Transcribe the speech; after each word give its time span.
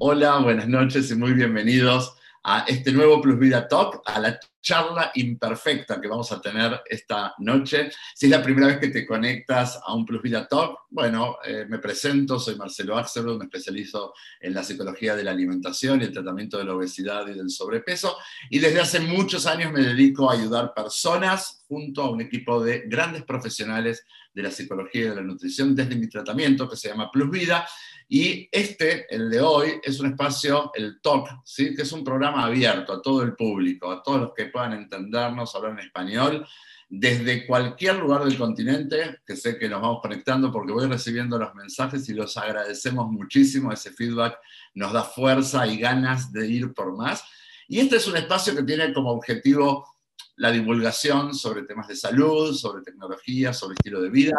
Hola, 0.00 0.38
buenas 0.38 0.68
noches 0.68 1.10
y 1.10 1.16
muy 1.16 1.32
bienvenidos 1.32 2.14
a 2.44 2.60
este 2.68 2.92
nuevo 2.92 3.20
Plus 3.20 3.36
Vida 3.36 3.66
Talk, 3.66 4.00
a 4.06 4.20
la 4.20 4.38
charla 4.60 5.10
imperfecta 5.16 6.00
que 6.00 6.06
vamos 6.06 6.30
a 6.30 6.40
tener 6.40 6.80
esta 6.88 7.34
noche. 7.38 7.90
Si 8.14 8.26
es 8.26 8.30
la 8.30 8.40
primera 8.40 8.68
vez 8.68 8.78
que 8.78 8.90
te 8.90 9.04
conectas 9.04 9.80
a 9.84 9.92
un 9.94 10.06
Plus 10.06 10.22
Vida 10.22 10.46
Talk, 10.46 10.82
bueno, 10.90 11.38
eh, 11.44 11.66
me 11.68 11.78
presento, 11.78 12.38
soy 12.38 12.54
Marcelo 12.54 12.96
Axelrod, 12.96 13.38
me 13.38 13.46
especializo 13.46 14.14
en 14.40 14.54
la 14.54 14.62
psicología 14.62 15.16
de 15.16 15.24
la 15.24 15.32
alimentación 15.32 16.00
y 16.00 16.04
el 16.04 16.12
tratamiento 16.12 16.58
de 16.58 16.64
la 16.66 16.74
obesidad 16.74 17.26
y 17.26 17.34
del 17.34 17.50
sobrepeso, 17.50 18.16
y 18.50 18.60
desde 18.60 18.80
hace 18.80 19.00
muchos 19.00 19.46
años 19.46 19.72
me 19.72 19.80
dedico 19.80 20.30
a 20.30 20.34
ayudar 20.34 20.74
personas 20.74 21.64
junto 21.66 22.02
a 22.02 22.10
un 22.10 22.20
equipo 22.20 22.62
de 22.62 22.84
grandes 22.86 23.24
profesionales 23.24 24.04
de 24.38 24.44
la 24.44 24.52
psicología 24.52 25.06
y 25.06 25.08
de 25.08 25.16
la 25.16 25.22
nutrición 25.22 25.74
desde 25.74 25.96
mi 25.96 26.08
tratamiento 26.08 26.68
que 26.68 26.76
se 26.76 26.88
llama 26.88 27.10
Plus 27.10 27.28
Vida, 27.28 27.66
y 28.08 28.48
este, 28.52 29.12
el 29.12 29.28
de 29.28 29.40
hoy, 29.40 29.80
es 29.82 29.98
un 29.98 30.06
espacio, 30.06 30.70
el 30.74 31.00
Talk, 31.02 31.28
¿sí? 31.44 31.74
que 31.74 31.82
es 31.82 31.90
un 31.90 32.04
programa 32.04 32.44
abierto 32.44 32.92
a 32.92 33.02
todo 33.02 33.22
el 33.22 33.34
público, 33.34 33.90
a 33.90 34.00
todos 34.00 34.20
los 34.20 34.34
que 34.34 34.46
puedan 34.46 34.74
entendernos, 34.74 35.54
hablar 35.56 35.72
en 35.72 35.80
español, 35.80 36.46
desde 36.88 37.46
cualquier 37.48 37.96
lugar 37.96 38.24
del 38.24 38.38
continente, 38.38 39.18
que 39.26 39.34
sé 39.34 39.58
que 39.58 39.68
nos 39.68 39.82
vamos 39.82 39.98
conectando 40.00 40.52
porque 40.52 40.72
voy 40.72 40.86
recibiendo 40.86 41.36
los 41.36 41.52
mensajes 41.56 42.08
y 42.08 42.14
los 42.14 42.36
agradecemos 42.36 43.10
muchísimo, 43.10 43.72
ese 43.72 43.90
feedback 43.90 44.38
nos 44.74 44.92
da 44.92 45.02
fuerza 45.02 45.66
y 45.66 45.78
ganas 45.78 46.32
de 46.32 46.46
ir 46.46 46.72
por 46.72 46.96
más. 46.96 47.24
Y 47.66 47.80
este 47.80 47.96
es 47.96 48.06
un 48.06 48.16
espacio 48.16 48.54
que 48.54 48.62
tiene 48.62 48.94
como 48.94 49.10
objetivo 49.10 49.97
la 50.38 50.50
divulgación 50.50 51.34
sobre 51.34 51.62
temas 51.62 51.88
de 51.88 51.96
salud, 51.96 52.54
sobre 52.54 52.82
tecnología, 52.82 53.52
sobre 53.52 53.74
estilo 53.74 54.00
de 54.00 54.08
vida, 54.08 54.36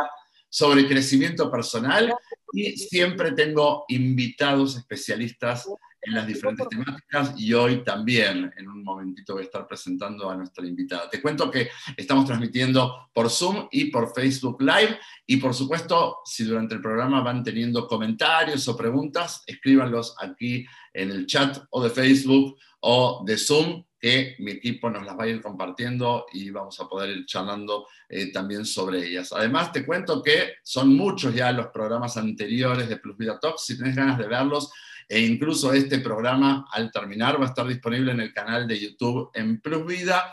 sobre 0.50 0.88
crecimiento 0.88 1.52
personal 1.52 2.14
y 2.54 2.72
siempre 2.78 3.34
tengo 3.34 3.86
invitados 3.90 4.76
especialistas 4.76 5.68
en 6.02 6.14
las 6.14 6.26
diferentes 6.26 6.68
temáticas 6.70 7.34
y 7.38 7.54
hoy 7.54 7.84
también 7.84 8.52
en 8.56 8.70
un 8.70 8.84
momentito 8.84 9.34
voy 9.34 9.44
a 9.44 9.46
estar 9.46 9.68
presentando 9.68 10.30
a 10.30 10.38
nuestra 10.38 10.66
invitada. 10.66 11.10
Te 11.10 11.22
cuento 11.22 11.52
que 11.52 11.70
estamos 11.98 12.26
transmitiendo 12.26 13.10
por 13.14 13.30
Zoom 13.30 13.68
y 13.70 13.86
por 13.86 14.14
Facebook 14.14 14.62
Live 14.62 14.98
y 15.26 15.38
por 15.38 15.54
supuesto 15.54 16.20
si 16.24 16.46
durante 16.46 16.76
el 16.76 16.82
programa 16.82 17.22
van 17.22 17.44
teniendo 17.44 17.86
comentarios 17.86 18.68
o 18.70 18.78
preguntas, 18.78 19.44
escríbanlos 19.46 20.16
aquí 20.20 20.66
en 20.94 21.12
el 21.12 21.28
chat 21.28 21.58
o 21.70 21.84
de 21.84 21.90
Facebook 21.90 22.58
o 22.80 23.24
de 23.26 23.38
Zoom 23.38 23.84
que 24.00 24.36
mi 24.40 24.52
equipo 24.52 24.90
nos 24.90 25.06
las 25.06 25.18
va 25.18 25.24
a 25.24 25.28
ir 25.28 25.42
compartiendo 25.42 26.26
y 26.32 26.50
vamos 26.50 26.80
a 26.80 26.88
poder 26.88 27.10
ir 27.10 27.26
charlando 27.26 27.88
eh, 28.08 28.32
también 28.32 28.66
sobre 28.66 29.06
ellas. 29.06 29.34
Además, 29.34 29.72
te 29.72 29.86
cuento 29.86 30.24
que 30.24 30.54
son 30.64 30.96
muchos 30.96 31.34
ya 31.36 31.52
los 31.52 31.68
programas 31.68 32.16
anteriores 32.18 32.88
de 32.88 32.98
Plus 32.98 33.18
Vida 33.18 33.40
Talks. 33.40 33.66
Si 33.66 33.76
tienes 33.76 33.96
ganas 33.96 34.18
de 34.18 34.28
verlos, 34.28 34.72
e 35.08 35.22
incluso 35.22 35.74
este 35.74 36.00
programa 36.00 36.68
al 36.72 36.92
terminar 36.92 37.40
va 37.42 37.46
a 37.46 37.50
estar 37.50 37.68
disponible 37.68 38.12
en 38.12 38.20
el 38.20 38.32
canal 38.32 38.68
de 38.68 38.80
YouTube 38.80 39.32
en 39.34 39.60
Plus 39.60 39.86
Vida. 39.86 40.32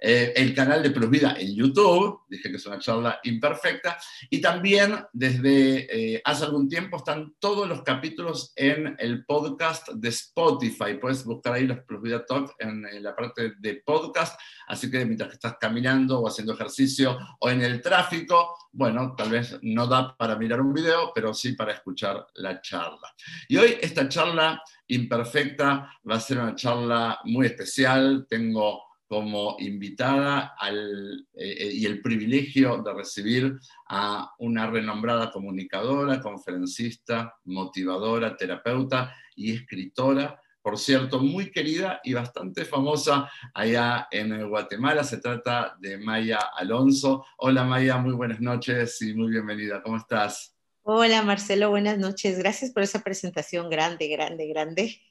Eh, 0.00 0.32
el 0.36 0.54
canal 0.54 0.82
de 0.82 0.90
Plus 0.90 1.10
Vida 1.10 1.36
en 1.38 1.54
YouTube, 1.54 2.20
dije 2.28 2.50
que 2.50 2.56
es 2.56 2.66
una 2.66 2.78
charla 2.78 3.20
imperfecta, 3.24 3.98
y 4.28 4.40
también 4.40 5.04
desde 5.12 6.14
eh, 6.14 6.22
hace 6.24 6.44
algún 6.44 6.68
tiempo 6.68 6.96
están 6.96 7.34
todos 7.38 7.68
los 7.68 7.82
capítulos 7.82 8.52
en 8.56 8.96
el 8.98 9.24
podcast 9.24 9.88
de 9.90 10.08
Spotify. 10.08 10.94
Puedes 11.00 11.24
buscar 11.24 11.54
ahí 11.54 11.66
los 11.66 11.80
Plus 11.80 12.02
Vida 12.02 12.24
Talk 12.24 12.54
en, 12.58 12.86
en, 12.86 13.02
la 13.02 13.14
parte 13.14 13.54
de 13.58 13.82
podcast, 13.84 14.38
así 14.66 14.90
que 14.90 15.04
mientras 15.04 15.30
que 15.30 15.34
estás 15.34 15.56
caminando 15.60 16.20
o 16.20 16.28
haciendo 16.28 16.54
ejercicio 16.54 17.18
o 17.40 17.50
en 17.50 17.62
el 17.62 17.80
tráfico, 17.80 18.56
bueno, 18.72 19.14
tal 19.16 19.30
vez 19.30 19.58
no 19.62 19.86
da 19.86 20.16
para 20.16 20.36
mirar 20.36 20.60
un 20.60 20.74
video, 20.74 21.12
pero 21.14 21.32
sí 21.32 21.52
para 21.52 21.72
escuchar 21.72 22.26
la 22.34 22.60
charla. 22.60 23.14
Y 23.48 23.56
hoy 23.56 23.76
esta 23.80 24.08
charla 24.08 24.62
imperfecta 24.88 25.90
va 26.08 26.16
a 26.16 26.20
ser 26.20 26.38
una 26.38 26.54
charla 26.54 27.20
muy 27.24 27.46
especial. 27.46 28.26
Tengo 28.28 28.82
como 29.06 29.56
invitada 29.58 30.54
al, 30.58 31.26
eh, 31.34 31.70
y 31.72 31.86
el 31.86 32.00
privilegio 32.00 32.82
de 32.82 32.92
recibir 32.94 33.58
a 33.88 34.32
una 34.38 34.66
renombrada 34.66 35.30
comunicadora, 35.30 36.20
conferencista, 36.20 37.34
motivadora, 37.44 38.36
terapeuta 38.36 39.14
y 39.36 39.52
escritora, 39.52 40.40
por 40.62 40.78
cierto, 40.78 41.20
muy 41.20 41.50
querida 41.50 42.00
y 42.02 42.14
bastante 42.14 42.64
famosa 42.64 43.30
allá 43.52 44.08
en 44.10 44.48
Guatemala. 44.48 45.04
Se 45.04 45.18
trata 45.18 45.76
de 45.78 45.98
Maya 45.98 46.38
Alonso. 46.56 47.26
Hola 47.36 47.64
Maya, 47.64 47.98
muy 47.98 48.14
buenas 48.14 48.40
noches 48.40 49.00
y 49.02 49.12
muy 49.12 49.30
bienvenida. 49.30 49.82
¿Cómo 49.82 49.98
estás? 49.98 50.56
Hola 50.86 51.22
Marcelo, 51.22 51.68
buenas 51.68 51.98
noches. 51.98 52.38
Gracias 52.38 52.70
por 52.70 52.82
esa 52.82 53.02
presentación 53.02 53.68
grande, 53.68 54.08
grande, 54.08 54.46
grande. 54.48 55.02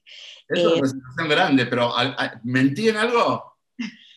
Es 0.47 0.65
una 0.65 0.75
eh, 0.75 0.79
presentación 0.79 1.29
grande, 1.29 1.65
pero 1.67 1.93
¿mentí 2.43 2.89
en 2.89 2.97
algo? 2.97 3.52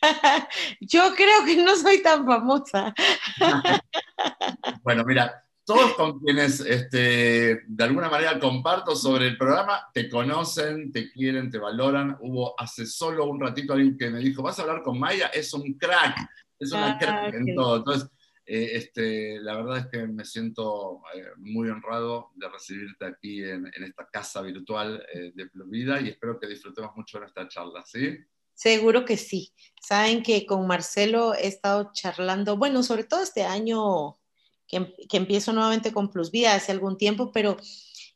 Yo 0.80 1.14
creo 1.14 1.44
que 1.44 1.56
no 1.56 1.76
soy 1.76 2.02
tan 2.02 2.24
famosa. 2.26 2.94
bueno, 4.82 5.04
mira, 5.04 5.44
todos 5.64 5.94
con 5.94 6.20
quienes 6.20 6.60
este, 6.60 7.62
de 7.66 7.84
alguna 7.84 8.08
manera 8.08 8.38
comparto 8.38 8.94
sobre 8.94 9.26
el 9.26 9.36
programa 9.36 9.88
te 9.92 10.08
conocen, 10.08 10.92
te 10.92 11.10
quieren, 11.10 11.50
te 11.50 11.58
valoran. 11.58 12.16
Hubo 12.20 12.54
hace 12.58 12.86
solo 12.86 13.26
un 13.26 13.40
ratito 13.40 13.72
alguien 13.72 13.98
que 13.98 14.10
me 14.10 14.20
dijo, 14.20 14.42
vas 14.42 14.58
a 14.58 14.62
hablar 14.62 14.82
con 14.82 14.98
Maya, 14.98 15.26
es 15.28 15.52
un 15.52 15.74
crack, 15.74 16.16
es 16.58 16.70
una 16.70 16.92
ah, 16.92 16.98
crack 16.98 17.34
en 17.34 17.54
todo. 17.54 17.78
Entonces, 17.78 18.08
eh, 18.48 18.76
este, 18.76 19.40
la 19.40 19.56
verdad 19.56 19.78
es 19.78 19.86
que 19.86 20.06
me 20.06 20.24
siento 20.24 21.02
eh, 21.16 21.24
muy 21.38 21.68
honrado 21.68 22.30
de 22.36 22.48
recibirte 22.48 23.04
aquí 23.04 23.42
en, 23.42 23.66
esta 23.66 24.06
casa 24.06 24.40
virtual 24.42 25.04
eh, 25.12 25.32
de 25.34 25.46
Pluvida 25.46 26.00
y 26.00 26.10
espero 26.10 26.38
que 26.38 26.46
disfrutemos 26.46 26.94
mucho 26.94 27.18
de 27.18 27.22
nuestra 27.22 27.48
charla, 27.48 27.82
¿sí? 27.84 28.16
Seguro 28.56 29.04
que 29.04 29.18
sí. 29.18 29.52
Saben 29.80 30.22
que 30.22 30.46
con 30.46 30.66
Marcelo 30.66 31.34
he 31.34 31.46
estado 31.46 31.90
charlando, 31.92 32.56
bueno, 32.56 32.82
sobre 32.82 33.04
todo 33.04 33.22
este 33.22 33.44
año 33.44 34.18
que, 34.66 34.94
empiezo 35.12 35.52
nuevamente 35.52 35.92
con 35.92 36.10
Plus 36.10 36.30
Vida 36.30 36.54
hace 36.54 36.72
algún 36.72 36.96
tiempo, 36.96 37.30
pero 37.32 37.58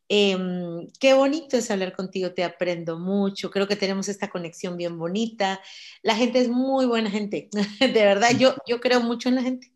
em, 0.09 0.89
qué 0.99 1.13
bonito 1.13 1.57
es 1.57 1.71
hablar 1.71 1.95
contigo, 1.95 2.33
te 2.33 2.43
aprendo 2.43 2.99
mucho, 2.99 3.51
creo 3.51 3.69
que 3.69 3.77
tenemos 3.77 4.09
esta 4.09 4.31
conexión 4.31 4.77
bien 4.77 4.99
bonita. 4.99 5.61
La 6.03 6.17
gente 6.17 6.41
es 6.41 6.49
muy 6.49 6.87
buena 6.87 7.11
gente, 7.11 7.51
de 7.81 7.93
verdad, 7.93 8.31
yo, 8.37 8.55
yo 8.67 8.81
creo 8.81 9.01
mucho 9.01 9.29
en 9.29 9.37
la 9.37 9.43
gente. 9.43 9.73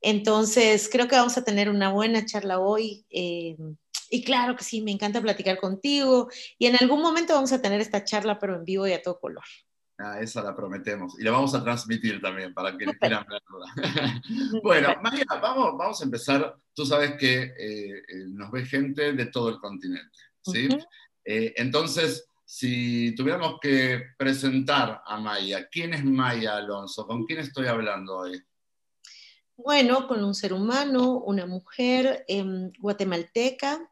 Entonces, 0.00 0.88
creo 0.90 1.08
que 1.08 1.16
vamos 1.16 1.36
a 1.36 1.44
tener 1.44 1.68
una 1.68 1.92
buena 1.92 2.24
charla 2.24 2.58
hoy. 2.58 3.04
Em, 3.10 3.76
y 4.08 4.24
claro 4.24 4.56
que 4.56 4.64
sí, 4.64 4.80
me 4.80 4.92
encanta 4.92 5.20
platicar 5.20 5.58
contigo 5.58 6.28
y 6.58 6.66
en 6.66 6.76
algún 6.80 7.02
momento 7.02 7.34
vamos 7.34 7.52
a 7.52 7.62
tener 7.62 7.80
esta 7.80 8.02
charla, 8.04 8.38
pero 8.38 8.56
en 8.56 8.64
vivo 8.64 8.86
y 8.88 8.92
a 8.94 9.02
todo 9.02 9.20
color. 9.20 9.44
Ah, 10.02 10.18
esa 10.20 10.42
la 10.42 10.56
prometemos. 10.56 11.18
Y 11.18 11.24
la 11.24 11.32
vamos 11.32 11.54
a 11.54 11.62
transmitir 11.62 12.22
también 12.22 12.54
para 12.54 12.74
quienes 12.76 12.96
quieran 12.98 13.26
verla. 13.28 13.74
bueno, 14.62 14.88
María, 15.02 15.26
vamos, 15.42 15.76
vamos 15.76 16.00
a 16.00 16.04
empezar. 16.04 16.56
Tú 16.74 16.86
sabes 16.86 17.16
que 17.16 17.42
eh, 17.42 18.02
eh, 18.08 18.24
nos 18.28 18.50
ve 18.50 18.64
gente 18.64 19.12
de 19.12 19.26
todo 19.26 19.50
el 19.50 19.58
continente. 19.58 20.18
¿sí? 20.42 20.68
Eh, 21.24 21.52
entonces, 21.56 22.26
si 22.46 23.14
tuviéramos 23.14 23.58
que 23.60 24.02
presentar 24.16 25.02
a 25.04 25.20
Maya, 25.20 25.68
¿quién 25.70 25.92
es 25.92 26.02
Maya 26.02 26.56
Alonso? 26.56 27.06
¿Con 27.06 27.26
quién 27.26 27.40
estoy 27.40 27.66
hablando 27.66 28.16
hoy? 28.16 28.42
Bueno, 29.56 30.08
con 30.08 30.24
un 30.24 30.34
ser 30.34 30.54
humano, 30.54 31.18
una 31.18 31.44
mujer 31.44 32.24
em, 32.26 32.72
guatemalteca, 32.78 33.89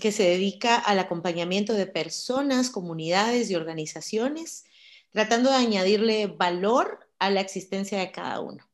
que 0.00 0.12
se 0.12 0.24
dedica 0.24 0.76
al 0.76 0.98
acompañamiento 0.98 1.74
de 1.74 1.86
personas, 1.86 2.70
comunidades 2.70 3.50
y 3.50 3.54
organizaciones, 3.54 4.64
tratando 5.10 5.50
de 5.50 5.56
añadirle 5.56 6.26
valor 6.26 7.08
a 7.18 7.30
la 7.30 7.40
existencia 7.40 7.98
de 7.98 8.10
cada 8.10 8.40
uno 8.40 8.68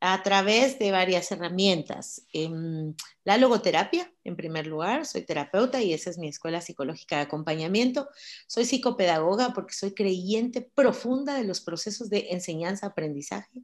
a 0.00 0.22
través 0.22 0.78
de 0.78 0.90
varias 0.90 1.30
herramientas. 1.30 2.22
Em, 2.32 2.94
la 3.24 3.36
logoterapia, 3.36 4.10
en 4.24 4.34
primer 4.34 4.66
lugar, 4.66 5.04
soy 5.06 5.22
terapeuta 5.22 5.82
y 5.82 5.92
esa 5.92 6.08
es 6.08 6.16
mi 6.16 6.28
escuela 6.28 6.62
psicológica 6.62 7.16
de 7.16 7.22
acompañamiento. 7.22 8.08
Soy 8.46 8.64
psicopedagoga 8.64 9.52
porque 9.52 9.74
soy 9.74 9.92
creyente 9.92 10.62
profunda 10.62 11.34
de 11.34 11.44
los 11.44 11.60
procesos 11.60 12.08
de 12.08 12.28
enseñanza-aprendizaje. 12.30 13.62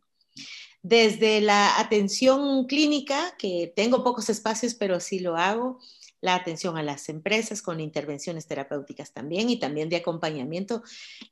Desde 0.83 1.41
la 1.41 1.81
atención 1.81 2.67
clínica, 2.67 3.35
que 3.39 3.73
tengo 3.75 4.05
pocos 4.05 4.29
espacios, 4.29 4.75
pero 4.75 5.01
sí 5.01 5.21
lo 5.21 5.37
hago, 5.37 5.81
la 6.21 6.35
atención 6.35 6.77
a 6.77 6.83
las 6.83 7.09
empresas 7.09 7.63
con 7.63 7.81
intervenciones 7.81 8.47
terapéuticas 8.47 9.13
también 9.13 9.51
y 9.51 9.59
también 9.59 9.89
de 9.89 9.97
acompañamiento, 9.97 10.83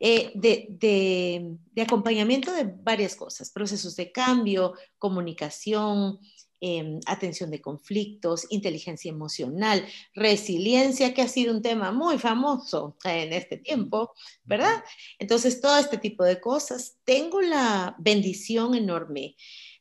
eh, 0.00 0.30
de, 0.34 1.56
acompañamiento 1.82 2.52
de 2.52 2.64
varias 2.64 3.16
cosas, 3.16 3.50
procesos 3.50 3.96
de 3.96 4.12
cambio, 4.12 4.74
comunicación, 4.98 6.18
em, 6.60 7.00
atención 7.06 7.50
de 7.50 7.60
conflictos, 7.60 8.46
inteligencia 8.50 9.10
emocional, 9.10 9.84
resiliencia, 10.14 11.12
que 11.12 11.22
ha 11.22 11.28
sido 11.28 11.54
un 11.54 11.62
tema 11.62 11.92
muy 11.92 12.18
famoso 12.18 12.96
en 13.04 13.32
este 13.32 13.58
tiempo, 13.58 14.14
¿verdad? 14.44 14.82
Entonces, 15.18 15.60
todo 15.60 15.78
este 15.78 15.98
tipo 15.98 16.24
de 16.24 16.40
cosas. 16.40 16.96
Tengo 17.04 17.40
la 17.42 17.96
bendición 17.98 18.74
enorme 18.74 19.36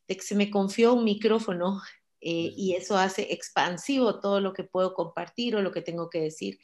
de 0.08 0.18
que 0.18 0.24
se 0.24 0.36
me 0.36 0.50
confió 0.50 0.94
un 0.94 1.06
micrófono 1.06 1.82
eh, 2.26 2.54
y 2.56 2.74
eso 2.74 2.98
hace 2.98 3.34
expansivo 3.34 4.22
todo 4.22 4.40
lo 4.40 4.54
que 4.54 4.64
puedo 4.64 4.94
compartir 4.94 5.58
o 5.58 5.62
lo 5.62 5.74
que 5.74 5.82
tengo 5.82 6.10
que 6.10 6.22
decir 6.22 6.58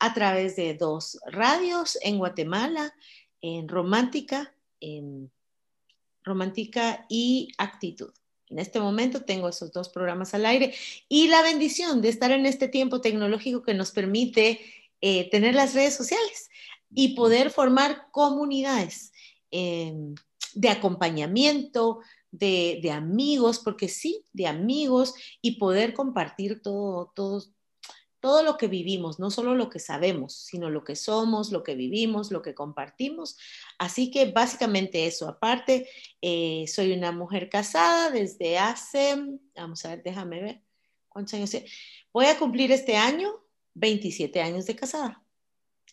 a 0.00 0.12
través 0.12 0.56
de 0.56 0.74
dos 0.74 1.20
radios 1.24 1.96
en 2.02 2.18
Guatemala, 2.18 2.92
en 3.40 3.68
Romántica, 3.68 4.52
en 4.80 5.30
Romántica 6.24 7.06
y 7.08 7.52
Actitud. 7.58 8.12
En 8.48 8.58
este 8.58 8.80
momento 8.80 9.24
tengo 9.24 9.48
esos 9.48 9.70
dos 9.70 9.88
programas 9.88 10.34
al 10.34 10.46
aire 10.46 10.74
y 11.08 11.28
la 11.28 11.42
bendición 11.42 12.02
de 12.02 12.08
estar 12.08 12.32
en 12.32 12.44
este 12.44 12.66
tiempo 12.66 13.00
tecnológico 13.00 13.62
que 13.62 13.74
nos 13.74 13.92
permite 13.92 14.60
eh, 15.00 15.30
tener 15.30 15.54
las 15.54 15.74
redes 15.74 15.94
sociales 15.94 16.50
y 16.92 17.14
poder 17.14 17.50
formar 17.50 18.08
comunidades 18.10 19.12
eh, 19.52 19.94
de 20.54 20.68
acompañamiento, 20.70 22.00
de, 22.38 22.90
amigos, 22.90 23.58
porque 23.58 23.88
sí, 23.88 24.24
de 24.32 24.46
amigos 24.46 25.14
y 25.40 25.58
poder 25.58 25.94
compartir 25.94 26.62
todo, 26.62 27.12
todo, 27.14 27.44
todo 28.20 28.42
lo 28.42 28.56
que 28.56 28.66
vivimos, 28.66 29.18
no 29.18 29.30
solo 29.30 29.54
lo 29.54 29.70
que 29.70 29.78
sabemos, 29.78 30.34
sino 30.34 30.68
lo 30.70 30.82
que 30.82 30.96
somos, 30.96 31.52
lo 31.52 31.62
que 31.62 31.74
vivimos, 31.74 32.32
lo 32.32 32.42
que 32.42 32.54
compartimos. 32.54 33.38
Así 33.78 34.10
que 34.10 34.32
básicamente 34.32 35.06
eso. 35.06 35.28
Aparte, 35.28 35.88
eh, 36.20 36.64
soy 36.66 36.92
una 36.92 37.12
mujer 37.12 37.48
casada 37.48 38.10
desde 38.10 38.58
hace, 38.58 39.16
vamos 39.54 39.84
a 39.84 39.90
ver, 39.90 40.02
déjame 40.02 40.42
ver, 40.42 40.62
¿cuántos 41.08 41.34
años? 41.34 41.54
Voy 42.12 42.26
a 42.26 42.38
cumplir 42.38 42.72
este 42.72 42.96
año 42.96 43.30
27 43.74 44.40
años 44.40 44.66
de 44.66 44.74
casada. 44.74 45.22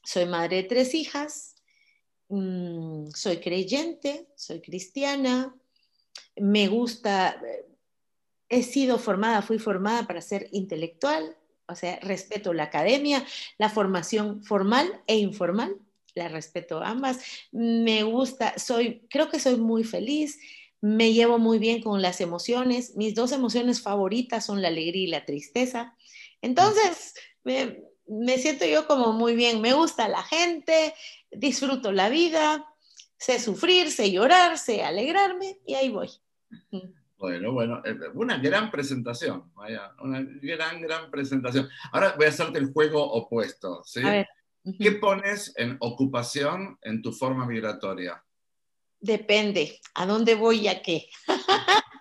Soy 0.04 0.26
madre 0.26 0.58
de 0.58 0.64
tres 0.64 0.96
hijas, 0.96 1.56
mm, 2.30 3.10
soy 3.14 3.38
creyente, 3.38 4.28
soy 4.36 4.62
cristiana, 4.62 5.56
me 6.36 6.68
gusta, 6.68 7.42
he 8.50 8.64
sido 8.64 8.98
formada, 8.98 9.42
fui 9.42 9.60
formada 9.60 10.08
para 10.08 10.22
ser 10.22 10.48
intelectual, 10.52 11.38
o 11.68 11.76
sea, 11.76 12.00
respeto 12.02 12.54
la 12.54 12.64
academia, 12.64 13.26
la 13.58 13.70
formación 13.70 14.44
formal 14.44 15.02
e 15.08 15.18
informal, 15.18 15.78
la 16.16 16.28
respeto 16.28 16.84
ambas. 16.84 17.20
Me 17.52 18.04
gusta, 18.04 18.58
soy, 18.58 19.08
creo 19.10 19.30
que 19.30 19.40
soy 19.40 19.56
muy 19.56 19.84
feliz, 19.84 20.38
me 20.82 21.14
llevo 21.14 21.38
muy 21.38 21.60
bien 21.60 21.82
con 21.82 22.02
las 22.02 22.20
emociones. 22.22 22.96
Mis 22.96 23.16
dos 23.16 23.32
emociones 23.32 23.82
favoritas 23.82 24.46
son 24.46 24.62
la 24.62 24.68
alegría 24.68 25.04
y 25.04 25.08
la 25.08 25.26
tristeza. 25.26 25.96
Entonces, 26.42 27.14
me, 27.44 27.84
me 28.08 28.38
siento 28.38 28.66
yo 28.66 28.88
como 28.88 29.14
muy 29.14 29.36
bien, 29.36 29.62
me 29.62 29.74
gusta 29.74 30.10
la 30.10 30.24
gente, 30.24 30.94
disfruto 31.32 31.92
la 31.92 32.10
vida, 32.10 32.68
sé 33.18 33.40
sufrir, 33.40 33.92
sé 33.92 34.12
llorar, 34.12 34.58
sé 34.58 34.84
alegrarme 34.84 35.60
y 35.66 35.76
ahí 35.76 35.90
voy. 35.90 36.10
Bueno, 37.18 37.52
bueno, 37.52 37.84
eh, 37.86 37.96
una 38.16 38.40
gran 38.40 38.72
presentación, 38.72 39.52
vaya, 39.54 39.94
una 40.00 40.26
gran, 40.42 40.82
gran 40.82 41.12
presentación. 41.12 41.70
Ahora 41.92 42.16
voy 42.18 42.26
a 42.26 42.30
hacerte 42.30 42.58
el 42.58 42.74
juego 42.74 43.04
opuesto, 43.04 43.84
¿sí? 43.86 44.02
¿Qué 44.80 44.92
pones 44.94 45.54
en 45.56 45.78
ocupación 45.80 46.80
en 46.82 47.02
tu 47.02 47.12
forma 47.12 47.46
migratoria? 47.46 48.24
Depende, 49.00 49.80
¿a 49.96 50.06
dónde 50.06 50.34
voy 50.36 50.62
y 50.62 50.68
a 50.68 50.82
qué? 50.82 51.10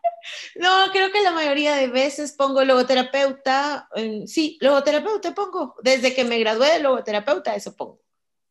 no, 0.57 0.87
creo 0.93 1.11
que 1.13 1.23
la 1.23 1.33
mayoría 1.33 1.77
de 1.77 1.89
veces 1.89 2.33
pongo 2.33 2.65
logoterapeuta. 2.65 3.89
sí, 4.27 4.59
logoterapeuta 4.61 5.35
pongo. 5.35 5.77
Desde 5.83 6.15
que 6.15 6.25
me 6.25 6.39
gradué 6.39 6.73
de 6.73 6.81
logoterapeuta, 6.81 7.55
eso 7.55 7.77
pongo. 7.77 8.01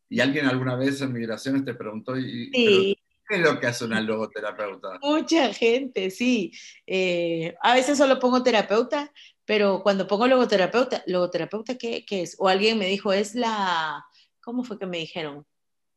¿Y 0.08 0.20
alguien 0.20 0.46
alguna 0.46 0.74
vez 0.74 1.00
en 1.00 1.12
migraciones 1.12 1.64
te 1.64 1.74
preguntó, 1.74 2.18
y, 2.18 2.98
¿qué 3.30 3.36
es 3.36 3.42
lo 3.42 3.60
que 3.60 3.68
hace 3.68 3.84
una 3.84 4.00
logoterapeuta? 4.00 4.98
Mucha 5.00 5.54
gente, 5.54 6.10
sí. 6.10 6.52
Eh, 6.86 7.54
a 7.62 7.74
veces 7.74 7.96
solo 7.96 8.18
pongo 8.18 8.42
terapeuta, 8.42 9.12
pero 9.44 9.82
cuando 9.82 10.08
pongo 10.08 10.26
logoterapeuta, 10.26 11.04
¿logoterapeuta 11.06 11.78
qué, 11.78 12.04
qué 12.04 12.22
es? 12.22 12.36
O 12.40 12.48
alguien 12.48 12.78
me 12.78 12.86
dijo, 12.86 13.12
es 13.12 13.36
la, 13.36 14.04
¿cómo 14.40 14.64
fue 14.64 14.78
que 14.78 14.86
me 14.86 14.98
dijeron? 14.98 15.46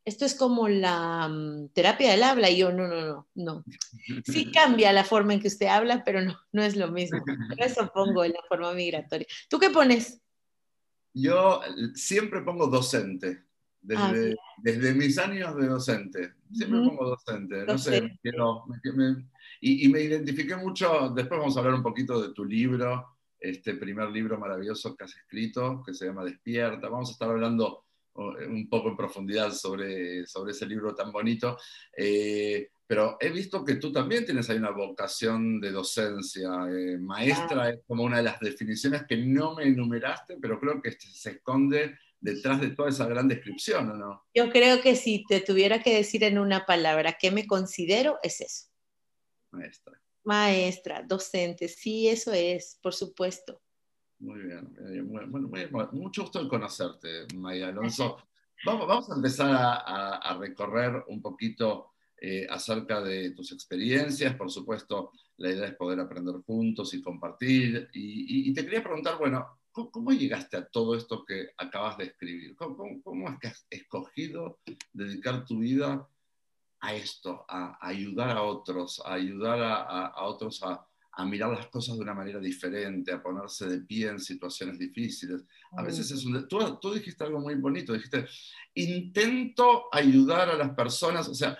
Esto 0.06 0.25
es 0.25 0.35
como 0.35 0.68
la 0.68 1.27
mm, 1.27 1.69
terapia 1.69 2.12
del 2.12 2.24
habla. 2.24 2.50
Y 2.50 2.57
yo, 2.57 2.71
no, 2.71 2.88
no, 2.88 3.01
no, 3.01 3.27
no. 3.33 3.63
Sí 4.25 4.51
cambia 4.53 4.94
la 4.94 5.03
forma 5.03 5.33
en 5.33 5.41
que 5.41 5.47
usted 5.47 5.68
habla, 5.68 6.03
pero 6.03 6.21
no, 6.21 6.38
no 6.51 6.62
es 6.62 6.75
lo 6.75 6.89
mismo. 6.89 7.24
eso 7.57 7.91
pongo 7.94 8.24
en 8.24 8.33
la 8.33 8.41
forma 8.47 8.74
migratoria. 8.74 9.27
¿Tú 9.50 9.59
qué 9.59 9.69
pones? 9.71 10.21
Yo 11.13 11.62
siempre 11.95 12.41
pongo 12.41 12.68
docente. 12.68 13.43
Ah, 13.95 14.13
desde, 14.57 14.94
mis 14.94 15.18
años 15.18 15.56
de 15.57 15.68
docente, 15.68 16.33
siempre 16.51 16.80
pongo 16.80 17.09
docente, 17.09 17.65
no 17.65 17.77
sé, 17.77 18.18
y, 19.59 19.89
me 19.89 20.01
identifiqué 20.01 20.56
mucho, 20.56 21.09
después 21.13 21.39
vamos 21.39 21.56
a 21.56 21.59
hablar 21.59 21.75
un 21.75 21.83
poquito 21.83 22.21
de 22.21 22.33
tu 22.33 22.45
libro, 22.45 23.18
este 23.38 23.75
primer 23.75 24.09
libro 24.09 24.39
maravilloso 24.39 24.95
que 24.95 25.03
has 25.03 25.15
escrito, 25.15 25.83
que 25.85 25.94
se 25.94 26.06
llama 26.06 26.24
Despierta, 26.24 26.88
vamos 26.88 27.09
a 27.09 27.12
estar 27.12 27.30
hablando 27.30 27.85
un 28.15 28.69
poco 28.69 28.89
en 28.89 28.95
profundidad 28.95 29.51
sobre, 29.51 30.25
sobre 30.27 30.51
ese 30.51 30.65
libro 30.65 30.94
tan 30.95 31.12
bonito, 31.12 31.57
eh, 31.97 32.69
pero 32.85 33.18
he 33.19 33.30
visto 33.31 33.65
que 33.65 33.75
tú 33.75 33.91
también 33.91 34.24
tienes 34.24 34.50
ahí 34.50 34.57
una 34.57 34.69
vocación 34.69 35.59
de 35.59 35.71
docencia, 35.71 36.50
eh, 36.69 36.97
maestra 37.00 37.69
es 37.69 37.80
como 37.88 38.03
una 38.03 38.18
de 38.18 38.24
las 38.24 38.39
definiciones 38.39 39.03
que 39.07 39.18
no 39.18 39.56
me 39.56 39.63
enumeraste, 39.63 40.38
pero 40.39 40.59
creo 40.59 40.81
que 40.81 40.91
se 40.91 41.31
esconde 41.31 41.97
detrás 42.23 42.61
de 42.61 42.69
toda 42.69 42.89
esa 42.89 43.05
gran 43.05 43.27
descripción, 43.27 43.91
¿o 43.91 43.95
no? 43.95 44.23
Yo 44.33 44.49
creo 44.49 44.81
que 44.81 44.95
si 44.95 45.25
te 45.25 45.41
tuviera 45.41 45.83
que 45.83 45.93
decir 45.93 46.23
en 46.23 46.39
una 46.39 46.65
palabra 46.65 47.17
qué 47.19 47.31
me 47.31 47.45
considero, 47.45 48.17
es 48.23 48.39
eso. 48.39 48.67
Maestra. 49.51 50.01
Maestra, 50.23 51.03
docente, 51.03 51.67
sí, 51.67 52.07
eso 52.07 52.31
es, 52.31 52.79
por 52.81 52.93
supuesto. 52.93 53.61
Muy 54.19 54.39
bien, 54.39 54.73
bueno, 55.09 55.89
mucho 55.91 56.21
gusto 56.21 56.39
en 56.39 56.47
conocerte, 56.47 57.27
Maya 57.35 57.67
Alonso. 57.67 58.17
Vamos, 58.65 58.87
vamos 58.87 59.11
a 59.11 59.15
empezar 59.15 59.51
a, 59.53 60.37
recorrer 60.39 61.03
un 61.07 61.21
poquito 61.21 61.91
eh, 62.15 62.47
acerca 62.49 63.01
de 63.01 63.31
tus 63.31 63.51
experiencias. 63.51 64.33
Por 64.35 64.49
supuesto, 64.49 65.11
la 65.35 65.51
idea 65.51 65.65
es 65.65 65.75
poder 65.75 65.99
aprender 65.99 66.35
juntos 66.45 66.93
y 66.93 67.01
compartir. 67.01 67.89
y 67.91 68.53
te 68.53 68.63
quería 68.63 68.81
preguntar, 68.81 69.17
bueno, 69.17 69.59
¿Cómo, 69.73 70.11
llegaste 70.11 70.55
a 70.55 70.67
todo 70.67 70.95
esto 70.95 71.25
que 71.25 71.49
acabas 71.57 71.97
de 71.97 72.05
escribir? 72.05 72.55
¿Cómo, 72.55 73.27
es 73.27 73.39
que 73.39 73.47
has 73.47 73.65
escogido 73.71 74.59
dedicar 74.93 75.45
tu 75.45 75.59
vida 75.59 76.07
a 76.79 76.93
esto, 76.93 77.43
a, 77.49 77.79
ayudar 77.81 78.37
a 78.37 78.43
otros, 78.43 79.01
a 79.03 79.13
ayudar 79.13 79.59
a, 79.63 80.23
otros 80.25 80.61
a, 80.61 80.87
mirar 81.25 81.49
las 81.49 81.67
cosas 81.67 81.95
de 81.95 82.03
una 82.03 82.13
manera 82.13 82.39
diferente, 82.39 83.11
a 83.11 83.21
ponerse 83.21 83.67
de 83.67 83.79
pie 83.79 84.09
en 84.09 84.19
situaciones 84.19 84.77
difíciles? 84.77 85.43
A 85.75 85.81
veces 85.81 86.11
es 86.11 86.23
un... 86.23 86.47
Tú, 86.47 86.77
tú 86.80 86.94
dijiste 86.94 87.23
algo 87.23 87.39
muy 87.39 87.56
bonito, 87.56 87.94
dijiste, 87.94 88.27
intento 88.75 89.85
ayudar 89.92 90.49
a 90.49 90.56
las 90.56 90.69
personas, 90.75 91.27
o 91.27 91.33
sea, 91.33 91.57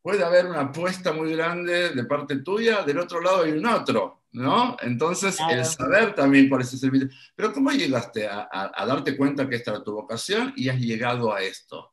puede 0.00 0.24
haber 0.24 0.46
una 0.46 0.60
apuesta 0.60 1.12
muy 1.12 1.32
grande 1.32 1.90
de 1.90 2.04
parte 2.04 2.36
tuya, 2.36 2.82
del 2.82 2.98
otro 2.98 3.20
lado 3.20 3.42
hay 3.42 3.52
un 3.52 3.66
otro. 3.66 4.19
¿No? 4.32 4.76
Entonces, 4.82 5.38
el 5.50 5.64
saber 5.64 6.14
también 6.14 6.48
por 6.48 6.60
ese 6.60 6.78
servicio. 6.78 7.08
Pero 7.34 7.52
¿cómo 7.52 7.70
llegaste 7.70 8.26
a, 8.28 8.84
darte 8.86 9.16
cuenta 9.16 9.48
que 9.48 9.56
esta 9.56 9.72
era 9.72 9.84
tu 9.84 9.92
vocación 9.92 10.52
y 10.56 10.68
has 10.68 10.78
llegado 10.78 11.32
a 11.32 11.42
esto? 11.42 11.92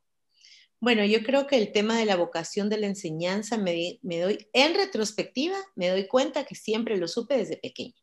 Bueno, 0.80 1.04
yo 1.06 1.24
creo 1.24 1.48
que 1.48 1.58
el 1.58 1.72
tema 1.72 1.98
de 1.98 2.06
la 2.06 2.16
vocación 2.16 2.70
de 2.70 2.78
la 2.78 2.88
enseñanza 2.88 3.58
me, 3.58 4.00
me 4.04 4.20
doy, 4.20 4.48
en 4.54 4.76
retrospectiva, 4.76 5.58
me 5.76 5.90
doy 5.90 6.08
cuenta 6.08 6.46
que 6.46 6.54
siempre 6.54 6.98
lo 6.98 7.08
supe 7.08 7.38
desde 7.38 7.58
pequeño 7.58 7.96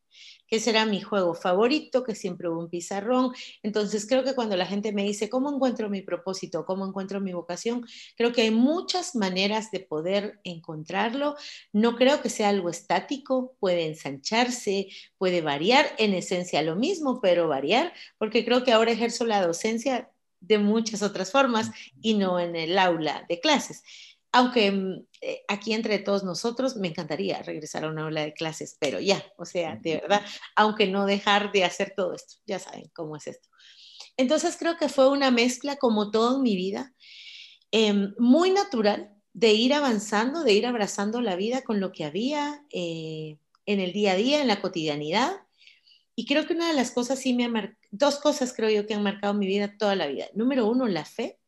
que 0.46 0.60
será 0.60 0.86
mi 0.86 1.00
juego 1.00 1.34
favorito, 1.34 2.04
que 2.04 2.14
siempre 2.14 2.48
hubo 2.48 2.60
un 2.60 2.68
pizarrón. 2.68 3.32
Entonces 3.62 4.06
creo 4.06 4.24
que 4.24 4.34
cuando 4.34 4.56
la 4.56 4.66
gente 4.66 4.92
me 4.92 5.04
dice, 5.04 5.28
¿cómo 5.28 5.52
encuentro 5.52 5.88
mi 5.88 6.02
propósito? 6.02 6.64
¿Cómo 6.64 6.86
encuentro 6.86 7.20
mi 7.20 7.32
vocación? 7.32 7.86
Creo 8.16 8.32
que 8.32 8.42
hay 8.42 8.50
muchas 8.50 9.14
maneras 9.14 9.70
de 9.70 9.80
poder 9.80 10.40
encontrarlo. 10.44 11.36
No 11.72 11.96
creo 11.96 12.20
que 12.20 12.30
sea 12.30 12.50
algo 12.50 12.70
estático, 12.70 13.56
puede 13.60 13.86
ensancharse, 13.86 14.88
puede 15.18 15.40
variar, 15.40 15.86
en 15.98 16.14
esencia 16.14 16.62
lo 16.62 16.76
mismo, 16.76 17.20
pero 17.20 17.48
variar, 17.48 17.92
porque 18.18 18.44
creo 18.44 18.64
que 18.64 18.72
ahora 18.72 18.92
ejerzo 18.92 19.24
la 19.24 19.44
docencia 19.46 20.10
de 20.40 20.58
muchas 20.58 21.02
otras 21.02 21.32
formas 21.32 21.70
y 22.02 22.14
no 22.14 22.38
en 22.38 22.54
el 22.54 22.78
aula 22.78 23.24
de 23.28 23.40
clases 23.40 23.82
aunque 24.34 24.72
mm, 24.72 25.06
eh, 25.20 25.44
aquí 25.46 25.74
entre 25.74 26.00
todos 26.00 26.24
nosotros 26.24 26.74
me 26.74 26.88
encantaría 26.88 27.40
regresar 27.42 27.84
a 27.84 27.88
una 27.88 28.02
aula 28.02 28.22
de 28.22 28.34
clases, 28.34 28.76
pero 28.80 28.98
ya, 28.98 29.24
o 29.38 29.44
sea, 29.44 29.76
de 29.76 29.98
verdad, 29.98 30.22
aunque 30.56 30.88
no 30.88 31.06
dejar 31.06 31.52
de 31.52 31.62
hacer 31.62 31.94
todo 31.96 32.14
esto, 32.14 32.34
ya 32.44 32.58
saben 32.58 32.90
cómo 32.92 33.14
es 33.14 33.28
esto. 33.28 33.48
Entonces 34.16 34.56
creo 34.58 34.76
que 34.76 34.88
fue 34.88 35.08
una 35.08 35.30
mezcla, 35.30 35.76
como 35.76 36.10
todo 36.10 36.36
en 36.36 36.42
mi 36.42 36.56
vida, 36.56 36.92
em, 37.70 38.12
muy 38.18 38.50
natural 38.50 39.14
de 39.34 39.52
ir 39.52 39.72
avanzando, 39.72 40.42
de 40.42 40.52
ir 40.52 40.66
abrazando 40.66 41.20
la 41.20 41.36
vida 41.36 41.62
con 41.62 41.78
lo 41.78 41.92
que 41.92 42.04
había 42.04 42.64
eh, 42.70 43.38
en 43.66 43.78
el 43.78 43.92
día 43.92 44.12
a 44.12 44.16
día, 44.16 44.42
en 44.42 44.48
la 44.48 44.60
cotidianidad. 44.60 45.32
Y 46.16 46.26
creo 46.26 46.44
que 46.44 46.54
una 46.54 46.66
de 46.66 46.74
las 46.74 46.90
cosas 46.90 47.20
sí 47.20 47.34
me 47.34 47.44
ha 47.44 47.48
marcado, 47.48 47.78
dos 47.92 48.16
cosas 48.18 48.52
creo 48.52 48.70
yo 48.70 48.84
que 48.84 48.94
han 48.94 49.04
marcado 49.04 49.32
mi 49.34 49.46
vida 49.46 49.76
toda 49.78 49.94
la 49.94 50.08
vida. 50.08 50.26
Número 50.34 50.66
uno, 50.66 50.88
la 50.88 51.04
fe, 51.04 51.38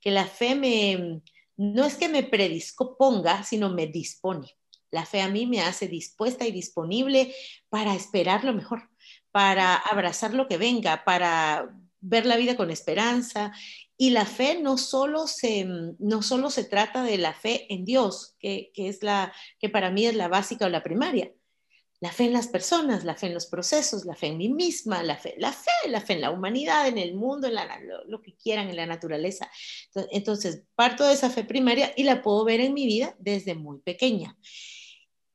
que 0.00 0.12
la 0.12 0.26
fe 0.26 0.54
me 0.54 1.20
no 1.58 1.84
es 1.84 1.96
que 1.96 2.08
me 2.08 2.22
predisponga, 2.22 3.42
sino 3.42 3.68
me 3.68 3.88
dispone. 3.88 4.56
La 4.90 5.04
fe 5.04 5.20
a 5.20 5.28
mí 5.28 5.44
me 5.44 5.60
hace 5.60 5.88
dispuesta 5.88 6.46
y 6.46 6.52
disponible 6.52 7.34
para 7.68 7.94
esperar 7.94 8.44
lo 8.44 8.54
mejor, 8.54 8.88
para 9.32 9.74
abrazar 9.74 10.32
lo 10.32 10.48
que 10.48 10.56
venga, 10.56 11.04
para 11.04 11.76
ver 12.00 12.24
la 12.26 12.36
vida 12.36 12.56
con 12.56 12.70
esperanza. 12.70 13.52
Y 13.96 14.10
la 14.10 14.24
fe 14.24 14.60
no 14.62 14.78
solo 14.78 15.26
se, 15.26 15.66
no 15.98 16.22
solo 16.22 16.50
se 16.50 16.64
trata 16.64 17.02
de 17.02 17.18
la 17.18 17.34
fe 17.34 17.66
en 17.74 17.84
Dios, 17.84 18.36
que, 18.38 18.70
que 18.72 18.88
es 18.88 19.02
la, 19.02 19.32
que 19.58 19.68
para 19.68 19.90
mí 19.90 20.06
es 20.06 20.14
la 20.14 20.28
básica 20.28 20.66
o 20.66 20.70
la 20.70 20.84
primaria, 20.84 21.32
la 22.00 22.12
fe 22.12 22.24
en 22.24 22.32
las 22.32 22.46
personas, 22.46 23.04
la 23.04 23.16
fe 23.16 23.26
en 23.26 23.34
los 23.34 23.46
procesos, 23.46 24.04
la 24.04 24.14
fe 24.14 24.28
en 24.28 24.38
mí 24.38 24.48
misma, 24.48 25.02
la 25.02 25.16
fe, 25.16 25.34
la 25.38 25.52
fe, 25.52 25.70
la 25.88 26.00
fe 26.00 26.12
en 26.12 26.20
la 26.20 26.30
humanidad, 26.30 26.86
en 26.86 26.98
el 26.98 27.14
mundo, 27.14 27.48
en 27.48 27.54
lo, 28.06 28.22
que 28.22 28.36
quieran, 28.36 28.68
en 28.68 28.76
la 28.76 28.86
naturaleza. 28.86 29.50
Entonces, 30.12 30.62
parto 30.76 31.04
de 31.04 31.14
esa 31.14 31.30
fe 31.30 31.44
primaria 31.44 31.92
y 31.96 32.04
la 32.04 32.22
puedo 32.22 32.44
ver 32.44 32.60
en 32.60 32.74
mi 32.74 32.86
vida 32.86 33.16
desde 33.18 33.54
muy 33.54 33.80
pequeña. 33.80 34.36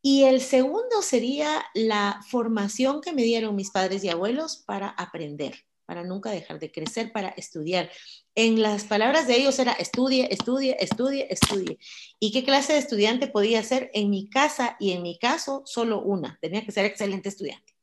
Y 0.01 0.23
el 0.23 0.41
segundo 0.41 1.01
sería 1.01 1.65
la 1.73 2.21
formación 2.29 3.01
que 3.01 3.13
me 3.13 3.23
dieron 3.23 3.55
mis 3.55 3.71
padres 3.71 4.03
y 4.03 4.09
abuelos 4.09 4.63
para 4.65 4.89
aprender 4.89 5.65
para 5.85 6.03
nunca 6.03 6.31
dejar 6.31 6.59
de 6.59 6.71
crecer, 6.71 7.11
para 7.11 7.29
estudiar. 7.29 7.89
En 8.35 8.61
las 8.61 8.85
palabras 8.85 9.27
de 9.27 9.37
ellos 9.37 9.59
era 9.59 9.73
estudie, 9.73 10.27
estudie, 10.31 10.75
estudie, 10.79 11.27
estudie. 11.29 11.77
¿Y 12.19 12.31
qué 12.31 12.43
clase 12.43 12.73
de 12.73 12.79
estudiante 12.79 13.27
podía 13.27 13.63
ser? 13.63 13.91
En 13.93 14.09
mi 14.09 14.29
casa 14.29 14.77
y 14.79 14.91
en 14.91 15.03
mi 15.03 15.17
caso, 15.17 15.63
solo 15.65 16.01
una. 16.01 16.37
Tenía 16.41 16.65
que 16.65 16.71
ser 16.71 16.85
excelente 16.85 17.29
estudiante. 17.29 17.73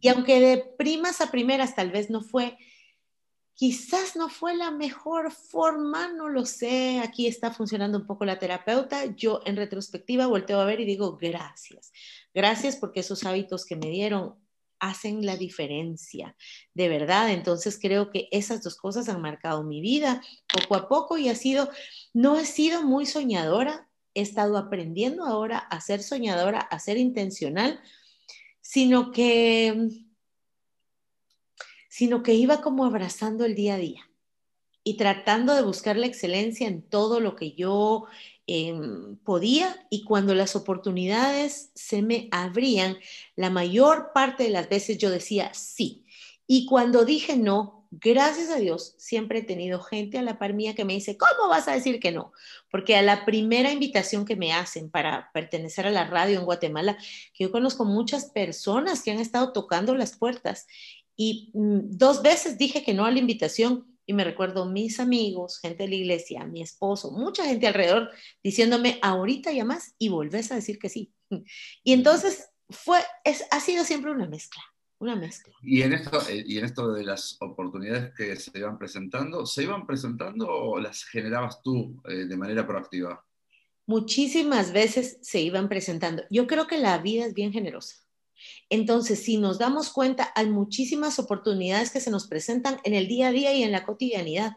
Y 0.00 0.08
aunque 0.08 0.40
de 0.40 0.58
primas 0.78 1.20
a 1.20 1.30
primeras 1.30 1.74
tal 1.74 1.90
vez 1.90 2.10
no 2.10 2.20
fue, 2.20 2.56
quizás 3.54 4.16
no 4.16 4.28
fue 4.28 4.56
la 4.56 4.70
mejor 4.70 5.30
forma, 5.30 6.08
no 6.08 6.28
lo 6.28 6.46
sé. 6.46 7.00
Aquí 7.00 7.26
está 7.26 7.52
funcionando 7.52 7.98
un 7.98 8.06
poco 8.06 8.24
la 8.24 8.38
terapeuta. 8.38 9.04
Yo 9.14 9.40
en 9.44 9.56
retrospectiva 9.56 10.26
volteo 10.26 10.60
a 10.60 10.64
ver 10.64 10.80
y 10.80 10.84
digo, 10.84 11.16
gracias. 11.16 11.92
Gracias 12.34 12.76
porque 12.76 13.00
esos 13.00 13.24
hábitos 13.24 13.64
que 13.64 13.76
me 13.76 13.90
dieron 13.90 14.41
hacen 14.82 15.24
la 15.24 15.36
diferencia, 15.36 16.36
de 16.74 16.88
verdad. 16.88 17.30
Entonces 17.30 17.78
creo 17.80 18.10
que 18.10 18.28
esas 18.32 18.64
dos 18.64 18.76
cosas 18.76 19.08
han 19.08 19.22
marcado 19.22 19.62
mi 19.62 19.80
vida 19.80 20.20
poco 20.52 20.74
a 20.74 20.88
poco 20.88 21.16
y 21.16 21.28
ha 21.28 21.36
sido, 21.36 21.70
no 22.12 22.36
he 22.36 22.44
sido 22.44 22.82
muy 22.82 23.06
soñadora, 23.06 23.88
he 24.12 24.22
estado 24.22 24.58
aprendiendo 24.58 25.24
ahora 25.24 25.58
a 25.58 25.80
ser 25.80 26.02
soñadora, 26.02 26.58
a 26.58 26.80
ser 26.80 26.98
intencional, 26.98 27.80
sino 28.60 29.12
que, 29.12 29.88
sino 31.88 32.24
que 32.24 32.34
iba 32.34 32.60
como 32.60 32.84
abrazando 32.84 33.44
el 33.44 33.54
día 33.54 33.74
a 33.74 33.78
día 33.78 34.10
y 34.82 34.96
tratando 34.96 35.54
de 35.54 35.62
buscar 35.62 35.96
la 35.96 36.06
excelencia 36.06 36.66
en 36.66 36.82
todo 36.82 37.20
lo 37.20 37.36
que 37.36 37.52
yo 37.52 38.06
Em, 38.54 39.16
podía 39.24 39.86
y 39.88 40.04
cuando 40.04 40.34
las 40.34 40.56
oportunidades 40.56 41.70
se 41.74 42.02
me 42.02 42.28
abrían, 42.32 42.98
la 43.34 43.48
mayor 43.48 44.10
parte 44.12 44.42
de 44.42 44.50
las 44.50 44.68
veces 44.68 44.98
yo 44.98 45.08
decía 45.08 45.54
sí. 45.54 46.04
Y 46.46 46.66
cuando 46.66 47.06
dije 47.06 47.38
no, 47.38 47.88
gracias 47.90 48.50
a 48.50 48.56
Dios, 48.56 48.94
siempre 48.98 49.38
he 49.38 49.42
tenido 49.42 49.80
gente 49.80 50.18
a 50.18 50.22
la 50.22 50.38
par 50.38 50.52
mía 50.52 50.74
que 50.74 50.84
me 50.84 50.92
dice, 50.92 51.16
¿cómo 51.16 51.48
vas 51.48 51.66
a 51.66 51.72
decir 51.72 51.98
que 51.98 52.12
no? 52.12 52.34
Porque 52.70 52.94
a 52.94 53.00
la 53.00 53.24
primera 53.24 53.72
invitación 53.72 54.26
que 54.26 54.36
me 54.36 54.52
hacen 54.52 54.90
para 54.90 55.30
pertenecer 55.32 55.86
a 55.86 55.90
la 55.90 56.04
radio 56.04 56.38
en 56.38 56.44
Guatemala, 56.44 56.98
que 57.32 57.44
yo 57.44 57.52
conozco 57.52 57.86
muchas 57.86 58.26
personas 58.26 59.02
que 59.02 59.12
han 59.12 59.18
estado 59.18 59.54
tocando 59.54 59.94
las 59.94 60.14
puertas 60.14 60.66
y 61.16 61.50
mm, 61.54 61.96
dos 61.96 62.20
veces 62.20 62.58
dije 62.58 62.84
que 62.84 62.92
no 62.92 63.06
a 63.06 63.10
la 63.10 63.18
invitación 63.18 63.91
y 64.12 64.14
me 64.14 64.24
recuerdo 64.24 64.66
mis 64.66 65.00
amigos, 65.00 65.58
gente 65.58 65.84
de 65.84 65.88
la 65.88 65.94
iglesia, 65.94 66.44
mi 66.44 66.60
esposo, 66.60 67.10
mucha 67.12 67.46
gente 67.46 67.66
alrededor 67.66 68.10
diciéndome, 68.44 68.98
ahorita 69.00 69.52
llamas 69.52 69.94
y 69.98 70.10
volvés 70.10 70.52
a 70.52 70.56
decir 70.56 70.78
que 70.78 70.90
sí. 70.90 71.12
Y 71.82 71.94
entonces 71.94 72.50
fue, 72.68 72.98
es, 73.24 73.44
ha 73.50 73.58
sido 73.60 73.84
siempre 73.84 74.10
una 74.10 74.28
mezcla, 74.28 74.62
una 74.98 75.16
mezcla. 75.16 75.54
Y 75.62 75.80
en, 75.80 75.94
esto, 75.94 76.20
eh, 76.28 76.44
y 76.46 76.58
en 76.58 76.66
esto 76.66 76.92
de 76.92 77.04
las 77.04 77.38
oportunidades 77.40 78.12
que 78.14 78.36
se 78.36 78.58
iban 78.58 78.78
presentando, 78.78 79.46
¿se 79.46 79.62
iban 79.62 79.86
presentando 79.86 80.46
o 80.46 80.78
las 80.78 81.04
generabas 81.04 81.62
tú 81.62 82.02
eh, 82.06 82.26
de 82.26 82.36
manera 82.36 82.66
proactiva? 82.66 83.24
Muchísimas 83.86 84.74
veces 84.74 85.18
se 85.22 85.40
iban 85.40 85.70
presentando. 85.70 86.22
Yo 86.28 86.46
creo 86.46 86.66
que 86.66 86.76
la 86.76 86.98
vida 86.98 87.24
es 87.24 87.32
bien 87.32 87.50
generosa. 87.50 87.96
Entonces, 88.68 89.22
si 89.22 89.36
nos 89.36 89.58
damos 89.58 89.90
cuenta, 89.90 90.32
hay 90.34 90.46
muchísimas 90.46 91.18
oportunidades 91.18 91.90
que 91.90 92.00
se 92.00 92.10
nos 92.10 92.26
presentan 92.26 92.80
en 92.84 92.94
el 92.94 93.08
día 93.08 93.28
a 93.28 93.32
día 93.32 93.52
y 93.52 93.62
en 93.62 93.72
la 93.72 93.84
cotidianidad. 93.84 94.56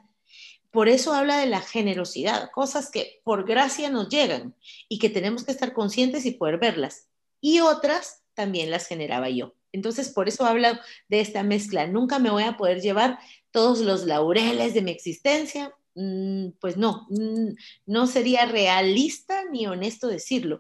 Por 0.71 0.89
eso 0.89 1.13
habla 1.13 1.37
de 1.37 1.47
la 1.47 1.61
generosidad, 1.61 2.51
cosas 2.51 2.91
que 2.91 3.21
por 3.23 3.47
gracia 3.47 3.89
nos 3.89 4.09
llegan 4.09 4.55
y 4.89 4.99
que 4.99 5.09
tenemos 5.09 5.43
que 5.43 5.51
estar 5.51 5.73
conscientes 5.73 6.25
y 6.25 6.31
poder 6.31 6.57
verlas. 6.57 7.07
Y 7.39 7.61
otras 7.61 8.23
también 8.33 8.71
las 8.71 8.87
generaba 8.87 9.29
yo. 9.29 9.53
Entonces, 9.71 10.09
por 10.09 10.27
eso 10.27 10.45
habla 10.45 10.81
de 11.09 11.21
esta 11.21 11.43
mezcla. 11.43 11.87
Nunca 11.87 12.19
me 12.19 12.29
voy 12.29 12.43
a 12.43 12.57
poder 12.57 12.81
llevar 12.81 13.19
todos 13.51 13.79
los 13.79 14.05
laureles 14.05 14.73
de 14.73 14.81
mi 14.81 14.91
existencia. 14.91 15.73
Mm, 15.95 16.49
pues 16.59 16.75
no, 16.75 17.07
mm, 17.09 17.55
no 17.85 18.07
sería 18.07 18.45
realista 18.45 19.45
ni 19.49 19.65
honesto 19.65 20.07
decirlo, 20.07 20.59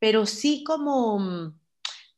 pero 0.00 0.26
sí 0.26 0.64
como 0.64 1.18
mm, 1.20 1.58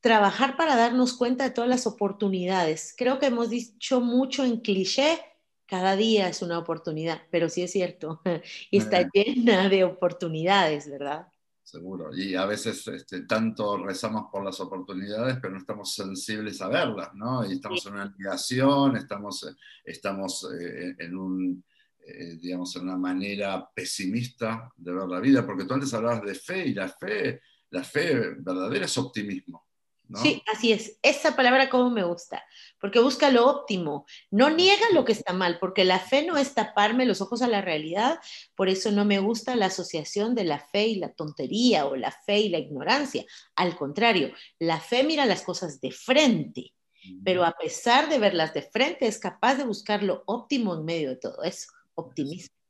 trabajar 0.01 0.57
para 0.57 0.75
darnos 0.75 1.13
cuenta 1.13 1.43
de 1.43 1.51
todas 1.51 1.69
las 1.69 1.87
oportunidades. 1.87 2.93
Creo 2.97 3.19
que 3.19 3.27
hemos 3.27 3.49
dicho 3.49 4.01
mucho 4.01 4.43
en 4.43 4.59
cliché, 4.59 5.19
cada 5.67 5.95
día 5.95 6.27
es 6.27 6.41
una 6.41 6.57
oportunidad, 6.57 7.21
pero 7.31 7.47
sí 7.47 7.61
es 7.61 7.71
cierto, 7.71 8.21
y 8.71 8.77
está 8.77 9.07
llena 9.13 9.69
de 9.69 9.85
oportunidades, 9.85 10.89
¿verdad? 10.89 11.27
Seguro, 11.63 12.13
y 12.13 12.35
a 12.35 12.45
veces 12.45 12.85
este, 12.89 13.21
tanto 13.21 13.77
rezamos 13.77 14.25
por 14.29 14.43
las 14.43 14.59
oportunidades, 14.59 15.37
pero 15.39 15.53
no 15.53 15.59
estamos 15.59 15.93
sensibles 15.93 16.61
a 16.61 16.67
verlas, 16.67 17.13
¿no? 17.13 17.49
Y 17.49 17.53
estamos 17.53 17.85
en 17.85 17.93
una 17.93 18.13
negación, 18.17 18.97
estamos, 18.97 19.55
estamos 19.85 20.49
eh, 20.59 20.95
en 20.97 21.15
un, 21.15 21.63
eh, 22.05 22.35
digamos, 22.41 22.75
en 22.75 22.81
una 22.81 22.97
manera 22.97 23.69
pesimista 23.73 24.69
de 24.75 24.91
ver 24.91 25.07
la 25.07 25.21
vida, 25.21 25.45
porque 25.45 25.63
tú 25.63 25.75
antes 25.75 25.93
hablabas 25.93 26.23
de 26.23 26.35
fe 26.35 26.67
y 26.67 26.73
la 26.73 26.89
fe, 26.89 27.39
la 27.69 27.83
fe 27.83 28.35
verdadera 28.39 28.83
es 28.83 28.97
optimismo. 28.97 29.70
Sí, 30.15 30.43
así 30.51 30.71
es. 30.71 30.97
Esa 31.01 31.35
palabra 31.35 31.69
como 31.69 31.89
me 31.89 32.03
gusta, 32.03 32.43
porque 32.79 32.99
busca 32.99 33.29
lo 33.29 33.47
óptimo. 33.47 34.05
No 34.29 34.49
niega 34.49 34.85
lo 34.93 35.05
que 35.05 35.11
está 35.11 35.33
mal, 35.33 35.57
porque 35.59 35.85
la 35.85 35.99
fe 35.99 36.25
no 36.25 36.37
es 36.37 36.53
taparme 36.53 37.05
los 37.05 37.21
ojos 37.21 37.41
a 37.41 37.47
la 37.47 37.61
realidad. 37.61 38.19
Por 38.55 38.69
eso 38.69 38.91
no 38.91 39.05
me 39.05 39.19
gusta 39.19 39.55
la 39.55 39.67
asociación 39.67 40.35
de 40.35 40.43
la 40.43 40.59
fe 40.59 40.87
y 40.87 40.95
la 40.95 41.13
tontería 41.13 41.85
o 41.85 41.95
la 41.95 42.11
fe 42.11 42.39
y 42.39 42.49
la 42.49 42.57
ignorancia. 42.57 43.25
Al 43.55 43.75
contrario, 43.77 44.33
la 44.59 44.79
fe 44.79 45.03
mira 45.03 45.25
las 45.25 45.43
cosas 45.43 45.79
de 45.79 45.91
frente, 45.91 46.73
pero 47.23 47.43
a 47.45 47.53
pesar 47.53 48.09
de 48.09 48.19
verlas 48.19 48.53
de 48.53 48.63
frente 48.63 49.07
es 49.07 49.19
capaz 49.19 49.55
de 49.55 49.63
buscar 49.63 50.03
lo 50.03 50.23
óptimo 50.25 50.75
en 50.75 50.85
medio 50.85 51.09
de 51.09 51.17
todo 51.17 51.43
eso. 51.43 51.67
Optimismo. 51.95 52.60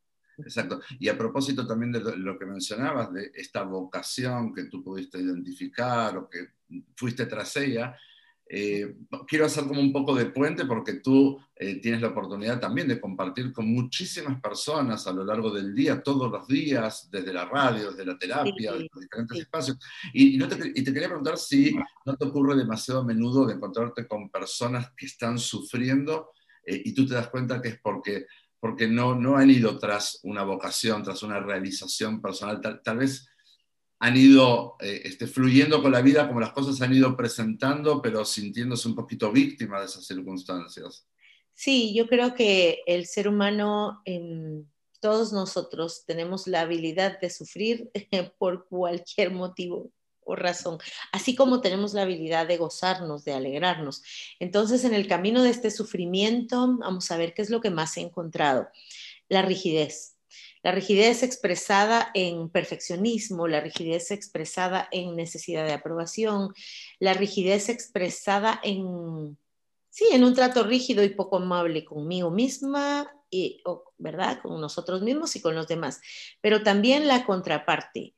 Exacto. 0.43 0.81
Y 0.99 1.07
a 1.07 1.17
propósito 1.17 1.65
también 1.65 1.91
de 1.91 2.17
lo 2.17 2.37
que 2.37 2.45
mencionabas, 2.45 3.13
de 3.13 3.31
esta 3.35 3.63
vocación 3.63 4.53
que 4.53 4.65
tú 4.65 4.83
pudiste 4.83 5.19
identificar 5.19 6.17
o 6.17 6.29
que 6.29 6.49
fuiste 6.95 7.25
tras 7.25 7.55
ella, 7.57 7.95
eh, 8.53 8.97
quiero 9.29 9.45
hacer 9.45 9.63
como 9.63 9.79
un 9.79 9.93
poco 9.93 10.13
de 10.13 10.25
puente 10.25 10.65
porque 10.65 10.95
tú 10.95 11.39
eh, 11.55 11.75
tienes 11.75 12.01
la 12.01 12.09
oportunidad 12.09 12.59
también 12.59 12.85
de 12.85 12.99
compartir 12.99 13.53
con 13.53 13.65
muchísimas 13.73 14.41
personas 14.41 15.07
a 15.07 15.13
lo 15.13 15.23
largo 15.23 15.51
del 15.51 15.73
día, 15.73 16.03
todos 16.03 16.29
los 16.29 16.45
días, 16.49 17.07
desde 17.09 17.31
la 17.31 17.45
radio, 17.45 17.91
desde 17.91 18.05
la 18.05 18.17
terapia, 18.17 18.73
desde 18.73 18.89
los 18.91 19.01
diferentes 19.01 19.39
espacios. 19.39 19.77
Y, 20.11 20.37
te, 20.37 20.71
y, 20.75 20.83
te, 20.83 20.91
quería 20.91 21.07
preguntar 21.07 21.37
si 21.37 21.73
no 22.05 22.17
te 22.17 22.25
ocurre 22.25 22.57
demasiado 22.57 22.99
a 22.99 23.05
menudo 23.05 23.45
de 23.45 23.53
encontrarte 23.53 24.05
con 24.05 24.29
personas 24.29 24.91
que 24.97 25.05
están 25.05 25.39
sufriendo 25.39 26.31
eh, 26.65 26.81
y 26.83 26.93
tú 26.93 27.07
te 27.07 27.13
das 27.13 27.29
cuenta 27.29 27.61
que 27.61 27.69
es 27.69 27.79
porque 27.79 28.25
porque 28.61 28.87
no, 28.87 29.15
no 29.15 29.35
han 29.35 29.49
ido 29.49 29.77
tras 29.79 30.19
una 30.23 30.43
vocación, 30.43 31.03
tras 31.03 31.23
una 31.23 31.39
realización 31.39 32.21
personal, 32.21 32.61
tal, 32.61 32.97
vez 32.97 33.27
han 33.99 34.15
ido 34.15 34.77
eh, 34.79 35.01
este, 35.03 35.25
fluyendo 35.25 35.81
con 35.81 35.91
la 35.91 36.01
vida 36.01 36.27
como 36.27 36.39
las 36.39 36.53
cosas 36.53 36.79
han 36.81 36.93
ido 36.93 37.17
presentando, 37.17 38.01
pero 38.01 38.23
sintiéndose 38.23 38.87
un 38.87 38.95
poquito 38.95 39.31
víctima 39.31 39.79
de 39.79 39.87
esas 39.87 40.05
circunstancias. 40.05 41.07
Sí, 41.53 41.93
yo 41.95 42.07
creo 42.07 42.35
que 42.35 42.81
el 42.85 43.07
ser 43.07 43.27
humano, 43.27 44.03
todos 44.99 45.33
nosotros 45.33 46.05
tenemos 46.05 46.45
la 46.45 46.61
habilidad 46.61 47.19
de 47.19 47.31
sufrir 47.31 47.89
por 48.37 48.67
cualquier 48.67 49.31
motivo 49.31 49.91
o 50.23 50.35
razón, 50.35 50.77
así 51.11 51.35
como 51.35 51.61
tenemos 51.61 51.93
la 51.93 52.03
habilidad 52.03 52.47
de 52.47 52.57
gozarnos, 52.57 53.25
de 53.25 53.33
alegrarnos. 53.33 54.03
Entonces, 54.39 54.83
en 54.83 54.93
el 54.93 55.07
camino 55.07 55.43
de 55.43 55.49
este 55.49 55.71
sufrimiento, 55.71 56.77
vamos 56.77 57.11
a 57.11 57.17
ver 57.17 57.33
qué 57.33 57.41
es 57.41 57.49
lo 57.49 57.61
que 57.61 57.69
más 57.69 57.97
he 57.97 58.01
encontrado. 58.01 58.69
La 59.29 59.41
rigidez. 59.41 60.17
La 60.63 60.71
rigidez 60.71 61.23
expresada 61.23 62.11
en 62.13 62.49
perfeccionismo, 62.49 63.47
la 63.47 63.61
rigidez 63.61 64.11
expresada 64.11 64.87
en 64.91 65.15
necesidad 65.15 65.65
de 65.65 65.73
aprobación, 65.73 66.53
la 66.99 67.13
rigidez 67.13 67.67
expresada 67.69 68.59
en, 68.63 69.37
sí, 69.89 70.05
en 70.11 70.23
un 70.23 70.35
trato 70.35 70.63
rígido 70.63 71.03
y 71.03 71.09
poco 71.09 71.37
amable 71.37 71.83
conmigo 71.83 72.29
misma, 72.29 73.11
y, 73.31 73.63
¿verdad? 73.97 74.39
Con 74.41 74.59
nosotros 74.61 75.01
mismos 75.01 75.35
y 75.35 75.41
con 75.41 75.55
los 75.55 75.67
demás. 75.67 76.01
Pero 76.41 76.61
también 76.61 77.07
la 77.07 77.25
contraparte, 77.25 78.13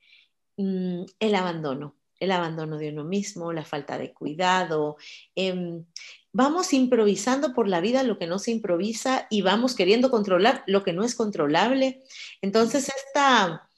Mm, 0.57 1.05
el 1.19 1.35
abandono. 1.35 1.95
el 2.19 2.31
abandono 2.31 2.77
de 2.77 2.89
uno 2.89 3.03
mismo, 3.03 3.51
la 3.51 3.65
falta 3.65 3.97
de 3.97 4.13
cuidado. 4.13 4.95
Em, 5.35 5.83
vamos 6.31 6.71
improvisando 6.71 7.53
por 7.53 7.67
la 7.67 7.81
vida 7.81 8.03
lo 8.03 8.17
que 8.17 8.27
no 8.27 8.39
se 8.39 8.51
improvisa 8.51 9.27
y 9.29 9.41
vamos 9.41 9.75
queriendo 9.75 10.09
controlar 10.09 10.63
lo 10.65 10.83
que 10.83 10.93
no 10.93 11.03
es 11.03 11.15
controlable. 11.15 12.01
Entonces, 12.41 12.89
esta, 12.89 13.69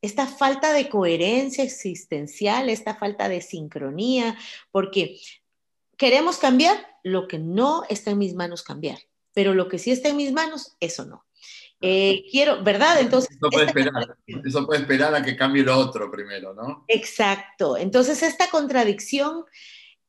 esta 0.00 0.26
falta 0.26 0.72
de 0.72 0.88
coherencia 0.88 1.64
existencial, 1.64 2.70
esta 2.70 2.94
falta 2.94 3.28
de 3.28 3.42
sincronía, 3.42 4.38
porque 4.70 5.20
queremos 5.98 6.38
cambiar 6.38 6.76
lo 7.02 7.28
que 7.28 7.38
no 7.38 7.84
está 7.90 8.12
en 8.12 8.18
mis 8.18 8.34
manos 8.34 8.62
cambiar, 8.62 8.98
pero 9.34 9.54
lo 9.54 9.68
que 9.68 9.78
sí 9.78 9.90
está 9.90 10.08
en 10.08 10.16
mis 10.16 10.32
manos, 10.32 10.76
eso 10.80 11.04
no. 11.04 11.26
Eh, 11.84 12.24
quiero, 12.30 12.62
¿verdad? 12.62 13.00
Entonces. 13.00 13.30
Eso 13.32 13.50
puede, 13.50 13.66
esperar, 13.66 14.16
eso 14.44 14.66
puede 14.66 14.80
esperar 14.82 15.14
a 15.16 15.22
que 15.22 15.36
cambie 15.36 15.64
lo 15.64 15.76
otro 15.76 16.10
primero, 16.12 16.54
¿no? 16.54 16.84
Exacto. 16.86 17.76
Entonces, 17.76 18.22
esta 18.22 18.48
contradicción, 18.50 19.44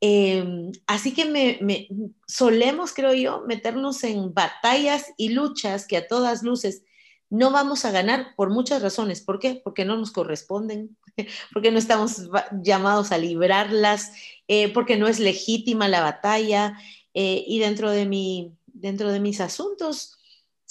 em, 0.00 0.70
así 0.86 1.12
que 1.12 1.24
me, 1.24 1.88
solemos, 2.28 2.92
creo 2.94 3.12
yo, 3.12 3.42
meternos 3.48 4.04
en 4.04 4.32
batallas 4.32 5.12
y 5.16 5.30
luchas 5.30 5.88
que 5.88 5.96
a 5.96 6.06
todas 6.06 6.44
luces 6.44 6.84
no 7.28 7.50
vamos 7.50 7.84
a 7.84 7.90
ganar 7.90 8.36
por 8.36 8.50
muchas 8.50 8.80
razones. 8.80 9.20
¿Por 9.20 9.40
qué? 9.40 9.60
Porque 9.64 9.84
no 9.84 9.96
nos 9.96 10.12
corresponden, 10.12 10.96
porque 11.52 11.72
no 11.72 11.78
estamos 11.80 12.30
llamados 12.62 13.10
a 13.10 13.18
librarlas, 13.18 14.12
eh, 14.46 14.72
porque 14.72 14.96
no 14.96 15.08
es 15.08 15.18
legítima 15.18 15.88
la 15.88 16.02
batalla. 16.02 16.78
Eh, 17.14 17.42
y 17.48 17.58
dentro 17.58 17.90
de, 17.90 18.06
mi, 18.06 18.52
dentro 18.66 19.10
de 19.10 19.18
mis 19.18 19.40
asuntos, 19.40 20.18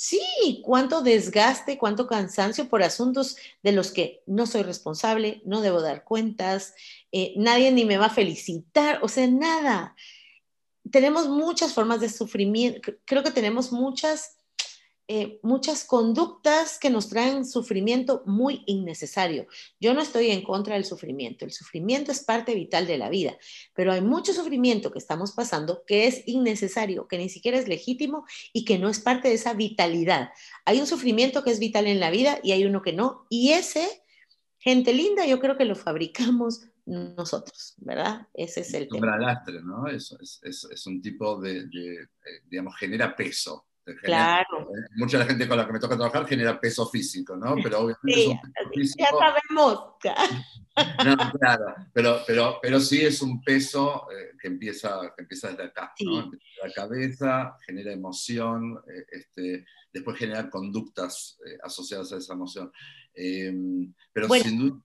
Sí, 0.06 0.62
cuánto 0.66 1.02
desgaste, 1.02 1.78
cuánto 1.78 2.08
cansancio 2.08 2.68
por 2.68 2.84
asuntos 2.84 3.38
de 3.62 3.72
los 3.72 3.90
que 3.94 4.22
no 4.26 4.46
soy 4.48 4.64
responsable, 4.64 5.42
no 5.46 5.62
debo 5.62 5.82
dar 5.82 6.04
cuentas, 6.04 6.76
eh, 7.14 7.34
nadie 7.38 7.72
ni 7.72 7.86
me 7.86 7.98
va 7.98 8.08
a 8.08 8.10
felicitar, 8.10 9.00
o 9.02 9.08
sea, 9.08 9.28
nada. 9.28 9.96
Tenemos 10.92 11.30
muchas 11.30 11.74
formas 11.74 12.02
de 12.02 12.10
sufrimiento, 12.10 12.92
creo 13.06 13.24
que 13.24 13.32
tenemos 13.32 13.72
muchas 13.72 14.36
eh, 15.10 15.42
muchas 15.44 15.84
conductas 15.84 16.80
que 16.80 16.90
nos 16.90 17.10
traen 17.10 17.46
sufrimiento 17.46 18.24
muy 18.26 18.64
innecesario. 18.68 19.48
Yo 19.78 19.94
no 19.94 20.02
estoy 20.02 20.32
en 20.32 20.44
contra 20.44 20.76
del 20.76 20.86
sufrimiento, 20.86 21.44
el 21.44 21.52
sufrimiento 21.52 22.14
es 22.14 22.24
parte 22.24 22.56
vital 22.56 22.88
de 22.88 22.98
la 22.98 23.10
vida, 23.10 23.38
pero 23.76 23.92
hay 23.92 24.00
mucho 24.00 24.32
sufrimiento 24.32 24.92
que 24.92 25.00
estamos 25.00 25.34
pasando 25.34 25.84
que 25.86 26.08
es 26.08 26.24
innecesario, 26.26 27.10
que 27.10 27.18
ni 27.18 27.28
siquiera 27.28 27.58
es 27.58 27.68
legítimo 27.68 28.26
y 28.54 28.64
que 28.64 28.80
no 28.80 28.88
es 28.88 29.02
parte 29.02 29.28
de 29.28 29.34
esa 29.34 29.54
vitalidad. 29.54 30.30
Hay 30.64 30.80
un 30.80 30.88
sufrimiento 30.88 31.44
que 31.44 31.52
es 31.52 31.60
vital 31.60 31.88
en 31.88 32.00
la 32.00 32.10
vida 32.10 32.40
y 32.42 32.54
hay 32.54 32.64
uno 32.64 32.82
que 32.82 32.94
no, 32.94 33.26
y 33.30 33.52
ese, 33.52 34.04
gente 34.58 34.94
linda, 34.94 35.26
yo 35.26 35.42
creo 35.42 35.58
que 35.58 35.66
lo 35.66 35.76
fabricamos 35.76 36.70
nosotros, 36.86 37.76
¿verdad? 37.80 38.28
Ese 38.34 38.62
es 38.62 38.74
el 38.74 38.88
tema. 38.88 39.18
¿no? 39.64 39.88
Es, 39.88 40.16
es, 40.44 40.88
un 40.88 41.02
tipo 41.02 41.42
de, 41.42 41.66
de, 41.66 42.04
eh, 42.04 42.08
digamos, 42.50 42.78
genera 42.78 43.14
peso 43.16 43.66
claro. 44.02 44.62
Eh, 44.62 44.90
mucha 44.96 45.18
la 45.18 45.26
gente 45.26 45.48
con 45.48 45.58
la 45.58 45.66
que 45.66 45.74
me 45.74 45.80
toca 45.80 45.96
trabajar 45.96 46.28
genera 46.28 46.60
peso 46.60 46.88
físico, 46.88 47.36
¿no? 47.36 47.56
Pero 47.62 47.80
obviamente 47.80 48.40
sí, 48.84 48.94
Ya 48.98 49.10
sabemos. 49.10 49.96
No, 51.06 51.32
claro, 51.40 51.76
pero, 51.94 52.22
pero, 52.26 52.60
pero 52.62 52.80
sí 52.80 53.02
es 53.02 53.22
un 53.22 53.44
peso 53.44 54.08
eh, 54.12 54.36
que, 54.42 54.48
empieza, 54.48 55.14
que 55.16 55.24
empieza 55.24 55.50
desde 55.50 55.66
acá, 55.66 55.94
¿no? 56.00 56.32
la 56.64 56.74
cabeza, 56.74 57.58
genera 57.66 57.92
emoción, 57.92 58.80
eh, 58.88 59.06
este, 59.12 59.66
después 59.92 60.18
genera 60.18 60.50
conductas 60.50 61.38
asociadas 61.64 62.12
a 62.14 62.18
esa 62.18 62.34
emoción. 62.34 62.72
Em, 63.14 63.94
pero 64.12 64.28
sin 64.30 64.58
duda 64.58 64.84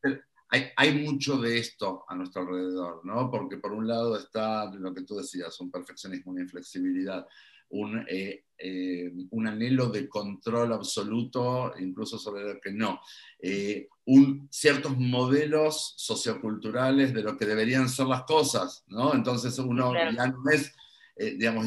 hay, 0.50 0.66
hay, 0.76 0.94
mucho 0.98 1.38
de 1.38 1.58
esto 1.58 2.04
a 2.08 2.14
nuestro 2.14 2.42
alrededor, 2.42 3.04
¿no? 3.04 3.30
Porque 3.30 3.58
por 3.58 3.72
un 3.72 3.86
lado 3.86 4.16
está 4.16 4.70
lo 4.74 4.92
que 4.94 5.02
tú 5.02 5.16
decías, 5.16 5.58
un 5.60 5.70
perfeccionismo, 5.70 6.32
una 6.32 6.42
inflexibilidad 6.42 7.26
un, 7.70 8.04
eh, 8.08 8.44
eh, 8.58 9.12
un, 9.30 9.46
anhelo 9.46 9.88
de 9.88 10.08
control 10.08 10.72
absoluto, 10.72 11.72
incluso 11.78 12.18
sobre 12.18 12.54
lo 12.54 12.60
que 12.60 12.72
no, 12.72 13.00
eh, 13.40 13.88
un, 14.06 14.48
ciertos 14.50 14.96
modelos 14.96 15.94
socioculturales 15.96 17.14
de 17.14 17.22
lo 17.22 17.36
que 17.36 17.46
deberían 17.46 17.88
ser 17.88 18.06
las 18.06 18.22
cosas, 18.24 18.84
¿no? 18.88 19.14
Entonces 19.14 19.58
uno 19.58 19.92
ya 19.94 20.28
no 20.28 20.50
es, 20.50 20.74
digamos, 21.16 21.66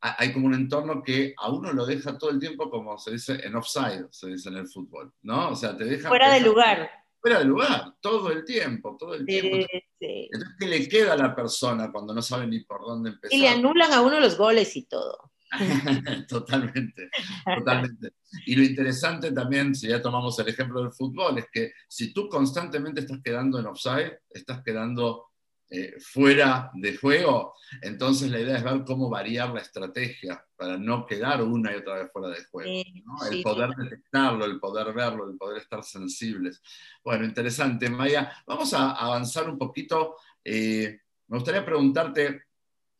hay 0.00 0.32
como 0.32 0.46
un 0.46 0.54
entorno 0.54 1.02
que 1.02 1.34
a 1.36 1.50
uno 1.50 1.72
lo 1.72 1.86
deja 1.86 2.18
todo 2.18 2.30
el 2.30 2.40
tiempo, 2.40 2.70
como 2.70 2.98
se 2.98 3.12
dice 3.12 3.40
en 3.44 3.54
offside, 3.54 4.06
se 4.10 4.28
dice 4.28 4.48
en 4.48 4.56
el 4.56 4.68
fútbol, 4.68 5.12
¿no? 5.22 5.50
O 5.50 5.56
sea, 5.56 5.76
te 5.76 5.84
deja... 5.84 6.08
Fuera 6.08 6.32
de 6.32 6.40
lugar. 6.40 6.90
Fuera 7.20 7.38
de 7.38 7.44
lugar, 7.44 7.94
todo 8.00 8.32
el 8.32 8.44
tiempo, 8.44 8.96
todo 8.98 9.14
el 9.14 9.24
tiempo. 9.24 9.64
Entonces, 10.00 10.56
¿qué 10.58 10.66
le 10.66 10.88
queda 10.88 11.12
a 11.12 11.16
la 11.16 11.36
persona 11.36 11.92
cuando 11.92 12.12
no 12.12 12.20
sabe 12.20 12.48
ni 12.48 12.60
por 12.60 12.80
dónde 12.80 13.10
empezar? 13.10 13.38
Y 13.38 13.42
le 13.42 13.48
anulan 13.48 13.92
a 13.92 14.00
uno 14.00 14.18
los 14.18 14.36
goles 14.36 14.76
y 14.76 14.82
todo. 14.82 15.31
totalmente, 16.28 17.10
totalmente. 17.44 18.12
Y 18.46 18.54
lo 18.56 18.62
interesante 18.62 19.32
también, 19.32 19.74
si 19.74 19.88
ya 19.88 20.00
tomamos 20.00 20.38
el 20.38 20.48
ejemplo 20.48 20.82
del 20.82 20.92
fútbol, 20.92 21.38
es 21.38 21.46
que 21.52 21.72
si 21.88 22.12
tú 22.12 22.28
constantemente 22.28 23.00
estás 23.00 23.20
quedando 23.22 23.58
en 23.58 23.66
offside, 23.66 24.20
estás 24.30 24.62
quedando 24.62 25.26
eh, 25.68 25.94
fuera 26.00 26.70
de 26.74 26.96
juego, 26.96 27.54
entonces 27.80 28.30
la 28.30 28.40
idea 28.40 28.58
es 28.58 28.64
ver 28.64 28.84
cómo 28.84 29.08
variar 29.08 29.50
la 29.50 29.60
estrategia 29.60 30.44
para 30.54 30.76
no 30.76 31.06
quedar 31.06 31.42
una 31.42 31.72
y 31.72 31.76
otra 31.76 31.94
vez 31.94 32.12
fuera 32.12 32.28
de 32.28 32.44
juego. 32.44 32.82
El 33.30 33.42
poder 33.42 33.70
detectarlo, 33.70 34.44
el 34.44 34.60
poder 34.60 34.92
verlo, 34.92 35.30
el 35.30 35.36
poder 35.36 35.62
estar 35.62 35.82
sensibles. 35.82 36.62
Bueno, 37.02 37.24
interesante, 37.24 37.88
Maya. 37.88 38.32
Vamos 38.46 38.74
a 38.74 38.92
avanzar 38.92 39.48
un 39.48 39.56
poquito. 39.58 40.16
Eh, 40.44 41.00
me 41.28 41.38
gustaría 41.38 41.64
preguntarte, 41.64 42.42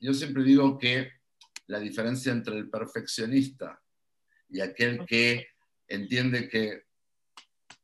yo 0.01 0.15
siempre 0.15 0.43
digo 0.43 0.79
que 0.79 1.22
la 1.73 1.81
diferencia 1.81 2.31
entre 2.33 2.59
el 2.59 2.69
perfeccionista 2.69 3.81
y 4.51 4.61
aquel 4.61 5.07
que 5.07 5.47
entiende 5.89 6.47
que 6.47 6.85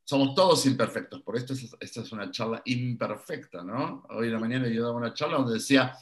somos 0.04 0.34
todos 0.34 0.66
imperfectos. 0.66 1.22
Por 1.22 1.36
esto 1.36 1.54
esta 1.80 2.02
es 2.02 2.12
una 2.12 2.30
charla 2.30 2.60
imperfecta, 2.66 3.64
¿no? 3.64 4.04
Hoy 4.10 4.26
en 4.26 4.34
la 4.34 4.40
mañana 4.40 4.68
yo 4.68 4.82
daba 4.82 4.98
una 4.98 5.14
charla 5.14 5.38
donde 5.38 5.54
decía, 5.54 5.96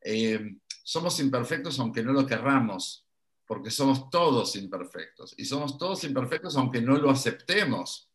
eh, 0.00 0.56
somos 0.82 1.20
imperfectos 1.20 1.78
aunque 1.78 2.02
no 2.02 2.12
lo 2.12 2.26
querramos, 2.26 3.06
porque 3.46 3.70
somos 3.70 4.10
todos 4.10 4.56
imperfectos. 4.56 5.32
Y 5.36 5.44
somos 5.44 5.78
todos 5.78 6.02
imperfectos 6.02 6.56
aunque 6.56 6.82
no 6.82 6.96
lo 6.96 7.08
aceptemos. 7.08 8.10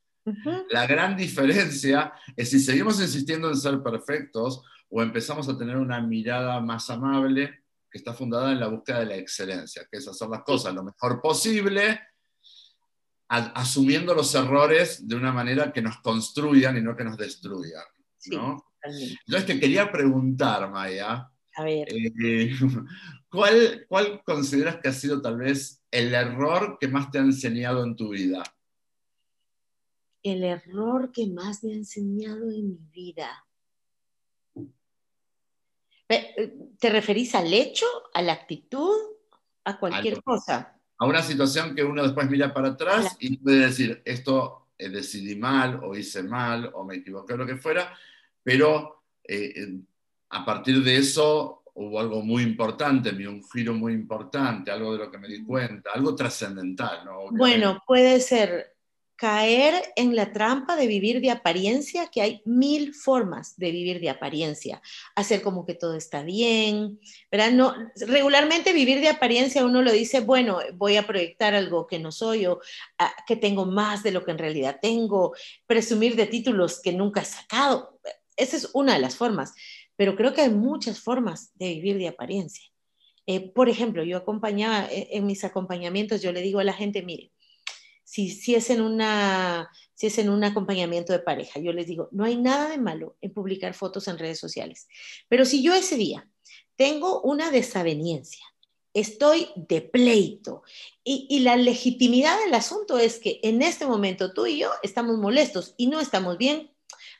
La 0.70 0.86
gran 0.86 1.15
diferencia 1.15 2.12
es 2.36 2.50
si 2.50 2.60
seguimos 2.60 3.00
insistiendo 3.00 3.48
en 3.48 3.56
ser 3.56 3.82
perfectos 3.82 4.62
o 4.89 5.02
empezamos 5.02 5.48
a 5.48 5.58
tener 5.58 5.78
una 5.78 6.02
mirada 6.02 6.60
más 6.60 6.89
amable 6.89 7.63
que 7.98 8.10
está 8.10 8.14
fundada 8.14 8.52
en 8.52 8.60
la 8.60 8.68
búsqueda 8.68 9.00
de 9.00 9.08
la 9.08 9.16
excelencia, 9.16 9.88
que 9.90 9.98
es 9.98 10.08
hacer 10.08 10.28
las 10.30 10.44
cosas 10.44 10.74
lo 10.74 10.84
mejor 10.84 11.20
posible, 11.20 12.00
asumiendo 13.28 14.14
los 14.14 14.34
errores 14.36 15.08
de 15.08 15.16
una 15.16 15.34
manera 15.34 15.74
que 15.74 15.82
nos 15.82 15.98
construyan 16.02 16.78
y 16.78 16.82
no 16.82 16.96
que 16.96 17.04
nos 17.04 17.18
destruyan. 17.18 17.84
Entonces 18.24 19.46
te 19.46 19.60
quería 19.60 19.92
preguntar, 19.92 20.70
Maya, 20.70 21.30
eh, 21.66 22.52
¿cuál, 23.30 23.86
¿cuál 23.90 24.22
consideras 24.24 24.78
que 24.78 24.90
ha 24.90 24.94
sido 24.94 25.22
tal 25.22 25.38
vez 25.38 25.84
el 25.90 26.14
error 26.14 26.78
que 26.80 26.88
más 26.88 27.10
te 27.10 27.18
ha 27.18 27.22
enseñado 27.22 27.84
en 27.84 27.96
tu 27.96 28.10
vida? 28.10 28.44
El 30.22 30.44
error 30.44 31.12
que 31.12 31.28
más 31.28 31.64
me 31.64 31.72
ha 31.72 31.76
enseñado 31.76 32.52
en 32.52 32.68
mi 32.70 32.80
vida. 32.92 33.47
¿Te 36.08 36.89
referís 36.89 37.36
al 37.36 37.54
hecho, 37.54 37.86
a 38.13 38.22
la 38.22 38.34
actitud, 38.34 38.96
a 39.65 39.78
cualquier 39.78 40.24
cosa? 40.24 40.80
A 40.98 41.06
una 41.06 41.22
situación 41.22 41.76
que 41.76 41.84
uno 41.84 42.04
después 42.04 42.30
mira 42.30 42.54
para 42.54 42.70
atrás 42.70 43.17
y 43.20 43.38
puede 43.38 43.67
decir, 43.67 44.02
esto 44.06 44.67
eh, 44.78 44.89
decidí 44.89 45.36
mal 45.36 45.82
o 45.84 45.96
hice 45.96 46.24
mal 46.24 46.72
o 46.74 46.84
me 46.84 46.96
equivoqué 46.96 47.34
o 47.34 47.38
lo 47.38 47.46
que 47.46 47.58
fuera, 47.58 47.96
pero 48.41 49.04
eh, 49.24 49.80
a 50.30 50.46
partir 50.46 50.84
de 50.84 50.98
eso 50.98 51.63
hubo 51.74 52.00
algo 52.00 52.22
muy 52.22 52.43
importante, 52.43 53.10
un 53.28 53.43
giro 53.43 53.74
muy 53.74 53.93
importante, 53.93 54.72
algo 54.72 54.93
de 54.93 55.00
lo 55.00 55.12
que 55.12 55.17
me 55.17 55.28
di 55.28 55.43
cuenta, 55.43 55.91
algo 55.93 56.15
trascendental. 56.15 57.06
¿no? 57.06 57.30
Bueno, 57.32 57.84
puede 57.86 58.20
ser 58.20 58.77
caer 59.18 59.74
en 59.96 60.16
la 60.16 60.32
trampa 60.32 60.76
de 60.76 60.86
vivir 60.86 61.22
de 61.22 61.32
apariencia, 61.32 62.08
que 62.08 62.22
hay 62.22 62.42
mil 62.46 62.94
formas 62.94 63.58
de 63.58 63.72
vivir 63.72 64.00
de 64.00 64.12
apariencia. 64.12 64.80
Hacer 65.16 65.42
como 65.42 65.66
que 65.66 65.74
todo 65.74 65.96
está 65.96 66.22
bien, 66.22 67.00
¿verdad? 67.32 67.52
No, 67.52 67.76
regularmente 67.96 68.74
vivir 68.74 69.02
de 69.02 69.10
apariencia 69.10 69.66
uno 69.66 69.82
lo 69.82 69.92
dice, 69.92 70.20
bueno, 70.20 70.60
voy 70.76 70.98
a 70.98 71.08
proyectar 71.08 71.56
algo 71.56 71.88
que 71.88 71.98
no 71.98 72.12
soy 72.12 72.46
o 72.46 72.60
ah, 73.00 73.12
que 73.26 73.36
tengo 73.36 73.66
más 73.66 74.04
de 74.04 74.12
lo 74.12 74.24
que 74.24 74.32
en 74.32 74.38
realidad 74.38 74.78
tengo, 74.80 75.34
presumir 75.66 76.16
de 76.16 76.28
títulos 76.28 76.80
que 76.80 76.94
nunca 76.94 77.22
he 77.22 77.26
sacado. 77.26 78.00
Esa 78.36 78.56
es 78.56 78.70
una 78.74 78.94
de 78.94 79.00
las 79.00 79.16
formas, 79.16 79.54
pero 79.96 80.16
creo 80.16 80.34
que 80.34 80.42
hay 80.42 80.52
muchas 80.52 81.00
formas 81.00 81.52
de 81.56 81.70
vivir 81.70 81.98
de 81.98 82.08
apariencia. 82.08 82.64
Eh, 83.26 83.52
por 83.52 83.68
ejemplo, 83.68 84.04
yo 84.04 84.18
acompañaba, 84.18 84.86
eh, 84.92 85.10
en 85.12 85.26
mis 85.26 85.44
acompañamientos, 85.44 86.22
yo 86.22 86.32
le 86.32 86.42
digo 86.42 86.60
a 86.60 86.64
la 86.64 86.72
gente, 86.72 87.02
mire, 87.02 87.32
si, 88.08 88.56
es 88.56 88.70
en 88.70 88.80
una, 88.80 89.70
si 89.93 90.08
es 90.08 90.17
en 90.17 90.30
un 90.30 90.41
acompañamiento 90.46 91.12
de 91.12 91.20
pareja, 91.20 91.60
yo 91.60 91.74
les 91.74 91.88
digo, 91.88 92.08
no 92.12 92.24
hay 92.24 92.38
nada 92.38 92.70
de 92.70 92.78
malo 92.78 93.17
en 93.20 93.34
publicar 93.34 93.74
fotos 93.74 94.08
en 94.08 94.17
redes 94.17 94.39
sociales. 94.39 94.88
Pero 95.28 95.43
si 95.43 95.62
yo 95.62 95.74
ese 95.74 95.98
día 95.98 96.26
tengo 96.78 97.20
una 97.22 97.52
desaveniencia, 97.52 98.46
estoy 98.93 99.50
de 99.58 99.82
pleito 99.82 100.63
y, 101.04 101.41
la 101.41 101.58
legitimidad 101.58 102.39
del 102.39 102.54
asunto 102.54 102.98
es 102.98 103.20
que 103.20 103.41
en 103.43 103.62
este 103.62 103.86
momento 103.86 104.32
tú 104.32 104.46
y 104.46 104.60
yo 104.60 104.72
estamos 104.84 105.17
molestos 105.17 105.74
y 105.76 105.88
no 105.88 106.00
estamos 106.00 106.38
bien, 106.38 106.72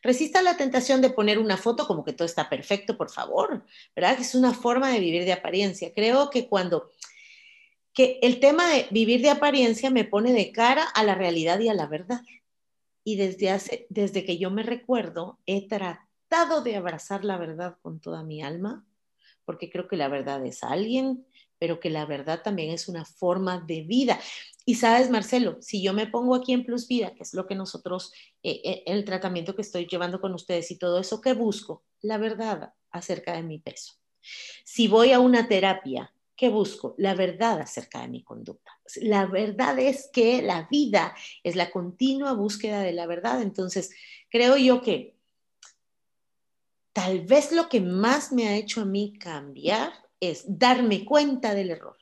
resista 0.02 0.42
la 0.42 0.56
tentación 0.56 1.02
de 1.02 1.10
poner 1.10 1.38
una 1.38 1.58
foto 1.58 1.86
como 1.86 2.06
que 2.06 2.14
todo 2.14 2.26
está 2.26 2.50
perfecto, 2.50 2.98
por 2.98 3.12
favor, 3.12 3.66
¿verdad? 3.94 4.18
Es 4.22 4.36
una 4.36 4.54
forma 4.54 4.90
de 4.90 5.02
vivir 5.02 5.26
de 5.26 5.34
apariencia. 5.34 5.92
Creo 5.94 6.30
que 6.30 6.48
cuando 6.48 6.92
que 7.98 8.20
el 8.22 8.40
tema 8.40 8.70
de 8.70 8.86
vivir 8.92 9.24
de 9.24 9.32
apariencia 9.32 9.90
me 9.90 10.04
pone 10.04 10.32
de 10.32 10.52
cara 10.52 10.84
a 10.84 11.04
la 11.04 11.16
realidad 11.16 11.60
y 11.62 11.70
a 11.70 11.74
la 11.74 11.88
verdad. 11.88 12.22
Y 13.04 13.16
desde, 13.16 13.50
hace, 13.50 13.88
desde 13.90 14.24
que 14.24 14.38
yo 14.38 14.52
me 14.52 14.62
recuerdo, 14.62 15.40
he 15.48 15.68
tratado 15.68 16.62
de 16.62 16.76
abrazar 16.76 17.26
la 17.26 17.40
verdad 17.40 17.80
con 17.82 18.00
toda 18.00 18.22
mi 18.22 18.44
alma, 18.44 18.86
porque 19.46 19.72
creo 19.72 19.88
que 19.88 19.98
la 19.98 20.10
verdad 20.10 20.46
es 20.46 20.64
alguien, 20.64 21.26
pero 21.58 21.80
que 21.80 21.90
la 21.90 22.06
verdad 22.06 22.44
también 22.44 22.70
es 22.70 22.88
una 22.88 23.04
forma 23.04 23.62
de 23.62 23.82
vida. 23.82 24.20
Y 24.64 24.76
sabes, 24.76 25.10
Marcelo, 25.10 25.58
si 25.62 25.82
yo 25.82 25.92
me 25.94 26.06
pongo 26.06 26.36
aquí 26.36 26.54
en 26.54 26.66
Plus 26.66 26.88
Vida, 26.88 27.16
que 27.16 27.24
es 27.24 27.34
lo 27.34 27.48
que 27.48 27.56
nosotros, 27.56 28.14
eh, 28.44 28.62
eh, 28.64 28.84
el 28.86 29.06
tratamiento 29.06 29.56
que 29.56 29.64
estoy 29.64 29.88
llevando 29.88 30.22
con 30.22 30.36
ustedes 30.36 30.70
y 30.70 30.78
todo 30.78 31.00
eso, 31.00 31.20
¿qué 31.20 31.34
busco? 31.34 31.84
La 32.02 32.20
verdad 32.20 32.76
acerca 32.92 33.34
de 33.34 33.42
mi 33.42 33.58
peso. 33.58 33.96
Si 34.64 34.88
voy 34.88 35.14
a 35.14 35.20
una 35.20 35.48
terapia 35.48 36.14
¿Qué 36.38 36.50
busco? 36.50 36.94
La 37.00 37.16
verdad 37.16 37.60
acerca 37.60 38.02
de 38.02 38.10
mi 38.10 38.24
conducta. 38.24 38.72
La 39.02 39.26
verdad 39.26 39.80
es 39.80 40.08
que 40.14 40.44
la 40.44 40.68
vida 40.70 41.16
es 41.44 41.56
la 41.56 41.72
continua 41.72 42.34
búsqueda 42.34 42.82
de 42.82 42.94
la 42.94 43.08
verdad. 43.08 43.42
Entonces, 43.42 43.90
creo 44.30 44.56
yo 44.56 44.84
que 44.84 45.18
tal 46.94 47.22
vez 47.22 47.52
lo 47.52 47.68
que 47.68 47.82
más 47.82 48.32
me 48.32 48.48
ha 48.48 48.56
hecho 48.56 48.82
a 48.82 48.86
mí 48.86 49.18
cambiar 49.20 49.92
es 50.20 50.46
darme 50.48 51.06
cuenta 51.06 51.56
del 51.56 51.72
error, 51.72 51.98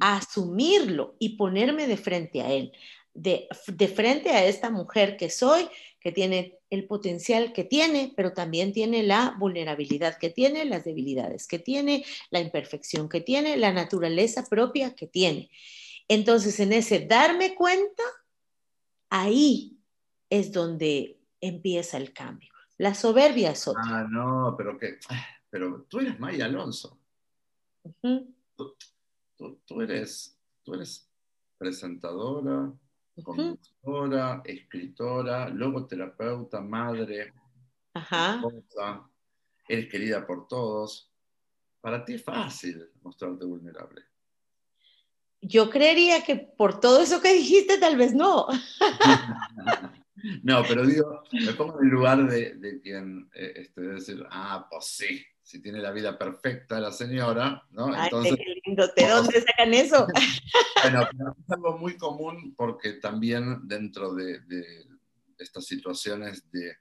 asumirlo 0.00 1.16
y 1.18 1.36
ponerme 1.36 1.86
de 1.86 1.98
frente 1.98 2.40
a 2.40 2.50
él, 2.50 2.72
de, 3.14 3.48
de 3.66 3.88
frente 3.88 4.30
a 4.30 4.44
esta 4.44 4.70
mujer 4.70 5.16
que 5.16 5.30
soy, 5.30 5.68
que 6.00 6.12
tiene 6.12 6.58
el 6.70 6.86
potencial 6.86 7.52
que 7.52 7.64
tiene, 7.64 8.12
pero 8.16 8.32
también 8.32 8.72
tiene 8.72 9.02
la 9.02 9.36
vulnerabilidad 9.38 10.18
que 10.18 10.30
tiene, 10.30 10.64
las 10.64 10.84
debilidades 10.84 11.46
que 11.46 11.58
tiene, 11.58 12.04
la 12.30 12.40
imperfección 12.40 13.08
que 13.08 13.20
tiene, 13.20 13.56
la 13.56 13.72
naturaleza 13.72 14.44
propia 14.48 14.94
que 14.94 15.06
tiene. 15.06 15.50
Entonces, 16.08 16.58
en 16.60 16.72
ese 16.72 17.06
darme 17.06 17.54
cuenta, 17.54 18.02
ahí 19.10 19.78
es 20.30 20.50
donde 20.50 21.20
empieza 21.40 21.98
el 21.98 22.12
cambio. 22.12 22.50
La 22.78 22.94
soberbia 22.94 23.52
es 23.52 23.68
otra. 23.68 23.82
Ah, 23.84 24.06
no, 24.10 24.54
pero 24.56 24.78
que, 24.78 24.98
pero 25.50 25.82
tú 25.88 26.00
eres 26.00 26.18
Maya 26.18 26.46
Alonso. 26.46 26.98
tú, 28.00 29.80
eres, 29.80 30.38
tú 30.64 30.74
eres 30.74 31.08
presentadora, 31.58 32.72
conductora, 33.22 34.42
escritora, 34.44 35.48
logoterapeuta, 35.48 36.60
madre, 36.60 37.32
esposa, 37.94 39.08
eres 39.68 39.88
querida 39.88 40.26
por 40.26 40.48
todos. 40.48 41.10
Para 41.80 42.04
ti 42.04 42.14
es 42.14 42.22
fácil 42.22 42.88
mostrarte 43.02 43.44
vulnerable. 43.44 44.02
Yo 45.40 45.68
creería 45.68 46.22
que 46.22 46.36
por 46.36 46.78
todo 46.78 47.02
eso 47.02 47.20
que 47.20 47.34
dijiste, 47.34 47.78
tal 47.78 47.96
vez 47.96 48.14
no. 48.14 48.46
no, 50.44 50.62
pero 50.68 50.86
digo, 50.86 51.24
me 51.32 51.52
pongo 51.54 51.80
en 51.80 51.86
el 51.86 51.92
lugar 51.92 52.30
de, 52.30 52.80
quien 52.80 53.28
eh, 53.34 53.52
este, 53.56 53.80
debe 53.80 53.94
decir, 53.94 54.24
ah, 54.30 54.68
pues 54.70 54.86
sí, 54.86 55.20
si 55.42 55.60
tiene 55.60 55.80
la 55.80 55.90
vida 55.90 56.16
perfecta 56.16 56.78
la 56.78 56.92
señora, 56.92 57.66
¿no? 57.70 57.92
Ay, 57.92 58.08
lindo, 58.12 58.36
¿de 58.74 59.08
dónde 59.08 59.40
sacan 59.40 59.74
eso? 59.74 60.06
bueno, 60.82 61.02
es 61.02 61.50
algo 61.50 61.78
muy 61.78 61.96
común 61.96 62.54
porque 62.56 62.94
también 62.94 63.66
dentro 63.66 64.14
de, 64.14 64.40
estas 65.38 65.64
situaciones 65.66 66.50
de, 66.50 66.76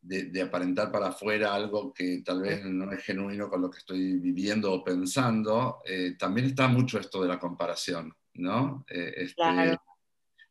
de, 0.00 0.42
aparentar 0.42 0.92
para 0.92 1.08
afuera 1.08 1.54
algo 1.54 1.92
que 1.92 2.22
tal 2.24 2.42
vez 2.42 2.64
no 2.64 2.92
es 2.92 3.02
genuino 3.02 3.48
con 3.48 3.62
lo 3.62 3.70
que 3.70 3.78
estoy 3.78 4.18
viviendo 4.18 4.72
o 4.72 4.84
pensando, 4.84 5.80
eh, 5.84 6.16
también 6.18 6.48
está 6.48 6.68
mucho 6.68 6.98
esto 6.98 7.22
de 7.22 7.28
la 7.28 7.38
comparación, 7.38 8.14
¿no? 8.34 8.84
Eh, 8.88 9.12
este, 9.16 9.34
claro 9.34 9.80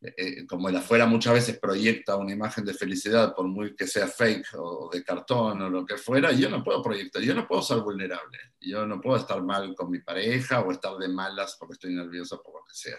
eh, 0.04 0.48
como 0.48 0.68
el 0.68 0.76
afuera 0.76 1.06
muchas 1.06 1.36
veces 1.36 1.60
proyecta 1.60 2.18
una 2.18 2.34
imagen 2.34 2.66
de 2.66 2.74
felicidad, 2.74 3.36
por 3.36 3.48
muy 3.48 3.76
que 3.76 3.86
sea 3.86 4.08
fake 4.08 4.48
o 4.58 4.90
de 4.92 5.04
cartón 5.04 5.62
o 5.62 5.70
lo 5.70 5.86
que 5.86 5.96
fuera, 5.96 6.32
yo 6.32 6.50
no 6.50 6.64
puedo 6.64 6.82
proyectar, 6.82 7.22
yo 7.22 7.36
no 7.36 7.48
puedo 7.48 7.62
ser 7.62 7.82
vulnerable, 7.82 8.40
yo 8.60 8.88
no 8.88 9.00
puedo 9.00 9.18
estar 9.18 9.44
mal 9.44 9.76
con 9.76 9.92
mi 9.92 10.00
pareja 10.00 10.62
o 10.62 10.72
estar 10.72 10.98
de 10.98 11.08
malas 11.08 11.56
porque 11.60 11.74
estoy 11.74 11.94
nervioso 11.94 12.42
por 12.42 12.56
lo 12.56 12.66
que 12.66 12.74
sea. 12.74 12.98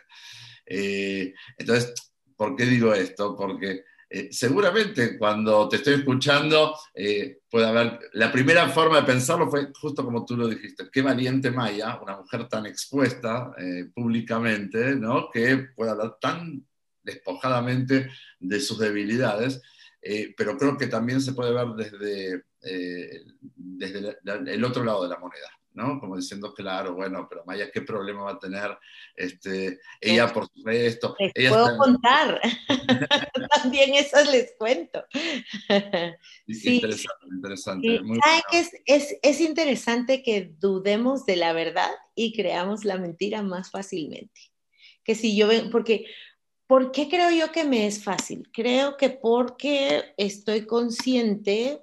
Eh, 0.64 1.34
entonces, 1.58 2.12
¿por 2.36 2.54
qué 2.54 2.66
digo 2.66 2.94
esto? 2.94 3.34
Porque 3.34 3.82
eh, 4.08 4.28
seguramente 4.30 5.18
cuando 5.18 5.68
te 5.68 5.78
estoy 5.78 5.94
escuchando 5.94 6.72
puede 7.50 7.66
haber, 7.66 7.98
la 8.12 8.30
primera 8.30 8.68
forma 8.68 9.00
de 9.00 9.06
pensarlo 9.06 9.50
fue 9.50 9.72
justo 9.74 10.04
como 10.04 10.24
tú 10.24 10.36
lo 10.36 10.46
dijiste, 10.46 10.88
qué 10.92 11.02
valiente 11.02 11.50
Maya, 11.50 11.98
una 12.00 12.16
mujer 12.18 12.46
tan 12.46 12.64
expuesta 12.66 13.52
públicamente, 13.92 14.94
¿no? 14.94 15.28
que 15.32 15.70
puede 15.74 15.90
hablar 15.90 16.16
tan 16.20 16.64
despojadamente 17.02 18.10
de 18.38 18.60
sus 18.60 18.78
debilidades, 18.78 19.62
eh, 20.00 20.34
pero 20.36 20.56
creo 20.56 20.76
que 20.76 20.86
también 20.86 21.20
se 21.20 21.32
puede 21.32 21.52
ver 21.52 21.68
desde, 21.76 22.44
eh, 22.62 23.22
desde 23.40 24.16
el 24.24 24.64
otro 24.64 24.84
lado 24.84 25.02
de 25.02 25.08
la 25.08 25.18
moneda. 25.18 25.48
¿no? 25.74 25.98
Como 26.00 26.16
diciendo, 26.16 26.52
claro, 26.54 26.94
bueno, 26.94 27.26
pero 27.28 27.44
Maya, 27.44 27.70
¿qué 27.70 27.80
problema 27.80 28.24
va 28.24 28.32
a 28.32 28.38
tener 28.38 28.76
este, 29.16 29.80
ella 30.00 30.32
por 30.32 30.48
supuesto? 30.48 31.16
Les 31.34 31.50
puedo 31.50 31.76
contar. 31.78 32.40
También 33.62 33.94
eso 33.94 34.22
les 34.30 34.54
cuento. 34.58 35.04
sí. 36.48 36.76
Interesante, 36.76 37.26
interesante. 37.30 38.00
que 38.50 38.58
es, 38.58 38.70
es, 38.86 39.16
es, 39.22 39.40
interesante 39.40 40.22
que 40.22 40.52
dudemos 40.58 41.24
de 41.26 41.36
la 41.36 41.52
verdad 41.52 41.90
y 42.14 42.34
creamos 42.34 42.84
la 42.84 42.98
mentira 42.98 43.42
más 43.42 43.70
fácilmente. 43.70 44.40
Que 45.04 45.14
si 45.14 45.36
yo 45.36 45.48
ven, 45.48 45.70
porque 45.70 46.06
¿Por 46.72 46.90
qué 46.90 47.06
creo 47.06 47.30
yo 47.30 47.52
que 47.52 47.64
me 47.64 47.86
es 47.86 48.02
fácil? 48.02 48.48
Creo 48.50 48.96
que 48.96 49.10
porque 49.10 50.14
estoy 50.16 50.64
consciente, 50.64 51.82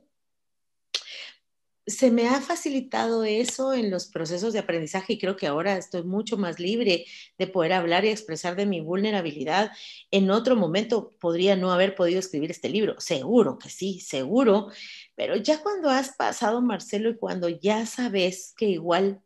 se 1.85 2.09
me 2.09 2.27
ha 2.27 2.41
facilitado 2.41 3.23
eso 3.23 3.75
en 3.75 3.91
los 3.91 4.07
procesos 4.07 4.51
de 4.51 4.57
aprendizaje 4.57 5.13
y 5.13 5.19
creo 5.19 5.35
que 5.35 5.45
ahora 5.45 5.77
estoy 5.77 6.01
mucho 6.01 6.37
más 6.37 6.59
libre 6.59 7.05
de 7.37 7.45
poder 7.45 7.73
hablar 7.73 8.03
y 8.03 8.09
expresar 8.09 8.55
de 8.55 8.65
mi 8.65 8.81
vulnerabilidad. 8.81 9.69
En 10.09 10.31
otro 10.31 10.55
momento 10.55 11.11
podría 11.19 11.55
no 11.55 11.71
haber 11.71 11.93
podido 11.93 12.17
escribir 12.17 12.49
este 12.49 12.69
libro, 12.69 12.99
seguro 12.99 13.59
que 13.59 13.69
sí, 13.69 13.99
seguro, 13.99 14.71
pero 15.13 15.35
ya 15.35 15.61
cuando 15.61 15.91
has 15.91 16.15
pasado, 16.15 16.63
Marcelo, 16.63 17.11
y 17.11 17.15
cuando 17.15 17.47
ya 17.47 17.85
sabes 17.85 18.55
que 18.57 18.65
igual 18.65 19.21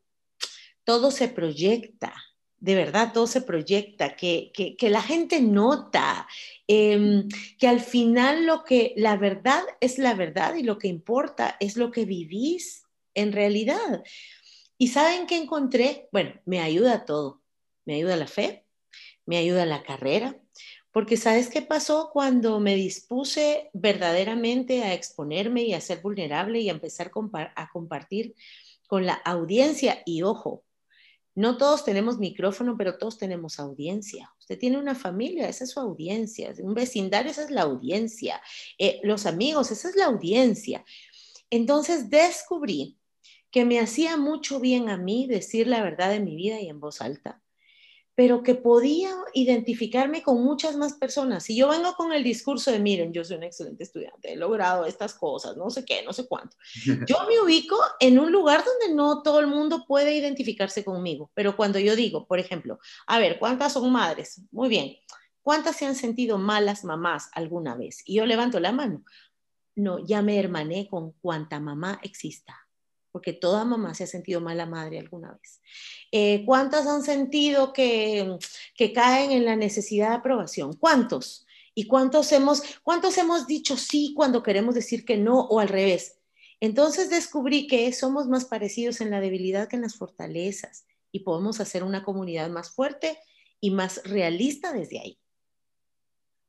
todo 0.83 1.09
se 1.09 1.29
proyecta, 1.29 2.13
de 2.63 2.75
verdad 2.75 3.11
todo 3.11 3.27
se 3.27 3.41
proyecta, 3.41 4.15
que, 4.15 4.53
la 4.79 5.01
gente 5.01 5.41
nota, 5.41 6.25
em, 6.65 7.27
que 7.59 7.67
al 7.67 7.81
final 7.81 8.45
lo 8.45 8.63
que 8.63 8.93
la 8.95 9.17
verdad 9.17 9.61
es 9.81 9.97
la 9.97 10.13
verdad 10.13 10.55
y 10.55 10.63
lo 10.63 10.77
que 10.77 10.87
importa 10.87 11.57
es 11.59 11.75
lo 11.75 11.91
que 11.91 12.05
vivís 12.05 12.85
en 13.15 13.33
realidad. 13.33 14.01
¿Y 14.77 14.87
saben 14.87 15.27
qué 15.27 15.35
encontré? 15.35 16.07
Bueno, 16.13 16.39
me 16.45 16.61
ayuda 16.61 17.03
todo. 17.03 17.41
Me 17.83 17.95
ayuda 17.95 18.15
la 18.15 18.27
fe, 18.27 18.63
me 19.25 19.35
ayuda 19.35 19.65
la 19.65 19.83
carrera, 19.83 20.39
porque 20.93 21.17
¿sabes 21.17 21.49
qué 21.49 21.61
pasó 21.61 22.11
cuando 22.13 22.61
me 22.61 22.75
dispuse 22.75 23.71
verdaderamente 23.73 24.83
a 24.83 24.93
exponerme 24.93 25.63
y 25.63 25.73
a 25.73 25.81
ser 25.81 26.01
vulnerable 26.01 26.61
y 26.61 26.69
a 26.69 26.73
empezar 26.73 27.11
a 27.55 27.69
compartir 27.73 28.35
con 28.87 29.05
la 29.05 29.15
audiencia? 29.15 30.01
Y 30.05 30.21
ojo, 30.21 30.63
no 31.35 31.57
todos 31.57 31.83
tenemos 31.83 32.19
micrófono, 32.19 32.75
pero 32.77 32.97
todos 32.97 33.17
tenemos 33.17 33.59
audiencia. 33.59 34.33
Usted 34.39 34.57
tiene 34.57 34.77
una 34.77 34.95
familia, 34.95 35.49
esa 35.49 35.63
es 35.63 35.71
su 35.71 35.79
audiencia. 35.79 36.53
Un 36.59 36.73
vecindario, 36.73 37.31
esa 37.31 37.43
es 37.43 37.51
la 37.51 37.63
audiencia. 37.63 38.41
Eh, 38.77 38.99
los 39.03 39.25
amigos, 39.25 39.71
esa 39.71 39.89
es 39.89 39.95
la 39.95 40.05
audiencia. 40.05 40.85
Entonces 41.49 42.09
descubrí 42.09 42.97
que 43.51 43.65
me 43.65 43.79
hacía 43.79 44.17
mucho 44.17 44.59
bien 44.59 44.89
a 44.89 44.97
mí 44.97 45.27
decir 45.27 45.67
la 45.67 45.83
verdad 45.83 46.09
de 46.09 46.19
mi 46.19 46.35
vida 46.35 46.59
y 46.59 46.69
en 46.69 46.79
voz 46.79 47.01
alta 47.01 47.42
pero 48.15 48.43
que 48.43 48.55
podía 48.55 49.11
identificarme 49.33 50.21
con 50.21 50.43
muchas 50.43 50.75
más 50.77 50.93
personas. 50.93 51.43
Si 51.43 51.55
yo 51.55 51.69
vengo 51.69 51.93
con 51.95 52.13
el 52.13 52.23
discurso 52.23 52.71
de, 52.71 52.79
miren, 52.79 53.11
yo 53.11 53.23
soy 53.23 53.37
un 53.37 53.43
excelente 53.43 53.83
estudiante, 53.83 54.33
he 54.33 54.35
logrado 54.35 54.85
estas 54.85 55.13
cosas, 55.13 55.57
no 55.57 55.69
sé 55.69 55.83
qué, 55.83 56.03
no 56.03 56.13
sé 56.13 56.27
cuánto, 56.27 56.55
yo 57.07 57.17
me 57.27 57.39
ubico 57.41 57.77
en 57.99 58.19
un 58.19 58.31
lugar 58.31 58.63
donde 58.63 58.95
no 58.95 59.21
todo 59.23 59.39
el 59.39 59.47
mundo 59.47 59.85
puede 59.87 60.15
identificarse 60.15 60.83
conmigo, 60.83 61.31
pero 61.33 61.55
cuando 61.55 61.79
yo 61.79 61.95
digo, 61.95 62.27
por 62.27 62.39
ejemplo, 62.39 62.79
a 63.07 63.19
ver, 63.19 63.39
¿cuántas 63.39 63.73
son 63.73 63.91
madres? 63.91 64.41
Muy 64.51 64.69
bien. 64.69 64.95
¿cuántas 65.43 65.75
se 65.75 65.85
han 65.85 65.95
sentido 65.95 66.39
malas 66.39 66.83
mamás 66.83 67.29
alguna 67.33 67.75
vez? 67.75 68.01
Y 68.05 68.15
yo 68.15 68.25
levanto 68.25 68.59
la 68.59 68.71
mano. 68.71 69.03
No, 69.75 69.99
ya 69.99 70.21
me 70.21 70.39
hermané 70.39 70.87
con 70.89 71.11
cuanta 71.13 71.59
mamá 71.59 71.99
exista 72.01 72.62
porque 73.13 73.31
toda 73.31 73.63
mamá 73.63 73.93
se 73.93 74.03
ha 74.03 74.07
sentido 74.07 74.41
mala 74.41 74.65
madre 74.65 74.97
alguna 74.97 75.31
vez. 75.31 75.61
Eh, 76.11 76.43
¿Cuántas 76.45 76.87
han 76.87 77.03
sentido 77.03 77.71
que, 77.71 78.37
que 78.75 78.91
caen 78.91 79.31
en 79.31 79.45
la 79.45 79.55
necesidad 79.55 80.09
de 80.09 80.15
aprobación? 80.15 80.73
¿Cuántos? 80.73 81.45
¿Y 81.75 81.85
cuántos 81.85 82.31
hemos, 82.31 82.63
cuántos 82.81 83.17
hemos 83.19 83.45
dicho 83.45 83.77
sí 83.77 84.13
cuando 84.15 84.41
queremos 84.41 84.73
decir 84.73 85.05
que 85.05 85.15
no 85.15 85.41
o 85.41 85.59
al 85.59 85.69
revés? 85.69 86.19
Entonces 86.59 87.11
descubrí 87.11 87.67
que 87.67 87.93
somos 87.93 88.27
más 88.27 88.45
parecidos 88.45 88.99
en 88.99 89.11
la 89.11 89.21
debilidad 89.21 89.67
que 89.67 89.75
en 89.75 89.83
las 89.83 89.95
fortalezas 89.95 90.85
y 91.11 91.19
podemos 91.19 91.59
hacer 91.59 91.83
una 91.83 92.03
comunidad 92.03 92.49
más 92.49 92.71
fuerte 92.71 93.19
y 93.59 93.69
más 93.69 94.01
realista 94.05 94.73
desde 94.73 94.99
ahí. 94.99 95.19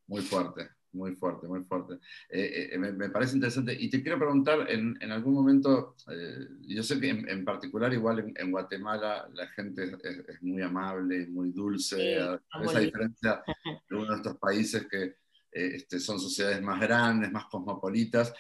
Muy 0.07 0.23
fuerte, 0.23 0.69
muy 0.95 1.15
fuerte, 1.15 1.47
muy 1.47 1.63
fuerte. 1.65 1.95
Eh, 2.29 2.71
eh, 2.73 2.79
me, 2.79 3.11
parece 3.11 3.35
interesante. 3.35 3.77
Y 3.79 3.91
te 3.91 4.03
quiero 4.03 4.19
preguntar, 4.19 4.71
en, 4.71 4.97
en 5.01 5.11
algún 5.13 5.35
momento, 5.35 5.97
eh, 6.11 6.47
yo 6.63 6.83
sé 6.83 7.01
que 7.01 7.11
en, 7.11 7.45
particular 7.45 7.93
igual 7.93 8.33
en, 8.35 8.51
Guatemala 8.51 9.29
la 9.35 9.47
gente 9.49 9.97
es, 10.03 10.43
muy 10.43 10.63
amable, 10.63 11.27
muy 11.27 11.51
dulce, 11.51 12.19
a, 12.21 12.41
esa 12.63 12.79
diferencia 12.79 13.43
de 13.89 13.97
uno 13.97 14.11
de 14.11 14.17
estos 14.17 14.37
países 14.39 14.87
que 14.87 15.17
este, 15.55 16.01
son 16.01 16.19
sociedades 16.19 16.61
más 16.61 16.81
grandes, 16.81 17.31
más 17.31 17.47
cosmopolitas, 17.47 18.35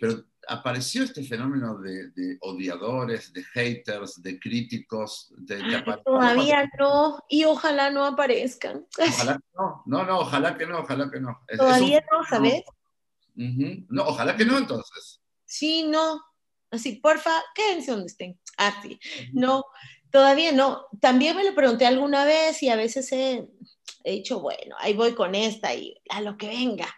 pero 0.00 0.24
apareció 0.48 1.04
este 1.04 1.22
fenómeno 1.22 1.78
de, 1.78 2.38
odiadores, 2.40 3.32
de 3.32 3.44
haters, 3.44 4.20
de 4.22 4.40
críticos. 4.40 5.32
De, 5.36 5.62
todavía 6.04 6.68
no, 6.78 7.22
y 7.28 7.44
ojalá 7.44 7.90
no 7.90 8.04
aparezcan. 8.04 8.86
Ojalá 8.98 9.34
que 9.34 9.44
no, 9.54 9.82
no, 9.86 10.04
no, 10.04 10.18
ojalá 10.20 10.56
que 10.56 10.66
no, 10.66 10.78
ojalá 10.80 11.10
que 11.10 11.20
no. 11.20 11.38
Todavía 11.56 12.02
no, 12.10 12.24
¿sabes? 12.26 12.62
No, 13.34 14.02
ojalá 14.04 14.36
que 14.36 14.44
no 14.44 14.58
entonces. 14.58 15.20
Sí, 15.44 15.84
no. 15.86 16.22
Así, 16.70 16.96
porfa, 16.96 17.42
quédense 17.54 17.92
donde 17.92 18.06
estén. 18.06 18.40
Así. 18.56 18.98
No, 19.32 19.64
todavía 20.10 20.52
no. 20.52 20.86
También 21.00 21.36
me 21.36 21.44
lo 21.44 21.54
pregunté 21.54 21.86
alguna 21.86 22.24
vez 22.24 22.62
y 22.62 22.68
a 22.68 22.76
veces 22.76 23.12
he, 23.12 23.48
he 24.08 24.12
dicho, 24.12 24.40
bueno, 24.40 24.76
ahí 24.78 24.94
voy 24.94 25.14
con 25.14 25.34
esta 25.34 25.74
y 25.74 26.00
a 26.10 26.20
lo 26.20 26.36
que 26.36 26.48
venga 26.48 26.88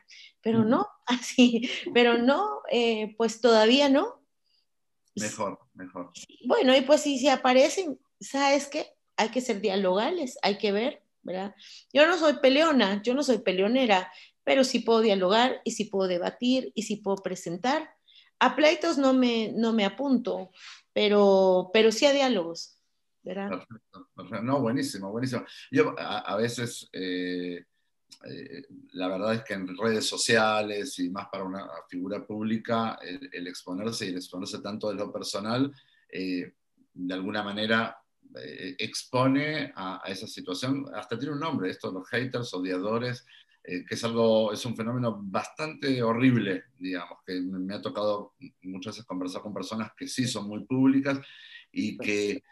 pero 0.42 0.64
no, 0.64 0.88
así, 1.06 1.68
pero 1.92 2.18
no, 2.18 2.62
eh, 2.70 3.14
pues 3.16 3.40
todavía 3.40 3.88
no. 3.88 4.22
Mejor, 5.16 5.58
mejor. 5.74 6.12
Bueno, 6.46 6.76
y 6.76 6.82
pues 6.82 7.02
si 7.02 7.18
se 7.18 7.30
aparecen, 7.30 7.98
¿sabes 8.20 8.68
qué? 8.68 8.94
Hay 9.16 9.30
que 9.30 9.40
ser 9.40 9.60
dialogales, 9.60 10.38
hay 10.42 10.56
que 10.56 10.72
ver, 10.72 11.02
¿verdad? 11.22 11.54
Yo 11.92 12.06
no 12.06 12.16
soy 12.16 12.34
peleona, 12.34 13.02
yo 13.02 13.14
no 13.14 13.22
soy 13.22 13.38
peleonera, 13.38 14.10
pero 14.44 14.64
sí 14.64 14.78
puedo 14.78 15.00
dialogar 15.00 15.60
y 15.64 15.72
sí 15.72 15.84
puedo 15.84 16.08
debatir 16.08 16.72
y 16.74 16.84
sí 16.84 16.96
puedo 16.96 17.16
presentar. 17.16 17.94
A 18.38 18.56
pleitos 18.56 18.96
no 18.96 19.12
me, 19.12 19.52
no 19.54 19.74
me 19.74 19.84
apunto, 19.84 20.50
pero, 20.94 21.70
pero 21.74 21.92
sí 21.92 22.06
a 22.06 22.12
diálogos, 22.12 22.79
¿verdad? 23.22 23.48
Perfecto, 23.48 24.42
No, 24.42 24.60
buenísimo, 24.60 25.10
buenísimo. 25.10 25.44
Yo 25.70 25.94
a, 25.98 26.36
veces... 26.36 26.88
Eh, 26.92 27.64
eh, 28.28 28.62
la 28.92 29.06
verdad 29.06 29.34
es 29.34 29.44
que 29.44 29.54
en 29.54 29.68
redes 29.78 30.04
sociales 30.06 30.98
y 30.98 31.10
más 31.10 31.28
para 31.28 31.44
una 31.44 31.66
figura 31.88 32.26
pública, 32.26 32.98
el, 33.02 33.46
exponerse 33.46 34.06
y 34.06 34.08
el 34.08 34.16
exponerse 34.16 34.60
tanto 34.60 34.88
de 34.88 34.96
lo 34.96 35.12
personal, 35.12 35.72
eh, 36.08 36.54
de 36.92 37.14
alguna 37.14 37.42
manera 37.42 37.96
expone 38.78 39.72
a, 39.74 40.02
esa 40.06 40.26
situación, 40.26 40.86
hasta 40.94 41.18
tiene 41.18 41.34
un 41.34 41.40
nombre, 41.40 41.70
esto, 41.70 41.90
los 41.90 42.08
haters, 42.08 42.52
odiadores, 42.54 43.26
que 43.62 43.84
es 43.88 44.04
algo, 44.04 44.52
es 44.52 44.64
un 44.64 44.76
fenómeno 44.76 45.20
bastante 45.22 46.00
horrible, 46.02 46.64
digamos, 46.78 47.18
que 47.26 47.40
me, 47.40 47.74
ha 47.74 47.82
tocado 47.82 48.34
muchas 48.62 48.94
veces 48.94 49.06
conversar 49.06 49.42
con 49.42 49.54
personas 49.54 49.92
que 49.96 50.06
sí 50.06 50.28
son 50.28 50.46
muy 50.46 50.64
públicas 50.64 51.20
y 51.72 51.96
pues 51.96 52.06
que 52.06 52.42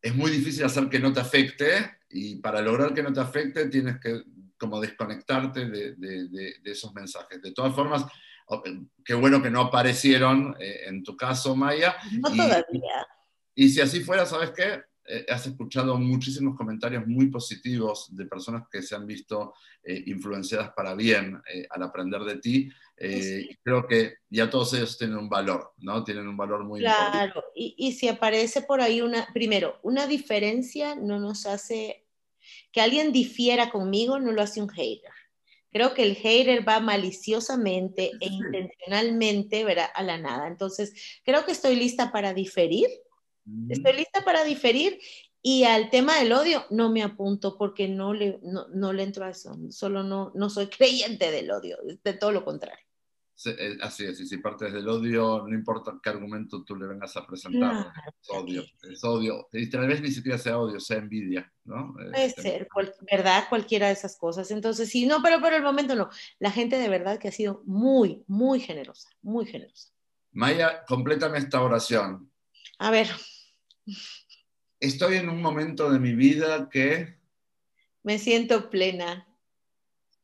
es 0.00 0.14
muy 0.14 0.30
difícil 0.30 0.64
hacer 0.64 0.88
que 0.88 0.98
no 0.98 1.12
te 1.12 1.20
afecte 1.20 1.98
y 2.10 2.36
para 2.36 2.60
lograr 2.60 2.94
que 2.94 3.02
no 3.02 3.12
te 3.12 3.20
afecte 3.20 3.68
tienes 3.68 3.98
que 4.00 4.22
como 4.58 4.80
desconectarte 4.80 5.66
de, 5.66 6.60
esos 6.64 6.92
mensajes. 6.92 7.40
De 7.40 7.52
todas 7.52 7.74
formas, 7.74 8.04
eh, 8.66 8.80
qué 9.04 9.14
bueno 9.14 9.40
que 9.40 9.50
no 9.50 9.60
aparecieron 9.62 10.56
eh, 10.58 10.80
en 10.86 11.02
tu 11.02 11.16
caso, 11.16 11.54
Maya. 11.56 11.96
No 12.20 12.34
y, 12.34 12.36
todavía. 12.36 13.06
Y 13.54 13.68
si 13.68 13.80
así 13.80 14.00
fuera, 14.00 14.26
¿sabes 14.26 14.50
qué? 14.50 14.82
Eh, 15.04 15.24
has 15.30 15.46
escuchado 15.46 15.96
muchísimos 15.96 16.56
comentarios 16.56 17.06
muy 17.06 17.28
positivos 17.28 18.14
de 18.14 18.26
personas 18.26 18.64
que 18.70 18.82
se 18.82 18.94
han 18.94 19.06
visto 19.06 19.54
influenciadas 19.84 20.72
para 20.76 20.94
bien 20.94 21.40
al 21.70 21.82
aprender 21.82 22.20
de 22.22 22.36
ti. 22.36 22.70
Creo 23.62 23.86
que 23.86 24.14
ya 24.28 24.50
todos 24.50 24.74
ellos 24.74 24.98
tienen 24.98 25.16
un 25.16 25.28
valor, 25.28 25.72
¿no? 25.78 26.04
Tienen 26.04 26.26
un 26.26 26.36
valor 26.36 26.64
muy 26.64 26.80
claro. 26.80 27.10
Claro, 27.12 27.44
y, 27.54 27.74
y 27.78 27.92
si 27.92 28.08
aparece 28.08 28.62
por 28.62 28.80
ahí 28.80 29.00
una, 29.00 29.28
primero, 29.32 29.78
una 29.82 30.06
diferencia 30.06 30.94
no 30.94 31.18
nos 31.18 31.46
hace 31.46 32.04
que 32.72 32.80
alguien 32.80 33.12
difiera 33.12 33.70
conmigo 33.70 34.18
no 34.18 34.32
lo 34.32 34.42
hace 34.42 34.62
un 34.62 34.68
hater. 34.68 35.10
Creo 35.70 35.92
que 35.92 36.02
el 36.02 36.16
hater 36.16 36.66
va 36.66 36.80
maliciosamente 36.80 38.12
e 38.20 38.26
intencionalmente 38.26 39.64
¿verdad? 39.64 39.90
a 39.94 40.02
la 40.02 40.16
nada. 40.16 40.48
Entonces, 40.48 41.20
creo 41.24 41.44
que 41.44 41.52
estoy 41.52 41.76
lista 41.76 42.10
para 42.10 42.32
diferir. 42.32 42.88
Estoy 43.70 43.94
lista 43.94 44.22
para 44.24 44.44
diferir 44.44 44.98
y 45.40 45.64
al 45.64 45.88
tema 45.88 46.18
del 46.18 46.32
odio 46.32 46.66
no 46.68 46.90
me 46.90 47.02
apunto 47.02 47.56
porque 47.56 47.88
no 47.88 48.12
le, 48.12 48.38
no, 48.42 48.92
le 48.92 49.02
entro 49.02 49.24
a 49.24 49.30
eso. 49.30 49.56
Solo 49.70 50.02
no, 50.02 50.32
no 50.34 50.50
soy 50.50 50.66
creyente 50.78 51.30
del 51.30 51.50
odio, 51.50 51.78
de 52.02 52.12
todo 52.14 52.32
lo 52.32 52.44
contrario. 52.44 52.84
Eh, 53.46 53.78
así 53.82 54.04
es, 54.04 54.18
y 54.20 54.26
si 54.26 54.38
partes 54.38 54.72
del 54.72 54.88
odio, 54.88 55.44
no 55.46 55.54
importa 55.54 55.96
qué 56.02 56.10
argumento 56.10 56.64
tú 56.64 56.74
le 56.74 56.88
vengas 56.88 57.16
a 57.16 57.24
presentar, 57.24 57.92
es 58.20 58.30
odio, 58.30 58.64
es 58.82 59.04
odio. 59.04 59.48
Y 59.52 59.70
tal 59.70 59.86
vez 59.86 60.00
ni 60.00 60.10
siquiera 60.10 60.36
sea 60.38 60.58
odio, 60.58 60.80
sea 60.80 60.96
envidia, 60.96 61.52
¿no? 61.64 61.92
Puede 61.92 62.24
este, 62.24 62.42
ser, 62.42 62.68
¿verdad? 63.08 63.44
Cualquiera 63.48 63.86
de 63.86 63.92
esas 63.92 64.16
cosas. 64.16 64.50
Entonces, 64.50 64.88
sí, 64.88 65.06
no, 65.06 65.22
pero 65.22 65.40
por 65.40 65.52
el 65.52 65.62
momento 65.62 65.94
no. 65.94 66.10
La 66.40 66.50
gente 66.50 66.78
de 66.78 66.88
verdad 66.88 67.20
que 67.20 67.28
ha 67.28 67.32
sido 67.32 67.62
muy, 67.64 68.24
muy 68.26 68.58
generosa, 68.58 69.08
muy 69.22 69.46
generosa. 69.46 69.90
Maya, 70.32 70.84
complétame 70.86 71.38
esta 71.38 71.62
oración. 71.62 72.32
A 72.78 72.90
ver. 72.90 73.08
Estoy 74.80 75.16
en 75.16 75.28
un 75.28 75.40
momento 75.40 75.90
de 75.92 76.00
mi 76.00 76.14
vida 76.14 76.68
que... 76.68 77.18
Me 78.02 78.18
siento 78.18 78.68
plena, 78.68 79.28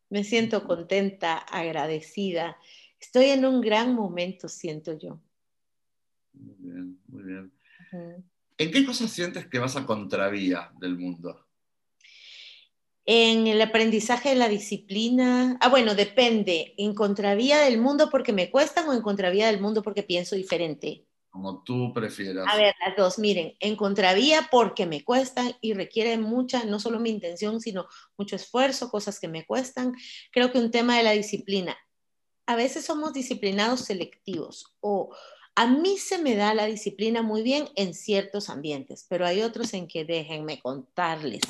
me 0.08 0.24
siento 0.24 0.64
contenta, 0.64 1.38
agradecida 1.38 2.56
Estoy 3.04 3.26
en 3.26 3.44
un 3.44 3.60
gran 3.60 3.94
momento, 3.94 4.48
siento 4.48 4.98
yo. 4.98 5.20
Muy 6.32 6.54
bien, 6.58 6.98
muy 7.06 7.22
bien. 7.22 7.52
¿En 8.56 8.70
qué 8.72 8.86
cosas 8.86 9.10
sientes 9.12 9.46
que 9.46 9.58
vas 9.58 9.76
a 9.76 9.84
contravía 9.84 10.72
del 10.80 10.96
mundo? 10.96 11.46
En 13.04 13.46
el 13.46 13.60
aprendizaje 13.60 14.30
de 14.30 14.36
la 14.36 14.48
disciplina. 14.48 15.58
Ah, 15.60 15.68
bueno, 15.68 15.94
depende. 15.94 16.72
¿En 16.78 16.94
contravía 16.94 17.58
del 17.58 17.78
mundo 17.78 18.08
porque 18.10 18.32
me 18.32 18.50
cuestan 18.50 18.88
o 18.88 18.94
en 18.94 19.02
contravía 19.02 19.48
del 19.48 19.60
mundo 19.60 19.82
porque 19.82 20.02
pienso 20.02 20.34
diferente? 20.34 21.04
Como 21.28 21.62
tú 21.62 21.92
prefieras. 21.92 22.46
A 22.48 22.56
ver, 22.56 22.74
las 22.86 22.96
dos. 22.96 23.18
Miren, 23.18 23.54
en 23.60 23.76
contravía 23.76 24.48
porque 24.50 24.86
me 24.86 25.04
cuestan 25.04 25.52
y 25.60 25.74
requiere 25.74 26.16
mucha, 26.16 26.64
no 26.64 26.80
solo 26.80 26.98
mi 27.00 27.10
intención, 27.10 27.60
sino 27.60 27.86
mucho 28.16 28.34
esfuerzo, 28.34 28.90
cosas 28.90 29.20
que 29.20 29.28
me 29.28 29.44
cuestan. 29.44 29.92
Creo 30.32 30.50
que 30.50 30.58
un 30.58 30.70
tema 30.70 30.96
de 30.96 31.02
la 31.02 31.12
disciplina 31.12 31.76
a 32.46 32.56
veces 32.56 32.84
somos 32.84 33.12
disciplinados 33.12 33.80
selectivos 33.80 34.74
o 34.80 35.14
a 35.56 35.66
mí 35.66 35.98
se 35.98 36.18
me 36.18 36.34
da 36.34 36.52
la 36.52 36.66
disciplina 36.66 37.22
muy 37.22 37.42
bien 37.42 37.68
en 37.76 37.94
ciertos 37.94 38.50
ambientes, 38.50 39.06
pero 39.08 39.24
hay 39.24 39.42
otros 39.42 39.72
en 39.74 39.86
que 39.86 40.04
déjenme 40.04 40.60
contarles, 40.60 41.42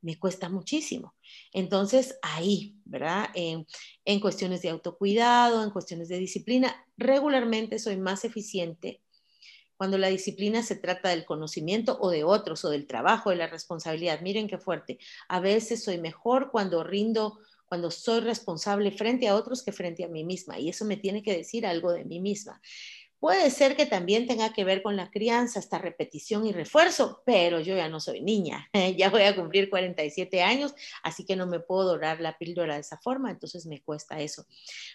me 0.00 0.18
cuesta 0.18 0.48
muchísimo. 0.48 1.14
Entonces, 1.52 2.18
ahí, 2.22 2.76
¿verdad? 2.84 3.28
En, 3.34 3.66
en, 4.04 4.20
cuestiones 4.20 4.62
de 4.62 4.70
autocuidado, 4.70 5.62
en 5.62 5.70
cuestiones 5.70 6.08
de 6.08 6.18
disciplina, 6.18 6.84
regularmente 6.96 7.78
soy 7.78 7.96
más 7.96 8.24
eficiente 8.24 9.02
cuando 9.78 9.96
la 9.96 10.08
disciplina 10.08 10.64
se 10.64 10.74
trata 10.74 11.10
del 11.10 11.24
conocimiento 11.24 11.96
o 12.00 12.10
de 12.10 12.24
otros, 12.24 12.64
o 12.64 12.70
del 12.70 12.88
trabajo, 12.88 13.30
de 13.30 13.36
la 13.36 13.46
responsabilidad. 13.46 14.20
Miren 14.20 14.48
qué 14.48 14.58
fuerte. 14.58 14.98
A 15.28 15.38
veces 15.38 15.84
soy 15.84 15.98
mejor 15.98 16.50
cuando 16.50 16.82
rindo 16.82 17.38
cuando 17.68 17.90
soy 17.90 18.20
responsable 18.20 18.90
frente 18.90 19.28
a 19.28 19.34
otros 19.34 19.62
que 19.62 19.72
frente 19.72 20.04
a 20.04 20.08
mí 20.08 20.24
misma. 20.24 20.58
Y 20.58 20.68
eso 20.68 20.84
me 20.84 20.96
tiene 20.96 21.22
que 21.22 21.36
decir 21.36 21.66
algo 21.66 21.92
de 21.92 22.04
mí 22.04 22.20
misma. 22.20 22.60
Puede 23.20 23.50
ser 23.50 23.74
que 23.74 23.84
también 23.84 24.28
tenga 24.28 24.52
que 24.52 24.64
ver 24.64 24.80
con 24.80 24.94
la 24.94 25.10
crianza, 25.10 25.58
esta 25.58 25.78
repetición 25.78 26.46
y 26.46 26.52
refuerzo, 26.52 27.22
pero 27.26 27.58
yo 27.58 27.76
ya 27.76 27.88
no 27.88 27.98
soy 27.98 28.20
niña, 28.20 28.70
ya 28.96 29.10
voy 29.10 29.22
a 29.22 29.34
cumplir 29.34 29.68
47 29.70 30.40
años, 30.40 30.72
así 31.02 31.24
que 31.24 31.34
no 31.34 31.48
me 31.48 31.58
puedo 31.58 31.82
dorar 31.84 32.20
la 32.20 32.38
píldora 32.38 32.74
de 32.74 32.80
esa 32.80 32.96
forma, 32.98 33.32
entonces 33.32 33.66
me 33.66 33.82
cuesta 33.82 34.20
eso. 34.20 34.46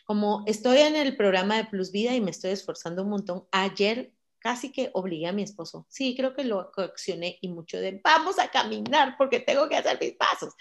Como 0.05 0.43
estoy 0.47 0.77
en 0.77 0.95
el 0.95 1.17
programa 1.17 1.57
de 1.57 1.65
Plus 1.65 1.91
Vida 1.91 2.15
y 2.15 2.21
me 2.21 2.31
estoy 2.31 2.51
esforzando 2.51 3.03
un 3.03 3.09
montón, 3.09 3.45
ayer 3.51 4.13
casi 4.43 4.73
que 4.73 4.91
obligué 4.93 5.27
a 5.27 5.31
mi 5.31 5.41
esposo. 5.41 5.87
Sí, 5.89 6.15
creo 6.17 6.35
que 6.35 6.43
lo 6.43 6.69
coaccioné 6.73 7.37
y 7.39 7.47
mucho 7.47 7.79
de 7.79 8.01
vamos 8.03 8.37
a 8.39 8.51
caminar 8.51 9.15
porque 9.17 9.39
tengo 9.39 9.69
que 9.69 9.77
hacer 9.77 9.97
mis 10.01 10.15
pasos. 10.15 10.53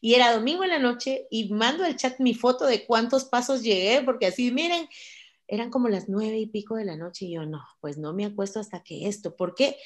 Y 0.00 0.14
era 0.14 0.34
domingo 0.34 0.64
en 0.64 0.70
la 0.70 0.80
noche 0.80 1.28
y 1.30 1.48
mando 1.54 1.84
al 1.84 1.96
chat 1.96 2.18
mi 2.18 2.34
foto 2.34 2.66
de 2.66 2.84
cuántos 2.84 3.26
pasos 3.26 3.62
llegué, 3.62 4.02
porque 4.02 4.26
así, 4.26 4.50
miren, 4.50 4.88
eran 5.46 5.70
como 5.70 5.88
las 5.88 6.08
nueve 6.08 6.36
y 6.36 6.46
pico 6.46 6.74
de 6.74 6.84
la 6.84 6.96
noche 6.96 7.26
y 7.26 7.34
yo 7.34 7.46
no, 7.46 7.64
pues 7.80 7.96
no 7.96 8.12
me 8.12 8.24
acuesto 8.24 8.58
hasta 8.58 8.82
que 8.82 9.06
esto. 9.06 9.36
¿Por 9.36 9.54
qué? 9.54 9.76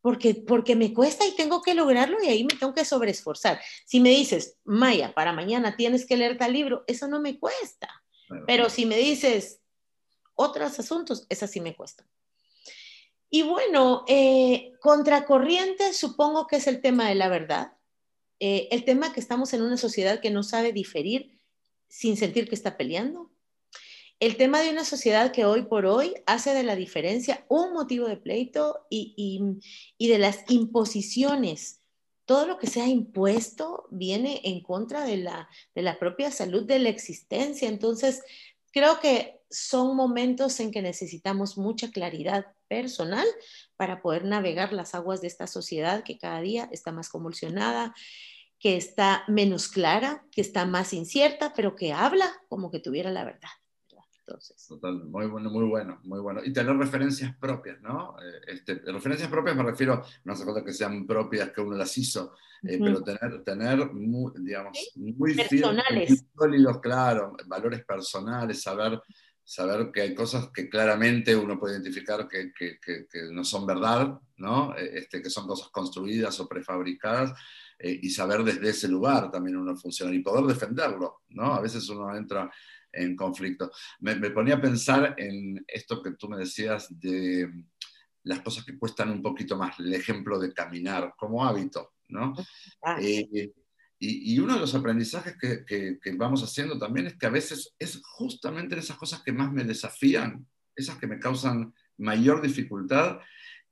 Porque, 0.00 0.34
porque 0.34 0.74
me 0.74 0.94
cuesta 0.94 1.26
y 1.26 1.36
tengo 1.36 1.60
que 1.60 1.74
lograrlo 1.74 2.16
y 2.24 2.28
ahí 2.28 2.44
me 2.44 2.56
tengo 2.56 2.72
que 2.72 2.86
sobreesforzar. 2.86 3.60
Si 3.84 4.00
me 4.00 4.08
dices, 4.08 4.56
Maya, 4.64 5.12
para 5.12 5.34
mañana 5.34 5.76
tienes 5.76 6.06
que 6.06 6.16
leer 6.16 6.38
tal 6.38 6.54
libro, 6.54 6.82
eso 6.86 7.08
no 7.08 7.20
me 7.20 7.38
cuesta. 7.38 7.90
Pero 8.46 8.70
si 8.70 8.86
me 8.86 8.96
dices 8.96 9.60
otros 10.34 10.78
asuntos, 10.78 11.26
esa 11.28 11.46
sí 11.46 11.60
me 11.60 11.76
cuesta. 11.76 12.06
Y 13.34 13.40
bueno, 13.44 14.04
eh, 14.08 14.74
contracorriente 14.78 15.94
supongo 15.94 16.46
que 16.46 16.56
es 16.56 16.66
el 16.66 16.82
tema 16.82 17.08
de 17.08 17.14
la 17.14 17.30
verdad, 17.30 17.72
eh, 18.38 18.68
el 18.70 18.84
tema 18.84 19.14
que 19.14 19.20
estamos 19.20 19.54
en 19.54 19.62
una 19.62 19.78
sociedad 19.78 20.20
que 20.20 20.30
no 20.30 20.42
sabe 20.42 20.74
diferir 20.74 21.40
sin 21.88 22.18
sentir 22.18 22.46
que 22.46 22.54
está 22.54 22.76
peleando, 22.76 23.32
el 24.20 24.36
tema 24.36 24.60
de 24.60 24.68
una 24.68 24.84
sociedad 24.84 25.32
que 25.32 25.46
hoy 25.46 25.62
por 25.62 25.86
hoy 25.86 26.12
hace 26.26 26.52
de 26.52 26.62
la 26.62 26.76
diferencia 26.76 27.46
un 27.48 27.72
motivo 27.72 28.06
de 28.06 28.18
pleito 28.18 28.86
y, 28.90 29.40
de 29.98 30.18
las 30.18 30.44
imposiciones. 30.50 31.80
Todo 32.26 32.46
lo 32.46 32.58
que 32.58 32.66
se 32.66 32.82
ha 32.82 32.86
impuesto 32.86 33.88
viene 33.90 34.42
en 34.44 34.62
contra 34.62 35.06
de 35.06 35.16
la, 35.16 35.48
de 35.74 35.80
la 35.80 35.98
propia 35.98 36.30
salud 36.30 36.64
de 36.64 36.80
la 36.80 36.90
existencia. 36.90 37.66
Entonces, 37.66 38.22
creo 38.72 39.00
que 39.00 39.40
son 39.48 39.96
momentos 39.96 40.60
en 40.60 40.70
que 40.70 40.82
necesitamos 40.82 41.56
mucha 41.56 41.90
claridad 41.90 42.44
personal 42.72 43.26
para 43.76 44.00
poder 44.00 44.24
navegar 44.24 44.72
las 44.72 44.94
aguas 44.94 45.20
de 45.20 45.26
esta 45.26 45.46
sociedad 45.46 46.04
que 46.04 46.16
cada 46.16 46.40
día 46.40 46.70
está 46.72 46.90
más 46.90 47.10
convulsionada, 47.10 47.94
que 48.58 48.78
está 48.78 49.24
menos 49.28 49.68
clara, 49.68 50.24
que 50.30 50.40
está 50.40 50.64
más 50.64 50.94
incierta, 50.94 51.52
pero 51.54 51.76
que 51.76 51.92
habla 51.92 52.32
como 52.48 52.70
que 52.70 52.80
tuviera 52.80 53.10
la 53.10 53.24
verdad. 53.24 53.50
Entonces. 54.24 54.66
Total, 54.68 55.04
muy 55.04 55.26
bueno, 55.26 55.50
muy 55.50 55.66
bueno, 55.66 56.00
muy 56.04 56.20
bueno. 56.20 56.40
Y 56.44 56.52
tener 56.52 56.74
referencias 56.76 57.36
propias, 57.36 57.82
¿no? 57.82 58.16
Eh, 58.22 58.54
este, 58.54 58.76
referencias 58.90 59.28
propias 59.28 59.56
me 59.56 59.64
refiero, 59.64 60.02
no 60.24 60.32
hace 60.32 60.44
falta 60.44 60.64
que 60.64 60.72
sean 60.72 61.06
propias, 61.06 61.50
que 61.50 61.60
uno 61.60 61.76
las 61.76 61.98
hizo, 61.98 62.34
eh, 62.62 62.78
pero 62.78 63.02
tener, 63.02 63.42
tener 63.44 63.92
muy, 63.92 64.32
digamos, 64.38 64.78
muy 64.94 65.34
personales. 65.34 66.24
sólidos, 66.34 66.80
claro, 66.80 67.36
valores 67.46 67.84
personales, 67.84 68.62
saber, 68.62 69.02
saber 69.52 69.92
que 69.92 70.00
hay 70.00 70.14
cosas 70.14 70.48
que 70.48 70.70
claramente 70.70 71.36
uno 71.36 71.60
puede 71.60 71.74
identificar 71.74 72.26
que, 72.26 72.54
que, 72.54 72.78
que, 72.80 73.06
no 73.30 73.44
son 73.44 73.66
verdad, 73.66 74.18
¿no? 74.38 74.74
Eh, 74.74 74.92
este, 74.94 75.20
que 75.20 75.28
son 75.28 75.46
cosas 75.46 75.68
construidas 75.68 76.40
o 76.40 76.48
prefabricadas. 76.48 77.34
y 77.78 78.08
saber 78.10 78.44
desde 78.44 78.70
ese 78.70 78.88
lugar 78.88 79.30
también 79.30 79.56
uno 79.56 79.76
funciona 79.76 80.14
y 80.14 80.20
poder 80.20 80.44
defenderlo, 80.46 81.22
¿no? 81.30 81.52
A 81.52 81.60
veces 81.60 81.86
uno 81.90 82.16
entra 82.16 82.50
en 82.92 83.14
conflicto. 83.14 83.70
Me, 84.00 84.14
ponía 84.30 84.54
a 84.54 84.60
pensar 84.60 85.14
en 85.18 85.62
esto 85.68 86.02
que 86.02 86.12
tú 86.12 86.30
me 86.30 86.38
decías 86.38 86.88
de 86.98 87.50
las 88.22 88.40
cosas 88.40 88.64
que 88.64 88.78
cuestan 88.78 89.10
un 89.10 89.20
poquito 89.20 89.58
más, 89.58 89.78
el 89.80 89.92
ejemplo 89.92 90.38
de 90.38 90.54
caminar 90.54 91.12
como 91.14 91.44
hábito, 91.44 91.92
¿no? 92.08 92.34
Ah, 92.82 92.96
eh, 93.02 93.52
y, 94.04 94.36
uno 94.40 94.54
de 94.54 94.60
los 94.60 94.74
aprendizajes 94.74 95.36
que, 95.38 95.98
vamos 96.16 96.42
haciendo 96.42 96.76
también 96.76 97.06
es 97.06 97.14
que 97.14 97.26
a 97.26 97.30
veces 97.30 97.72
es 97.78 98.00
justamente 98.02 98.76
esas 98.76 98.96
cosas 98.96 99.22
que 99.22 99.32
más 99.32 99.52
me 99.52 99.62
desafían, 99.62 100.44
esas 100.74 100.98
que 100.98 101.06
me 101.06 101.20
causan 101.20 101.72
mayor 101.98 102.42
dificultad, 102.42 103.20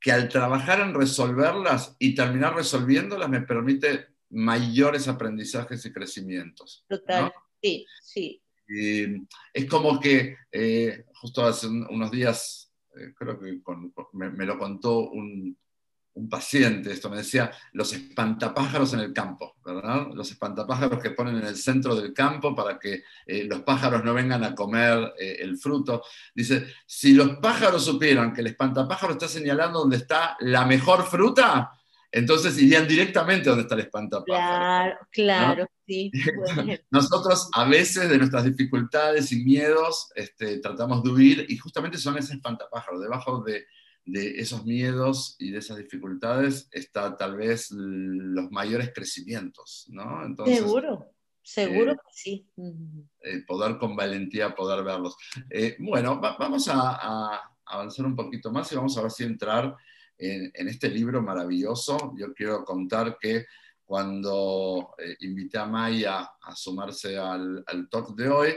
que 0.01 0.13
al 0.13 0.29
trabajar 0.29 0.81
en 0.81 0.95
resolverlas 0.95 1.97
y 1.99 2.15
terminar 2.15 2.55
resolviéndolas 2.55 3.29
me 3.29 3.41
permite 3.41 4.07
mayores 4.31 5.09
aprendizajes 5.09 5.85
y 5.85 5.93
crecimientos. 5.93 6.85
Total, 6.89 7.33
sí, 7.61 7.85
sí. 8.01 8.41
Y 8.69 9.27
es 9.53 9.65
como 9.69 9.99
que 9.99 10.37
eh, 10.53 11.07
justo 11.15 11.45
hace 11.45 11.67
unos 11.67 12.11
días, 12.13 12.73
eh, 12.97 13.13
creo 13.17 13.37
que 13.41 13.61
me, 14.13 14.47
lo 14.47 14.57
contó 14.57 15.11
un, 15.11 15.59
paciente, 16.29 16.93
esto 16.93 17.09
me 17.09 17.19
decía, 17.19 17.51
los 17.73 17.93
espantapájaros 17.93 18.93
en 18.95 19.01
el 19.01 19.13
campo, 19.13 19.57
¿verdad? 19.65 20.09
Los 20.15 20.31
espantapájaros 20.31 21.03
que 21.03 21.11
ponen 21.11 21.37
en 21.39 21.45
el 21.45 21.57
centro 21.57 21.95
del 21.95 22.13
campo 22.13 22.55
para 22.55 22.79
que 22.79 23.03
eh, 23.27 23.45
los 23.45 23.63
pájaros 23.63 24.05
no 24.05 24.15
vengan 24.15 24.45
a 24.45 24.55
comer 24.55 25.13
el 25.19 25.57
fruto. 25.57 26.03
Dice, 26.35 26.67
si 26.87 27.15
los 27.15 27.37
pájaros 27.39 27.85
supieran 27.85 28.33
que 28.33 28.41
el 28.41 28.49
espantapájaro 28.49 29.13
está 29.13 29.29
señalando 29.29 29.81
dónde 29.81 29.97
está 29.97 30.37
la 30.41 30.65
mejor 30.67 31.05
fruta, 31.07 31.73
entonces 32.13 32.61
irían 32.61 32.89
directamente 32.89 33.49
donde 33.49 33.63
está 33.63 33.77
el 33.77 33.83
espantapájaro. 33.83 34.27
Claro, 34.27 34.99
claro, 35.11 35.67
sí. 35.87 36.11
Nosotros 36.91 37.49
a 37.53 37.65
veces 37.65 38.09
de 38.09 38.19
nuestras 38.19 38.45
dificultades 38.45 39.31
y 39.33 39.45
miedos 39.45 40.11
este, 40.17 40.59
tratamos 40.59 41.05
de 41.05 41.11
huir 41.11 41.47
y 41.49 41.57
justamente 41.57 41.99
son 41.99 42.19
ese 42.19 42.35
espantapájaro. 42.35 42.99
Debajo 42.99 43.43
de, 43.45 43.65
esos 44.13 44.65
miedos 44.65 45.37
y 45.39 45.51
de 45.51 45.59
esas 45.59 45.79
dificultades 45.79 46.69
está 46.71 47.17
tal 47.17 47.37
vez 47.37 47.71
los 47.71 48.51
mayores 48.51 48.93
crecimientos, 48.95 49.87
¿no? 49.89 50.23
seguro, 50.45 51.13
seguro 51.43 51.93
eh, 51.93 51.97
que 51.97 52.13
sí. 52.13 52.47
Eh, 53.23 53.43
poder 53.47 53.79
con 53.79 53.97
valentía 53.97 54.55
poder 54.55 54.85
verlos. 54.85 55.17
Eh, 55.49 55.77
bueno, 55.79 56.21
vamos 56.21 56.69
a, 56.69 56.99
a 57.01 57.41
avanzar 57.67 58.07
un 58.07 58.17
poquito 58.17 58.51
más 58.51 58.71
y 58.73 58.77
vamos 58.77 58.97
a 58.97 59.03
ver 59.03 59.11
si 59.11 59.25
entrar 59.25 59.77
en, 60.21 60.69
este 60.69 60.89
libro 60.89 61.23
maravilloso. 61.23 62.15
Yo 62.17 62.33
quiero 62.35 62.65
contar 62.65 63.17
que 63.19 63.47
cuando 63.85 64.95
eh, 64.99 65.17
invité 65.21 65.59
a 65.59 65.67
Maya 65.67 66.31
a 66.41 66.55
sumarse 66.55 67.19
al, 67.19 67.65
talk 67.91 68.15
de 68.15 68.29
hoy, 68.29 68.55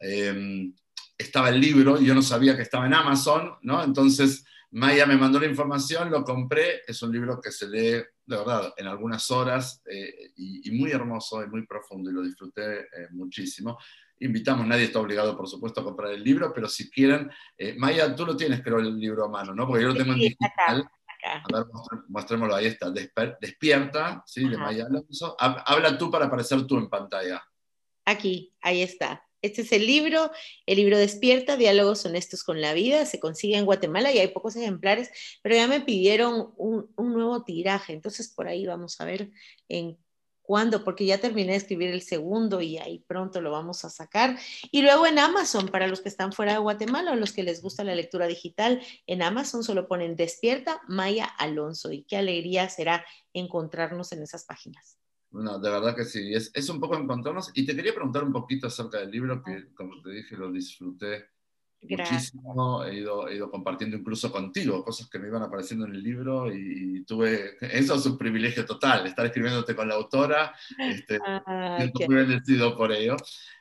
em, 0.00 0.74
estaba 1.16 1.48
el 1.48 1.60
libro 1.60 2.00
y 2.00 2.06
yo 2.06 2.14
no 2.14 2.22
sabía 2.22 2.56
que 2.56 2.62
estaba 2.62 2.86
en 2.86 2.94
Amazon, 2.94 3.54
¿no? 3.62 3.82
Entonces 3.82 4.44
Maya 4.74 5.06
me 5.06 5.16
mandó 5.16 5.38
la 5.40 5.46
información, 5.46 6.10
lo 6.10 6.24
compré, 6.24 6.82
es 6.86 7.00
un 7.02 7.12
libro 7.12 7.40
que 7.40 7.50
se 7.50 7.68
lee, 7.68 8.02
de 8.26 8.36
verdad, 8.36 8.72
en 8.76 8.86
algunas 8.86 9.30
horas 9.30 9.82
eh, 9.90 10.32
y, 10.36 10.70
muy 10.72 10.90
hermoso 10.90 11.42
y 11.42 11.48
muy 11.48 11.66
profundo 11.66 12.10
y 12.10 12.14
lo 12.14 12.22
disfruté 12.22 12.80
eh, 12.80 13.08
muchísimo. 13.10 13.78
Invitamos, 14.20 14.66
nadie 14.66 14.84
está 14.84 15.00
obligado, 15.00 15.36
por 15.36 15.48
supuesto, 15.48 15.80
a 15.80 15.84
comprar 15.84 16.12
el 16.12 16.22
libro, 16.22 16.52
pero 16.52 16.68
si 16.68 16.90
quieren, 16.90 17.30
Maya, 17.76 18.14
tú 18.14 18.24
lo 18.24 18.36
tienes, 18.36 18.62
creo, 18.62 18.78
el 18.78 18.98
libro 18.98 19.24
a 19.24 19.28
mano, 19.28 19.54
¿no? 19.54 19.66
Porque 19.66 19.82
yo 19.82 19.88
lo 19.88 19.96
tengo 19.96 20.12
en 20.12 20.20
digital. 20.20 20.88
A 21.24 21.42
ver, 21.52 21.66
mostrémoslo, 22.08 22.54
ahí 22.54 22.66
está. 22.66 22.90
Despierta, 23.40 24.22
¿sí? 24.26 24.48
De 24.48 24.58
Maya 24.58 24.86
Alonso. 24.86 25.36
Habla 25.38 25.96
tú 25.96 26.10
para 26.10 26.26
aparecer 26.26 26.66
tú 26.66 26.76
en 26.78 26.88
pantalla. 26.88 27.42
Aquí, 28.04 28.54
ahí 28.60 28.82
está. 28.82 29.24
Este 29.44 29.60
es 29.60 29.72
el 29.72 29.86
libro, 29.86 30.30
el 30.64 30.76
libro 30.78 30.96
Despierta, 30.96 31.58
Diálogos 31.58 32.06
Honestos 32.06 32.42
con 32.44 32.62
la 32.62 32.72
Vida, 32.72 33.04
se 33.04 33.20
consigue 33.20 33.58
en 33.58 33.66
Guatemala 33.66 34.10
y 34.10 34.18
hay 34.18 34.28
pocos 34.28 34.56
ejemplares, 34.56 35.10
pero 35.42 35.54
ya 35.54 35.68
me 35.68 35.82
pidieron 35.82 36.54
un, 36.56 36.88
nuevo 36.96 37.44
tiraje, 37.44 37.92
entonces 37.92 38.28
por 38.28 38.48
ahí 38.48 38.64
vamos 38.64 38.98
a 39.02 39.04
ver 39.04 39.30
en 39.68 39.98
¿Cuándo? 40.40 40.84
Porque 40.84 41.06
ya 41.06 41.20
terminé 41.22 41.52
de 41.52 41.58
escribir 41.58 41.88
el 41.88 42.02
segundo 42.02 42.60
y 42.60 42.76
ahí 42.76 42.98
pronto 42.98 43.40
lo 43.40 43.50
vamos 43.50 43.82
a 43.86 43.88
sacar. 43.88 44.38
Y 44.70 44.82
luego 44.82 45.06
en 45.06 45.18
Amazon, 45.18 45.68
para 45.68 45.86
los 45.86 46.02
que 46.02 46.10
están 46.10 46.34
fuera 46.34 46.52
de 46.52 46.58
Guatemala 46.58 47.12
o 47.12 47.16
los 47.16 47.32
que 47.32 47.42
les 47.42 47.62
gusta 47.62 47.82
la 47.82 47.94
lectura 47.94 48.26
digital, 48.26 48.82
en 49.06 49.22
Amazon 49.22 49.64
solo 49.64 49.88
ponen 49.88 50.16
Despierta 50.16 50.82
Maya 50.86 51.24
Alonso. 51.24 51.92
Y 51.92 52.02
qué 52.02 52.18
alegría 52.18 52.68
será 52.68 53.06
encontrarnos 53.32 54.12
en 54.12 54.22
esas 54.22 54.44
páginas. 54.44 54.98
De 55.34 55.70
verdad 55.70 55.96
que 55.96 56.04
sí, 56.04 56.32
es, 56.32 56.52
es 56.54 56.68
un 56.68 56.78
poco 56.78 56.96
encontrarnos. 56.96 57.50
Y 57.54 57.66
te 57.66 57.74
quería 57.74 57.92
preguntar 57.92 58.22
un 58.22 58.32
poquito 58.32 58.68
acerca 58.68 58.98
del 58.98 59.10
libro, 59.10 59.42
que 59.42 59.72
como 59.74 60.00
te 60.00 60.10
dije, 60.10 60.36
lo 60.36 60.52
disfruté 60.52 61.26
muchísimo, 61.82 62.84
he 62.84 62.98
ido, 62.98 63.28
he 63.28 63.36
ido 63.36 63.50
compartiendo 63.50 63.96
incluso 63.96 64.30
contigo 64.32 64.84
cosas 64.84 65.08
que 65.08 65.18
me 65.18 65.28
iban 65.28 65.42
apareciendo 65.42 65.86
en 65.86 65.94
el 65.94 66.02
libro 66.02 66.54
y, 66.54 67.04
tuve, 67.04 67.56
eso 67.60 67.96
es 67.96 68.06
un 68.06 68.16
privilegio 68.16 68.64
total, 68.64 69.06
estar 69.06 69.26
escribiéndote 69.26 69.74
con 69.74 69.88
la 69.88 69.96
autora, 69.96 70.54
este, 70.78 71.18
ah, 71.22 71.84
muy 72.06 72.14
bendecido 72.14 72.76
por 72.76 72.92
ello. 72.92 73.16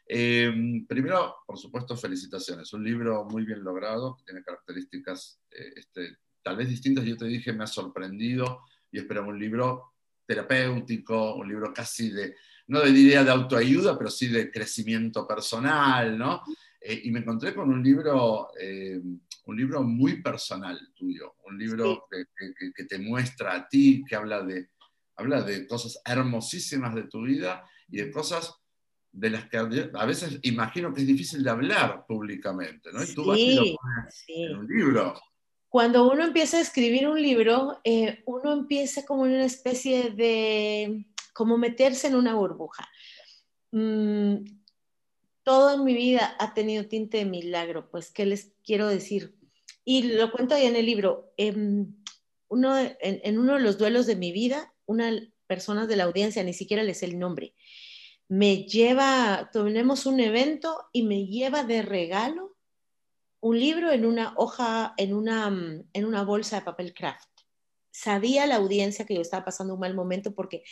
Em, 0.06 0.86
primero, 0.86 1.38
por 1.46 1.58
supuesto, 1.58 1.98
felicitaciones, 1.98 2.72
un 2.74 2.84
libro 2.84 3.26
muy 3.26 3.46
bien 3.46 3.64
logrado, 3.64 4.18
tiene 4.26 4.44
características 4.44 5.42
eh, 5.52 5.74
este, 5.76 6.18
tal 6.42 6.56
vez 6.56 6.70
distintas, 6.70 7.04
yo 7.04 7.18
te 7.18 7.26
dije, 7.26 7.52
me 7.52 7.64
ha 7.64 7.68
sorprendido, 7.68 8.62
y 8.92 9.00
esperaba 9.00 9.28
un 9.28 9.40
libro 9.40 9.93
terapéutico, 10.34 11.36
un 11.36 11.48
libro 11.48 11.74
casi 11.74 12.10
de, 12.10 12.36
no 12.68 12.82
de 12.82 12.90
idea 12.90 13.24
de 13.24 13.32
autoayuda, 13.32 13.98
pero 13.98 14.10
sí 14.10 14.28
de 14.28 14.52
crecimiento 14.52 15.28
personal, 15.28 16.18
¿no? 16.18 16.42
Eh, 16.82 17.02
y 17.06 17.12
me 17.12 17.20
encontré 17.20 17.54
con 17.54 17.70
un 17.70 17.82
libro, 17.82 18.50
eh, 18.60 19.00
un 19.46 19.58
libro 19.58 19.84
muy 19.84 20.22
personal 20.22 20.80
tuyo, 20.96 21.36
un 21.46 21.58
libro 21.58 22.08
que, 22.10 22.86
te 22.86 23.00
muestra 23.00 23.56
a 23.56 23.68
ti, 23.68 24.04
que 24.08 24.16
habla 24.16 24.42
de, 24.44 24.70
habla 25.16 25.42
de 25.42 25.68
cosas 25.68 26.02
hermosísimas 26.06 26.94
de 26.96 27.04
tu 27.04 27.22
vida 27.22 27.64
y 27.88 27.98
de 27.98 28.12
cosas 28.12 28.54
de 29.12 29.30
las 29.30 29.48
que 29.48 29.58
a 29.58 30.06
veces 30.06 30.40
imagino 30.42 30.92
que 30.92 31.02
es 31.02 31.08
difícil 31.08 31.44
de 31.44 31.52
hablar 31.52 32.04
públicamente, 32.08 32.90
¿no? 32.92 33.04
Y 33.04 33.14
tú 33.14 33.26
vas 33.26 33.38
y 33.38 33.56
lo 33.56 33.62
pones 33.62 34.26
en 34.28 34.58
un 34.58 34.68
libro. 34.68 35.14
Cuando 35.74 36.08
uno 36.08 36.24
empieza 36.24 36.58
a 36.58 36.62
escribir 36.62 37.08
un 37.08 37.20
libro, 37.20 37.82
eh, 37.84 38.22
uno 38.28 38.54
empieza 38.54 39.08
como 39.08 39.26
en 39.26 39.32
una 39.32 39.46
especie 39.46 40.12
de, 40.12 41.08
como 41.34 41.58
meterse 41.58 42.06
en 42.06 42.14
una 42.14 42.36
burbuja. 42.36 42.88
Mm, 43.72 44.36
todo 45.42 45.74
en 45.74 45.84
mi 45.84 45.96
vida 45.96 46.36
ha 46.38 46.54
tenido 46.54 46.86
tinte 46.86 47.18
de 47.18 47.26
milagro, 47.26 47.90
pues, 47.90 48.12
¿qué 48.12 48.28
les 48.28 48.54
quiero 48.64 48.88
decir? 48.88 49.36
Y 49.84 50.14
lo 50.14 50.32
cuento 50.32 50.54
ahí 50.54 50.68
en 50.68 50.76
el 50.76 50.86
libro. 50.86 51.34
Em, 51.38 51.96
uno, 52.50 52.78
en, 52.78 53.40
uno 53.40 53.56
de 53.56 53.62
los 53.62 53.80
duelos 53.80 54.06
de 54.06 54.16
mi 54.16 54.32
vida, 54.32 54.72
una 54.86 55.12
persona 55.48 55.88
de 55.88 55.96
la 55.96 56.04
audiencia, 56.04 56.44
ni 56.44 56.54
siquiera 56.54 56.84
les 56.84 57.00
sé 57.00 57.08
el 57.08 57.18
nombre, 57.18 57.56
me 58.28 58.66
lleva, 58.66 59.50
tenemos 59.52 60.06
un 60.06 60.20
evento 60.20 60.78
y 60.92 61.02
me 61.02 61.26
lleva 61.26 61.64
de 61.64 61.82
regalo 61.82 62.53
un 63.44 63.60
libro 63.60 63.92
en 63.92 64.06
una 64.06 64.34
hoja, 64.38 64.94
en 64.96 65.14
una, 65.14 65.48
en 65.48 66.06
una 66.06 66.24
bolsa 66.24 66.56
de 66.56 66.62
papel 66.62 66.94
craft. 66.94 67.28
Sabía 67.92 68.48
la 68.48 68.56
audiencia 68.56 69.06
que 69.06 69.16
yo 69.16 69.22
estaba 69.22 69.44
pasando 69.44 69.74
un 69.74 69.82
mal 69.82 69.94
momento 69.94 70.34
porque 70.34 70.64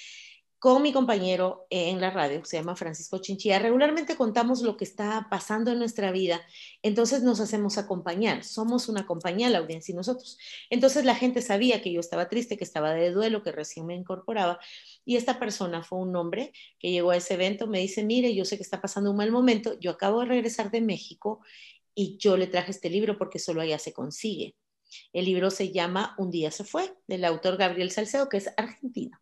con 0.57 0.81
mi 0.81 0.93
compañero 0.93 1.65
en 1.69 1.99
la 1.99 2.11
radio, 2.11 2.45
se 2.45 2.55
llama 2.55 2.77
Francisco 2.77 3.17
Chinchilla, 3.17 3.59
regularmente 3.59 4.15
contamos 4.15 4.61
lo 4.61 4.77
que 4.77 4.85
está 4.85 5.27
pasando 5.29 5.71
en 5.71 5.79
nuestra 5.79 6.11
vida, 6.11 6.39
entonces 6.81 7.23
nos 7.23 7.39
hacemos 7.39 7.77
acompañar, 7.77 8.43
somos 8.43 8.87
una 8.87 9.05
compañía, 9.05 9.49
la 9.49 9.57
audiencia 9.57 9.91
y 9.91 9.95
nosotros. 9.95 10.37
Entonces 10.69 11.03
la 11.03 11.15
gente 11.15 11.41
sabía 11.41 11.81
que 11.81 11.91
yo 11.91 11.99
estaba 11.99 12.29
triste, 12.29 12.57
que 12.57 12.63
estaba 12.63 12.93
de 12.93 13.11
duelo, 13.11 13.43
que 13.43 13.51
recién 13.51 13.87
me 13.87 13.95
incorporaba, 13.95 14.59
y 15.03 15.17
esta 15.17 15.39
persona 15.39 15.83
fue 15.83 15.97
un 15.97 16.15
hombre 16.15 16.53
que 16.79 16.91
llegó 16.91 17.09
a 17.09 17.17
ese 17.17 17.33
evento, 17.33 17.65
me 17.65 17.79
dice, 17.79 18.05
mire, 18.05 18.33
yo 18.33 18.45
sé 18.45 18.55
que 18.55 18.63
está 18.63 18.79
pasando 18.79 19.11
un 19.11 19.17
mal 19.17 19.31
momento, 19.31 19.77
yo 19.79 19.91
acabo 19.91 20.21
de 20.21 20.27
regresar 20.27 20.69
de 20.69 20.81
México 20.81 21.41
y 21.95 22.17
yo 22.17 22.37
le 22.37 22.47
traje 22.47 22.71
este 22.71 22.89
libro 22.89 23.17
porque 23.17 23.39
solo 23.39 23.61
allá 23.61 23.79
se 23.79 23.93
consigue. 23.93 24.55
El 25.13 25.25
libro 25.25 25.51
se 25.51 25.71
llama 25.71 26.15
Un 26.17 26.31
día 26.31 26.51
se 26.51 26.63
fue, 26.63 26.93
del 27.07 27.25
autor 27.25 27.57
Gabriel 27.57 27.91
Salcedo, 27.91 28.29
que 28.29 28.37
es 28.37 28.49
argentino. 28.57 29.19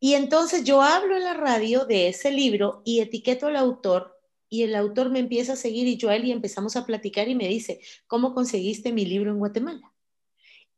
Y 0.00 0.14
entonces 0.14 0.64
yo 0.64 0.82
hablo 0.82 1.16
en 1.16 1.24
la 1.24 1.34
radio 1.34 1.84
de 1.84 2.08
ese 2.08 2.30
libro 2.30 2.82
y 2.84 3.00
etiqueto 3.00 3.46
al 3.46 3.56
autor 3.56 4.14
y 4.48 4.62
el 4.62 4.74
autor 4.74 5.10
me 5.10 5.18
empieza 5.18 5.54
a 5.54 5.56
seguir 5.56 5.86
y 5.86 5.96
yo 5.96 6.08
a 6.08 6.16
él 6.16 6.24
y 6.24 6.32
empezamos 6.32 6.76
a 6.76 6.86
platicar 6.86 7.28
y 7.28 7.34
me 7.34 7.48
dice, 7.48 7.80
¿cómo 8.06 8.34
conseguiste 8.34 8.92
mi 8.92 9.04
libro 9.04 9.30
en 9.30 9.38
Guatemala? 9.38 9.92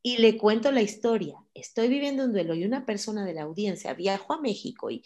Y 0.02 0.18
le 0.18 0.38
cuento 0.38 0.72
la 0.72 0.82
historia. 0.82 1.36
Estoy 1.54 1.88
viviendo 1.88 2.24
un 2.24 2.32
duelo 2.32 2.54
y 2.54 2.64
una 2.64 2.86
persona 2.86 3.24
de 3.24 3.34
la 3.34 3.42
audiencia 3.42 3.92
viajó 3.94 4.32
a 4.32 4.40
México 4.40 4.90
y 4.90 5.04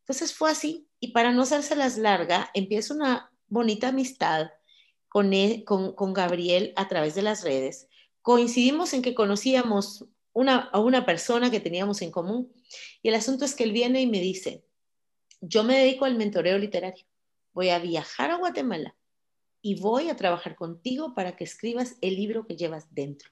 entonces 0.00 0.34
fue 0.34 0.50
así. 0.50 0.88
Y 0.98 1.12
para 1.12 1.32
no 1.32 1.44
las 1.76 1.96
larga, 1.96 2.50
empieza 2.54 2.94
una 2.94 3.32
bonita 3.46 3.88
amistad 3.88 4.50
con, 5.12 5.34
él, 5.34 5.62
con, 5.64 5.92
con 5.92 6.14
Gabriel 6.14 6.72
a 6.74 6.88
través 6.88 7.14
de 7.14 7.20
las 7.20 7.44
redes. 7.44 7.86
Coincidimos 8.22 8.94
en 8.94 9.02
que 9.02 9.14
conocíamos 9.14 10.06
una, 10.32 10.56
a 10.56 10.80
una 10.80 11.04
persona 11.04 11.50
que 11.50 11.60
teníamos 11.60 12.00
en 12.00 12.10
común. 12.10 12.50
Y 13.02 13.10
el 13.10 13.14
asunto 13.14 13.44
es 13.44 13.54
que 13.54 13.64
él 13.64 13.72
viene 13.72 14.00
y 14.00 14.06
me 14.06 14.22
dice, 14.22 14.64
yo 15.42 15.64
me 15.64 15.76
dedico 15.76 16.06
al 16.06 16.16
mentoreo 16.16 16.56
literario, 16.56 17.04
voy 17.52 17.68
a 17.68 17.78
viajar 17.78 18.30
a 18.30 18.36
Guatemala 18.36 18.96
y 19.60 19.78
voy 19.78 20.08
a 20.08 20.16
trabajar 20.16 20.56
contigo 20.56 21.14
para 21.14 21.36
que 21.36 21.44
escribas 21.44 21.96
el 22.00 22.16
libro 22.16 22.46
que 22.46 22.56
llevas 22.56 22.94
dentro. 22.94 23.30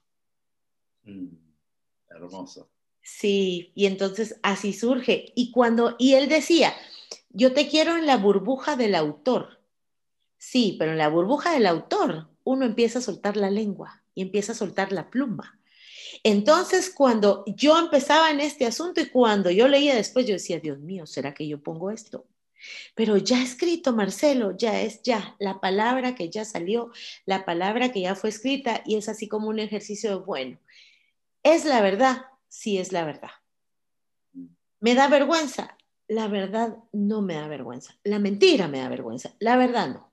Mm, 1.04 1.34
hermoso. 2.10 2.70
Sí, 3.00 3.72
y 3.74 3.86
entonces 3.86 4.38
así 4.42 4.74
surge. 4.74 5.32
Y 5.34 5.50
cuando, 5.50 5.96
y 5.98 6.12
él 6.12 6.28
decía, 6.28 6.74
yo 7.30 7.54
te 7.54 7.68
quiero 7.68 7.96
en 7.96 8.04
la 8.04 8.18
burbuja 8.18 8.76
del 8.76 8.94
autor. 8.94 9.59
Sí, 10.40 10.76
pero 10.78 10.92
en 10.92 10.98
la 10.98 11.08
burbuja 11.08 11.52
del 11.52 11.66
autor 11.66 12.30
uno 12.44 12.64
empieza 12.64 12.98
a 12.98 13.02
soltar 13.02 13.36
la 13.36 13.50
lengua 13.50 14.02
y 14.14 14.22
empieza 14.22 14.52
a 14.52 14.54
soltar 14.54 14.90
la 14.90 15.10
pluma. 15.10 15.60
Entonces, 16.24 16.88
cuando 16.88 17.44
yo 17.46 17.78
empezaba 17.78 18.30
en 18.30 18.40
este 18.40 18.64
asunto 18.64 19.02
y 19.02 19.10
cuando 19.10 19.50
yo 19.50 19.68
leía 19.68 19.94
después, 19.94 20.26
yo 20.26 20.32
decía, 20.32 20.58
Dios 20.58 20.78
mío, 20.78 21.06
¿será 21.06 21.34
que 21.34 21.46
yo 21.46 21.62
pongo 21.62 21.90
esto? 21.90 22.26
Pero 22.94 23.18
ya 23.18 23.42
escrito, 23.42 23.92
Marcelo, 23.92 24.56
ya 24.56 24.80
es 24.80 25.02
ya 25.02 25.36
la 25.38 25.60
palabra 25.60 26.14
que 26.14 26.30
ya 26.30 26.46
salió, 26.46 26.90
la 27.26 27.44
palabra 27.44 27.92
que 27.92 28.00
ya 28.00 28.14
fue 28.14 28.30
escrita 28.30 28.82
y 28.86 28.96
es 28.96 29.10
así 29.10 29.28
como 29.28 29.48
un 29.48 29.58
ejercicio 29.58 30.08
de, 30.08 30.24
bueno, 30.24 30.58
¿es 31.42 31.66
la 31.66 31.82
verdad? 31.82 32.24
Sí, 32.48 32.78
es 32.78 32.92
la 32.92 33.04
verdad. 33.04 33.30
¿Me 34.80 34.94
da 34.94 35.06
vergüenza? 35.08 35.76
La 36.08 36.28
verdad 36.28 36.78
no 36.92 37.20
me 37.20 37.34
da 37.34 37.46
vergüenza. 37.46 37.94
La 38.04 38.18
mentira 38.18 38.68
me 38.68 38.78
da 38.78 38.88
vergüenza. 38.88 39.34
La 39.38 39.58
verdad 39.58 39.88
no. 39.88 40.09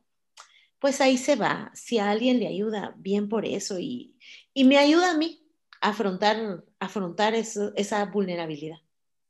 Pues 0.80 1.02
ahí 1.02 1.18
se 1.18 1.36
va. 1.36 1.72
Si 1.74 1.98
a 1.98 2.10
alguien 2.10 2.40
le 2.40 2.48
ayuda, 2.48 2.94
bien 2.98 3.30
por 3.30 3.46
eso. 3.46 3.80
Y, 3.80 4.16
y 4.54 4.64
me 4.64 4.78
ayuda 4.78 5.12
a 5.12 5.18
mí, 5.18 5.44
afrontar, 5.82 6.64
afrontar 6.80 7.34
esa 7.36 8.06
vulnerabilidad. 8.06 8.78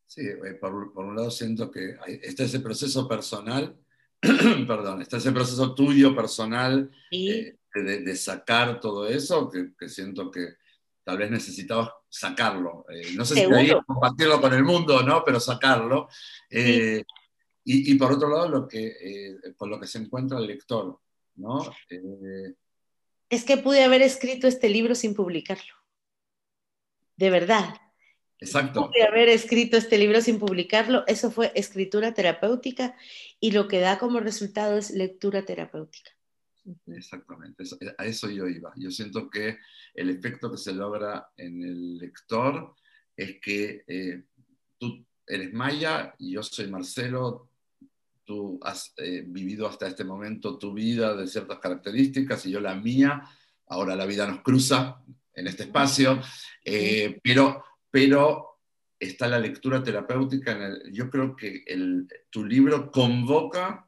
Sí, 0.08 0.22
eh, 0.22 0.54
por, 0.54 0.74
un 0.74 1.16
lado 1.16 1.30
siento 1.30 1.70
que 1.70 1.98
está 2.24 2.44
ese 2.44 2.62
proceso 2.62 3.08
personal, 3.08 3.76
perdón, 4.22 5.02
está 5.02 5.18
ese 5.18 5.34
proceso 5.34 5.76
tuyo 5.76 6.16
personal 6.16 6.90
eh, 7.12 7.58
de, 7.74 8.16
sacar 8.16 8.80
todo 8.80 9.06
eso, 9.06 9.50
que, 9.50 9.90
siento 9.90 10.32
que 10.32 10.56
tal 11.04 11.18
vez 11.18 11.30
necesitabas 11.30 11.90
sacarlo. 12.08 12.86
Eh, 12.90 13.14
no 13.16 13.26
sé 13.26 13.36
si 13.36 13.74
compartirlo 13.86 14.40
con 14.40 14.54
el 14.54 14.64
mundo, 14.64 15.04
¿no? 15.04 15.24
Pero 15.26 15.42
sacarlo. 15.42 16.08
y, 16.50 17.96
por 17.96 18.14
otro 18.14 18.30
lado, 18.30 18.48
lo 18.48 18.68
que, 18.68 19.38
con 19.58 19.70
lo 19.70 19.78
que 19.78 19.88
se 19.88 20.00
encuentra 20.00 20.40
el 20.40 20.48
lector, 20.48 21.00
¿no? 21.38 21.60
es 23.30 23.44
que 23.44 23.58
pude 23.58 23.84
haber 23.84 24.02
escrito 24.02 24.48
este 24.48 24.70
libro 24.70 24.96
sin 24.96 25.14
publicarlo 25.14 25.78
de 27.18 27.30
verdad. 27.30 27.76
Exacto. 28.40 28.92
De 28.94 29.04
haber 29.04 29.30
escrito 29.30 29.78
este 29.78 29.98
libro 29.98 30.22
sin 30.22 30.38
publicarlo, 30.38 31.04
eso 31.08 31.32
fue 31.32 31.52
escritura 31.56 32.14
terapéutica 32.14 32.96
y 33.40 33.52
lo 33.52 33.68
que 33.68 33.80
da 33.80 33.98
como 33.98 34.20
resultado 34.20 34.78
es 34.78 34.92
lectura 34.92 35.44
terapéutica. 35.44 36.12
Exactamente, 36.86 37.64
a 37.98 38.06
eso 38.06 38.30
yo 38.30 38.48
iba. 38.48 38.72
Yo 38.76 38.92
siento 38.92 39.30
que 39.30 39.58
el 39.94 40.10
efecto 40.10 40.52
que 40.52 40.58
se 40.58 40.74
logra 40.74 41.30
en 41.38 41.64
el 41.64 41.98
lector 41.98 42.76
es 43.16 43.40
que 43.42 43.84
eh, 43.88 44.24
tú 44.78 45.04
eres 45.26 45.52
Maya 45.54 46.14
y 46.20 46.34
yo 46.34 46.44
soy 46.44 46.70
Marcelo, 46.70 47.47
tú 48.28 48.60
has 48.62 48.94
eh, 48.98 49.24
vivido 49.26 49.68
hasta 49.68 49.88
este 49.88 50.04
momento 50.04 50.58
tu 50.58 50.74
vida 50.74 51.16
de 51.16 51.28
ciertas 51.28 51.60
características 51.60 52.46
y 52.46 52.52
yo 52.52 52.60
la 52.60 52.76
mía, 52.76 53.24
ahora 53.68 53.96
la 53.96 54.06
vida 54.06 54.28
nos 54.28 54.42
cruza, 54.42 55.02
en 55.34 55.48
este 55.48 55.64
espacio, 55.64 56.20
eh, 56.66 57.20
pero, 57.24 57.64
pero 57.90 58.60
está 59.00 59.28
la 59.28 59.40
lectura 59.40 59.82
terapéutica. 59.82 60.58
yo 60.92 61.10
creo 61.10 61.36
que 61.36 61.64
tu 62.30 62.44
libro 62.44 62.92
convoca 62.92 63.88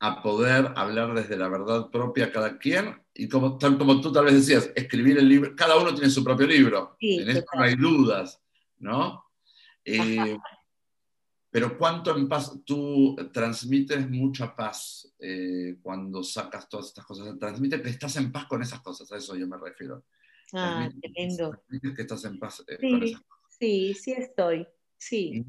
a 0.00 0.22
poder 0.22 0.72
hablar 0.76 1.14
desde 1.14 1.36
la 1.36 1.48
verdad 1.48 1.90
propia 1.90 2.30
cada 2.30 2.58
quien, 2.58 3.02
y 3.14 3.28
como, 3.28 3.58
tal 3.58 3.76
como 3.76 4.00
tú 4.00 4.12
tal 4.12 4.26
vez 4.26 4.34
decías, 4.34 4.70
escribir 4.76 5.18
el 5.18 5.28
libro, 5.28 5.56
cada 5.56 5.76
uno 5.76 5.92
tiene 5.94 6.10
su 6.10 6.22
propio 6.22 6.46
libro, 6.46 6.96
en 7.00 7.28
esto 7.30 7.50
no 7.56 7.62
hay 7.62 7.74
dudas, 7.74 8.40
¿no? 8.78 9.24
Eh, 9.84 10.36
pero 11.50 11.78
cuánto 11.78 12.16
en 12.16 12.28
paz, 12.28 12.52
tú 12.64 13.16
transmites 13.32 14.08
mucha 14.10 14.54
paz 14.54 15.14
eh, 15.18 15.76
cuando 15.82 16.22
sacas 16.22 16.68
todas 16.68 16.86
estas 16.86 17.06
cosas, 17.06 17.38
transmite 17.38 17.80
que 17.80 17.88
estás 17.88 18.16
en 18.16 18.30
paz 18.30 18.46
con 18.46 18.62
esas 18.62 18.80
cosas, 18.80 19.10
a 19.12 19.16
eso 19.16 19.34
yo 19.34 19.46
me 19.46 19.56
refiero. 19.56 20.04
Ah, 20.52 20.88
qué 21.00 21.08
lindo. 21.08 21.62
Que 21.68 22.02
estás 22.02 22.24
en 22.24 22.38
paz. 22.38 22.64
Eh, 22.66 22.78
sí, 22.80 23.16
sí, 23.58 23.94
sí 23.94 24.12
estoy. 24.12 24.66
Sí. 24.96 25.44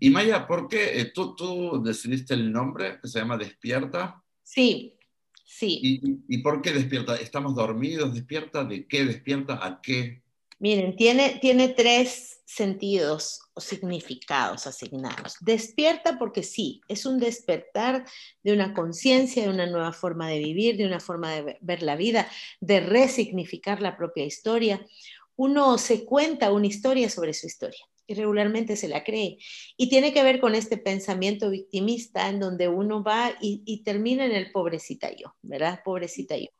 Y 0.00 0.10
Maya, 0.10 0.46
¿por 0.46 0.68
qué 0.68 1.00
eh, 1.00 1.12
tú, 1.12 1.34
tú 1.34 1.82
decidiste 1.82 2.34
el 2.34 2.52
nombre 2.52 2.98
que 3.00 3.08
se 3.08 3.18
llama 3.18 3.36
Despierta? 3.36 4.22
Sí, 4.42 4.98
sí. 5.44 5.80
¿Y, 5.82 6.36
¿Y, 6.36 6.38
por 6.38 6.62
qué 6.62 6.72
despierta? 6.72 7.16
¿Estamos 7.16 7.54
dormidos? 7.54 8.14
¿Despierta? 8.14 8.64
¿De 8.64 8.86
qué 8.86 9.04
despierta? 9.04 9.64
¿A 9.64 9.80
qué? 9.80 10.21
Miren, 10.62 10.94
tiene, 10.94 11.40
tiene 11.40 11.70
tres 11.70 12.40
sentidos 12.44 13.40
o 13.52 13.60
significados 13.60 14.68
asignados. 14.68 15.34
Despierta 15.40 16.20
porque 16.20 16.44
sí, 16.44 16.82
es 16.86 17.04
un 17.04 17.18
despertar 17.18 18.06
de 18.44 18.52
una 18.52 18.72
conciencia, 18.72 19.42
de 19.42 19.48
una 19.48 19.66
nueva 19.66 19.92
forma 19.92 20.28
de 20.28 20.38
vivir, 20.38 20.76
de 20.76 20.86
una 20.86 21.00
forma 21.00 21.32
de 21.32 21.58
ver 21.60 21.82
la 21.82 21.96
vida, 21.96 22.28
de 22.60 22.78
resignificar 22.78 23.82
la 23.82 23.96
propia 23.96 24.24
historia. 24.24 24.86
Uno 25.34 25.78
se 25.78 26.04
cuenta 26.04 26.52
una 26.52 26.68
historia 26.68 27.10
sobre 27.10 27.34
su 27.34 27.48
historia 27.48 27.84
y 28.06 28.14
regularmente 28.14 28.76
se 28.76 28.86
la 28.86 29.02
cree. 29.02 29.38
Y 29.76 29.88
tiene 29.88 30.12
que 30.12 30.22
ver 30.22 30.38
con 30.38 30.54
este 30.54 30.76
pensamiento 30.76 31.50
victimista 31.50 32.28
en 32.28 32.38
donde 32.38 32.68
uno 32.68 33.02
va 33.02 33.32
y, 33.40 33.64
y 33.66 33.82
termina 33.82 34.26
en 34.26 34.32
el 34.32 34.52
pobrecita 34.52 35.10
yo, 35.10 35.34
¿verdad? 35.42 35.80
Pobrecita 35.84 36.36
yo. 36.36 36.50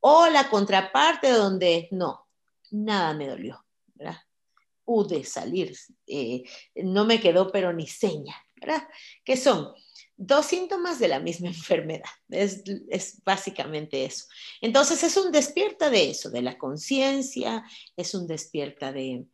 O 0.00 0.28
la 0.28 0.48
contraparte 0.48 1.28
donde 1.28 1.88
no, 1.90 2.29
nada 2.70 3.14
me 3.14 3.28
dolió, 3.28 3.64
¿verdad? 3.94 4.18
Pude 4.84 5.24
salir, 5.24 5.76
eh, 6.06 6.42
no 6.76 7.04
me 7.04 7.20
quedó 7.20 7.50
pero 7.52 7.72
ni 7.72 7.86
seña, 7.86 8.34
¿verdad? 8.60 8.88
Que 9.24 9.36
son 9.36 9.72
dos 10.16 10.46
síntomas 10.46 10.98
de 10.98 11.08
la 11.08 11.18
misma 11.18 11.48
enfermedad. 11.48 12.10
Es, 12.28 12.62
es, 12.88 13.22
básicamente 13.24 14.04
eso. 14.04 14.26
Entonces 14.60 15.02
es 15.02 15.16
un 15.16 15.32
despierta 15.32 15.90
de 15.90 16.10
eso, 16.10 16.30
de 16.30 16.42
la 16.42 16.58
conciencia, 16.58 17.64
es 17.96 18.14
un 18.14 18.26
despierta 18.26 18.92
de, 18.92 19.24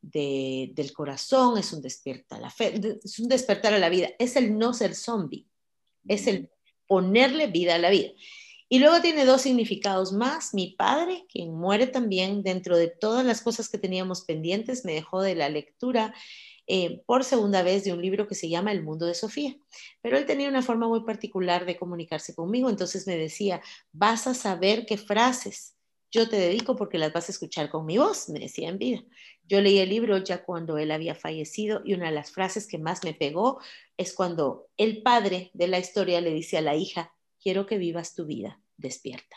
de, 0.00 0.70
del 0.74 0.92
corazón, 0.92 1.58
es 1.58 1.72
un 1.72 1.82
despierta 1.82 2.36
a 2.36 2.40
la 2.40 2.50
fe, 2.50 2.80
es 3.02 3.18
un 3.18 3.28
despertar 3.28 3.74
a 3.74 3.78
la 3.78 3.88
vida, 3.88 4.10
es 4.18 4.36
el 4.36 4.56
no 4.56 4.72
ser 4.72 4.94
zombie, 4.94 5.46
es 6.06 6.26
el 6.26 6.50
ponerle 6.86 7.48
vida 7.48 7.74
a 7.74 7.78
la 7.78 7.90
vida. 7.90 8.10
Y 8.68 8.80
luego 8.80 9.00
tiene 9.00 9.24
dos 9.24 9.42
significados 9.42 10.12
más. 10.12 10.52
Mi 10.54 10.72
padre, 10.72 11.26
quien 11.28 11.54
muere 11.54 11.86
también 11.86 12.42
dentro 12.42 12.76
de 12.76 12.88
todas 12.88 13.24
las 13.24 13.40
cosas 13.40 13.68
que 13.68 13.78
teníamos 13.78 14.22
pendientes, 14.22 14.84
me 14.84 14.92
dejó 14.92 15.22
de 15.22 15.34
la 15.34 15.48
lectura 15.48 16.14
eh, 16.66 17.02
por 17.06 17.24
segunda 17.24 17.62
vez 17.62 17.84
de 17.84 17.92
un 17.94 18.02
libro 18.02 18.26
que 18.26 18.34
se 18.34 18.48
llama 18.48 18.72
El 18.72 18.82
mundo 18.82 19.06
de 19.06 19.14
Sofía. 19.14 19.56
Pero 20.02 20.18
él 20.18 20.26
tenía 20.26 20.48
una 20.48 20.62
forma 20.62 20.86
muy 20.86 21.04
particular 21.04 21.64
de 21.64 21.78
comunicarse 21.78 22.34
conmigo, 22.34 22.68
entonces 22.68 23.06
me 23.06 23.16
decía, 23.16 23.62
vas 23.92 24.26
a 24.26 24.34
saber 24.34 24.84
qué 24.84 24.98
frases 24.98 25.78
yo 26.10 26.28
te 26.28 26.36
dedico 26.36 26.76
porque 26.76 26.98
las 26.98 27.12
vas 27.12 27.28
a 27.28 27.32
escuchar 27.32 27.68
con 27.68 27.84
mi 27.84 27.98
voz, 27.98 28.28
me 28.28 28.38
decía 28.38 28.68
en 28.68 28.78
vida. 28.78 29.04
Yo 29.44 29.60
leí 29.60 29.78
el 29.78 29.90
libro 29.90 30.18
ya 30.18 30.42
cuando 30.44 30.78
él 30.78 30.90
había 30.90 31.14
fallecido 31.14 31.82
y 31.84 31.94
una 31.94 32.06
de 32.06 32.12
las 32.12 32.32
frases 32.32 32.66
que 32.66 32.78
más 32.78 33.04
me 33.04 33.14
pegó 33.14 33.60
es 33.96 34.14
cuando 34.14 34.68
el 34.76 35.02
padre 35.02 35.50
de 35.52 35.68
la 35.68 35.78
historia 35.78 36.20
le 36.20 36.32
dice 36.32 36.58
a 36.58 36.62
la 36.62 36.76
hija, 36.76 37.12
quiero 37.42 37.66
que 37.66 37.78
vivas 37.78 38.14
tu 38.14 38.26
vida 38.26 38.60
despierta. 38.76 39.36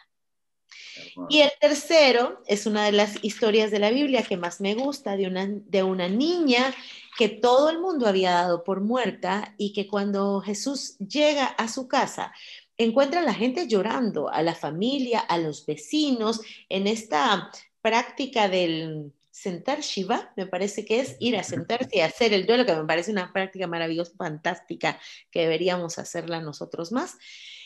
Y 1.29 1.39
el 1.39 1.51
tercero 1.59 2.41
es 2.47 2.65
una 2.65 2.85
de 2.85 2.91
las 2.91 3.23
historias 3.23 3.71
de 3.71 3.79
la 3.79 3.91
Biblia 3.91 4.23
que 4.23 4.37
más 4.37 4.61
me 4.61 4.73
gusta, 4.75 5.17
de 5.17 5.27
una, 5.27 5.47
de 5.47 5.83
una 5.83 6.07
niña 6.07 6.73
que 7.17 7.29
todo 7.29 7.69
el 7.69 7.79
mundo 7.79 8.07
había 8.07 8.31
dado 8.31 8.63
por 8.63 8.81
muerta 8.81 9.53
y 9.57 9.73
que 9.73 9.87
cuando 9.87 10.41
Jesús 10.41 10.97
llega 10.97 11.45
a 11.45 11.67
su 11.67 11.87
casa, 11.87 12.33
encuentra 12.77 13.21
a 13.21 13.25
la 13.25 13.33
gente 13.33 13.67
llorando, 13.67 14.29
a 14.29 14.41
la 14.41 14.55
familia, 14.55 15.19
a 15.19 15.37
los 15.37 15.65
vecinos, 15.65 16.41
en 16.69 16.87
esta 16.87 17.51
práctica 17.81 18.47
del 18.47 19.13
sentar 19.29 19.81
Shiva, 19.81 20.33
me 20.35 20.45
parece 20.45 20.85
que 20.85 20.99
es 20.99 21.15
ir 21.19 21.37
a 21.37 21.43
sentarse 21.43 21.89
y 21.93 22.01
hacer 22.01 22.33
el 22.33 22.45
duelo, 22.45 22.65
que 22.65 22.75
me 22.75 22.85
parece 22.85 23.11
una 23.11 23.31
práctica 23.33 23.65
maravillosa, 23.65 24.11
fantástica, 24.17 24.99
que 25.31 25.41
deberíamos 25.41 25.97
hacerla 25.97 26.41
nosotros 26.41 26.91
más. 26.91 27.17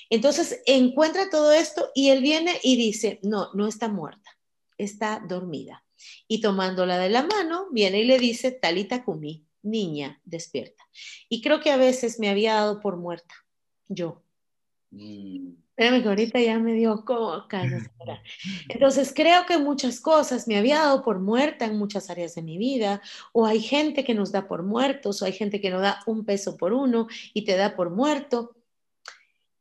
Entonces 0.09 0.61
encuentra 0.65 1.29
todo 1.29 1.51
esto 1.51 1.89
y 1.93 2.09
él 2.09 2.21
viene 2.21 2.59
y 2.63 2.75
dice, 2.75 3.19
no, 3.23 3.49
no 3.53 3.67
está 3.67 3.87
muerta, 3.87 4.37
está 4.77 5.23
dormida. 5.27 5.83
Y 6.27 6.41
tomándola 6.41 6.97
de 6.97 7.09
la 7.09 7.23
mano, 7.23 7.67
viene 7.71 8.01
y 8.01 8.05
le 8.05 8.19
dice, 8.19 8.51
Talita 8.51 9.03
Kumi, 9.03 9.45
niña, 9.63 10.21
despierta. 10.23 10.83
Y 11.29 11.41
creo 11.41 11.59
que 11.59 11.71
a 11.71 11.77
veces 11.77 12.19
me 12.19 12.29
había 12.29 12.55
dado 12.55 12.79
por 12.79 12.97
muerta, 12.97 13.33
yo. 13.87 14.23
Mm. 14.91 15.65
Espérame 15.77 16.01
que 16.01 16.07
ahorita 16.07 16.39
ya 16.39 16.57
me 16.57 16.71
dio 16.71 17.03
como 17.03 17.43
Entonces 18.69 19.11
creo 19.13 19.45
que 19.45 19.57
muchas 19.57 19.99
cosas 19.99 20.47
me 20.47 20.57
había 20.57 20.77
dado 20.77 21.03
por 21.03 21.19
muerta 21.19 21.65
en 21.65 21.77
muchas 21.77 22.09
áreas 22.09 22.33
de 22.33 22.43
mi 22.43 22.57
vida, 22.57 23.01
o 23.33 23.45
hay 23.45 23.59
gente 23.59 24.05
que 24.05 24.13
nos 24.13 24.31
da 24.31 24.47
por 24.47 24.63
muertos, 24.63 25.21
o 25.21 25.25
hay 25.25 25.33
gente 25.33 25.59
que 25.59 25.69
nos 25.69 25.81
da 25.81 26.01
un 26.05 26.23
peso 26.23 26.55
por 26.55 26.71
uno 26.71 27.07
y 27.33 27.43
te 27.43 27.57
da 27.57 27.75
por 27.75 27.89
muerto. 27.89 28.54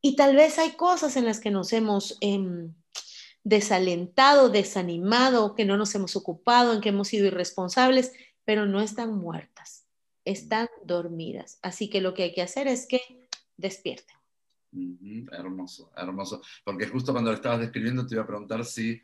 Y 0.05 0.17
tal 0.17 0.37
vez 0.37 0.59
hay 0.59 0.73
cosas 0.73 1.17
en 1.17 1.25
las 1.25 1.41
que 1.41 1.51
nos 1.51 1.73
hemos 1.73 2.19
em, 2.21 2.75
desalentado, 3.43 4.51
desanimado, 4.51 5.55
que 5.55 5.65
no 5.65 5.79
nos 5.79 5.95
hemos 5.95 6.15
ocupado, 6.15 6.75
en 6.75 6.83
que 6.83 6.91
hemos 6.91 7.09
sido 7.09 7.27
irresponsables, 7.27 8.13
pero 8.45 8.67
no 8.67 8.83
están 8.83 9.15
muertas, 9.15 9.87
están 10.27 10.69
dormidas. 10.85 11.59
Así 11.63 11.89
que 11.89 12.03
lo 12.03 12.13
que 12.13 12.25
hay 12.25 12.35
que 12.35 12.43
hacer 12.43 12.69
es 12.69 12.87
que 12.87 13.01
despierten. 13.57 14.15
hermoso, 15.33 15.91
hermoso. 15.97 16.43
Porque 16.65 16.87
justo 16.87 17.13
cuando 17.13 17.31
lo 17.31 17.37
estabas 17.37 17.61
describiendo 17.61 18.07
te 18.07 18.15
iba 18.15 18.25
a 18.25 18.27
preguntar 18.27 18.63
si 18.67 19.01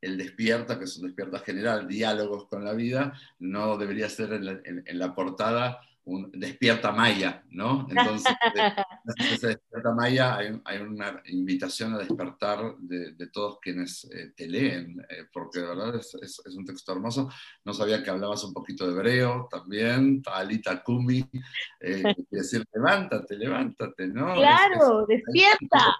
el 0.00 0.16
despierta, 0.16 0.78
que 0.78 0.84
es 0.84 0.96
un 0.98 1.08
despierta 1.08 1.40
general, 1.40 1.88
diálogos 1.88 2.46
con 2.46 2.64
la 2.64 2.74
vida, 2.74 3.12
no 3.40 3.76
debería 3.76 4.08
ser 4.08 4.34
en 4.34 4.98
la 5.00 5.16
portada 5.16 5.80
un 6.08 6.30
despierta 6.32 6.90
Maya, 6.90 7.44
¿no? 7.50 7.86
Entonces, 7.90 8.32
ese 9.16 9.48
despierta 9.48 9.92
Maya 9.94 10.36
hay, 10.36 10.78
una 10.80 11.22
invitación 11.26 11.94
a 11.94 11.98
despertar 11.98 12.76
de, 12.78 13.26
todos 13.32 13.58
quienes 13.60 14.04
eh, 14.04 14.32
te 14.36 14.46
leen, 14.46 15.00
eh, 15.08 15.26
porque 15.32 15.60
de 15.60 15.66
verdad 15.66 15.94
es, 15.96 16.14
es, 16.22 16.54
un 16.56 16.64
texto 16.64 16.92
hermoso. 16.92 17.28
No 17.64 17.74
sabía 17.74 18.02
que 18.02 18.10
hablabas 18.10 18.44
un 18.44 18.52
poquito 18.52 18.86
de 18.86 18.92
hebreo 18.92 19.48
también, 19.50 20.22
Talita 20.22 20.82
Kumi, 20.82 21.24
eh, 21.80 22.02
decir 22.30 22.64
levántate, 22.72 23.36
levántate, 23.36 24.06
¿no? 24.08 24.34
Claro, 24.34 25.06
despierta. 25.06 25.96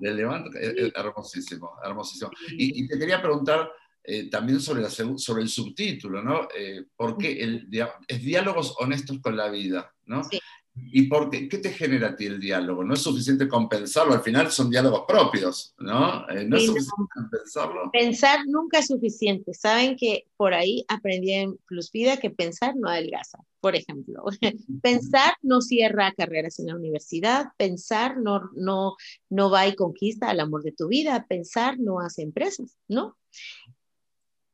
De 0.00 0.14
levántate, 0.14 0.92
hermosísimo, 0.94 1.76
hermosísimo. 1.84 2.30
Y, 2.50 2.84
y 2.84 2.88
te 2.88 2.98
quería 2.98 3.20
preguntar, 3.20 3.70
eh, 4.04 4.28
también 4.28 4.60
sobre, 4.60 4.82
la, 4.82 4.90
sobre 4.90 5.42
el 5.42 5.48
subtítulo, 5.48 6.22
¿no? 6.22 6.48
Eh, 6.56 6.86
porque 6.96 7.40
el, 7.40 7.68
es 8.08 8.20
diálogos 8.20 8.74
honestos 8.80 9.20
con 9.20 9.36
la 9.36 9.48
vida, 9.48 9.94
¿no? 10.06 10.24
Sí. 10.24 10.40
¿Y 10.74 11.02
por 11.02 11.28
qué? 11.28 11.48
qué 11.48 11.58
te 11.58 11.70
genera 11.70 12.08
a 12.08 12.16
ti 12.16 12.26
el 12.26 12.40
diálogo? 12.40 12.82
No 12.82 12.94
es 12.94 13.02
suficiente 13.02 13.46
compensarlo, 13.46 14.14
al 14.14 14.22
final 14.22 14.50
son 14.50 14.70
diálogos 14.70 15.04
propios, 15.06 15.74
¿no? 15.78 16.28
Eh, 16.30 16.44
no 16.44 16.56
es 16.56 16.66
suficiente 16.66 17.10
compensarlo. 17.14 17.90
Pensar 17.92 18.40
nunca 18.46 18.78
es 18.78 18.86
suficiente. 18.86 19.52
Saben 19.52 19.96
que 19.96 20.24
por 20.36 20.54
ahí 20.54 20.84
aprendí 20.88 21.32
en 21.32 21.56
Plus 21.66 21.90
Vida 21.92 22.16
que 22.16 22.30
pensar 22.30 22.74
no 22.76 22.88
adelgaza, 22.88 23.38
por 23.60 23.76
ejemplo. 23.76 24.24
pensar 24.82 25.34
no 25.42 25.60
cierra 25.60 26.12
carreras 26.16 26.58
en 26.58 26.68
la 26.68 26.76
universidad, 26.76 27.48
pensar 27.58 28.16
no, 28.16 28.50
no, 28.54 28.96
no 29.28 29.50
va 29.50 29.66
y 29.66 29.76
conquista 29.76 30.30
el 30.30 30.40
amor 30.40 30.62
de 30.62 30.72
tu 30.72 30.88
vida, 30.88 31.26
pensar 31.28 31.78
no 31.78 32.00
hace 32.00 32.22
empresas, 32.22 32.78
¿no? 32.88 33.16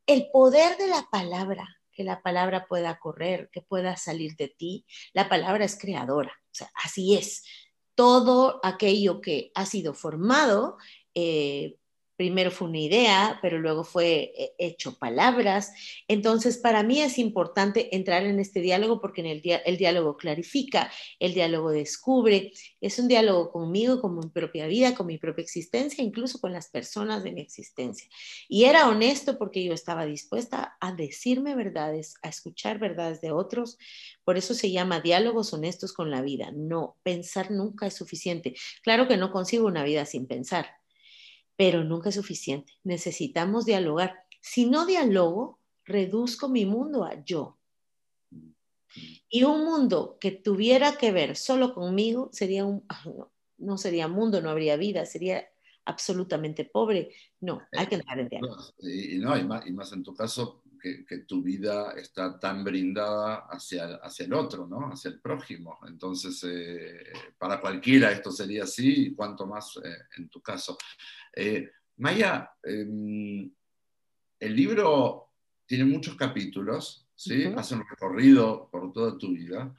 el 0.08 0.28
poder 0.32 0.76
de 0.78 0.88
la 0.88 1.06
palabra, 1.12 1.77
que 1.98 2.04
la 2.04 2.22
palabra 2.22 2.68
pueda 2.68 3.00
correr, 3.00 3.50
que 3.50 3.60
pueda 3.60 3.96
salir 3.96 4.36
de 4.36 4.46
ti. 4.46 4.86
La 5.14 5.28
palabra 5.28 5.64
es 5.64 5.76
creadora, 5.76 6.30
o 6.44 6.54
sea, 6.54 6.70
así 6.84 7.16
es. 7.16 7.42
Todo 7.96 8.60
aquello 8.62 9.20
que 9.20 9.50
ha 9.56 9.66
sido 9.66 9.94
formado 9.94 10.76
eh, 11.12 11.74
primero 12.18 12.50
fue 12.50 12.66
una 12.66 12.80
idea, 12.80 13.38
pero 13.40 13.60
luego 13.60 13.84
fue 13.84 14.32
eh, 14.36 14.52
hecho 14.58 14.98
palabras. 14.98 15.72
Entonces, 16.08 16.58
para 16.58 16.82
mí 16.82 17.00
es 17.00 17.16
importante 17.16 17.94
entrar 17.94 18.24
en 18.24 18.40
este 18.40 18.60
diálogo 18.60 19.00
porque 19.00 19.20
en 19.20 19.28
el, 19.28 19.42
el 19.64 19.76
diálogo 19.76 20.16
clarifica, 20.16 20.90
el 21.20 21.32
diálogo 21.32 21.70
descubre, 21.70 22.52
es 22.80 22.98
un 22.98 23.06
diálogo 23.06 23.52
conmigo, 23.52 24.00
con 24.00 24.18
mi 24.18 24.26
propia 24.26 24.66
vida, 24.66 24.96
con 24.96 25.06
mi 25.06 25.16
propia 25.16 25.44
existencia, 25.44 26.02
incluso 26.02 26.40
con 26.40 26.52
las 26.52 26.68
personas 26.70 27.22
de 27.22 27.30
mi 27.30 27.40
existencia. 27.40 28.08
Y 28.48 28.64
era 28.64 28.88
honesto 28.88 29.38
porque 29.38 29.62
yo 29.62 29.72
estaba 29.72 30.04
dispuesta 30.04 30.76
a 30.80 30.92
decirme 30.92 31.54
verdades, 31.54 32.14
a 32.22 32.30
escuchar 32.30 32.80
verdades 32.80 33.20
de 33.20 33.30
otros. 33.30 33.78
Por 34.24 34.36
eso 34.36 34.54
se 34.54 34.72
llama 34.72 35.00
diálogos 35.00 35.52
honestos 35.52 35.92
con 35.92 36.10
la 36.10 36.20
vida. 36.20 36.50
No, 36.52 36.96
pensar 37.04 37.52
nunca 37.52 37.86
es 37.86 37.94
suficiente. 37.94 38.56
Claro 38.82 39.06
que 39.06 39.16
no 39.16 39.30
consigo 39.30 39.68
una 39.68 39.84
vida 39.84 40.04
sin 40.04 40.26
pensar 40.26 40.77
pero 41.58 41.82
nunca 41.82 42.10
es 42.10 42.14
suficiente. 42.14 42.72
Necesitamos 42.84 43.66
dialogar. 43.66 44.14
Si 44.40 44.66
no 44.66 44.86
dialogo, 44.86 45.58
reduzco 45.84 46.48
mi 46.48 46.64
mundo 46.64 47.04
a 47.04 47.24
yo. 47.24 47.58
Y 49.28 49.42
un 49.42 49.64
mundo 49.64 50.18
que 50.20 50.30
tuviera 50.30 50.96
que 50.96 51.10
ver 51.10 51.34
solo 51.36 51.74
conmigo 51.74 52.30
sería 52.32 52.64
un, 52.64 52.86
no, 53.58 53.76
sería 53.76 54.06
mundo, 54.06 54.40
no 54.40 54.50
habría 54.50 54.76
vida, 54.76 55.04
sería 55.04 55.48
absolutamente 55.84 56.64
pobre. 56.64 57.12
No, 57.40 57.60
hay 57.72 57.88
que 57.88 57.96
entrar 57.96 58.20
en 58.20 58.28
diálogo. 58.28 58.56
No, 59.18 59.36
y 59.36 59.72
más, 59.72 59.92
en 59.92 60.04
tu 60.04 60.14
caso, 60.14 60.62
que, 60.78 61.18
tu 61.26 61.42
vida 61.42 61.92
está 61.92 62.38
tan 62.38 62.64
brindada 62.64 63.46
hacia, 63.50 63.96
hacia 63.96 64.26
el 64.26 64.34
otro, 64.34 64.66
¿no? 64.66 64.90
hacia 64.92 65.10
el 65.10 65.20
prójimo. 65.20 65.78
Entonces, 65.86 66.42
eh, 66.44 67.12
para 67.36 67.60
cualquiera 67.60 68.12
esto 68.12 68.30
sería 68.30 68.64
así, 68.64 69.06
y 69.06 69.14
cuanto 69.14 69.46
más 69.46 69.78
eh, 69.84 69.96
en 70.16 70.28
tu 70.28 70.40
caso. 70.40 70.78
Eh, 71.34 71.70
Maya, 71.96 72.50
em, 72.62 73.50
el 74.38 74.56
libro 74.56 75.32
tiene 75.66 75.84
muchos 75.84 76.14
capítulos, 76.14 77.06
¿sí? 77.14 77.44
hace 77.56 77.74
un 77.74 77.84
recorrido 77.88 78.68
por 78.70 78.92
toda 78.92 79.18
tu 79.18 79.32
vida, 79.32 79.74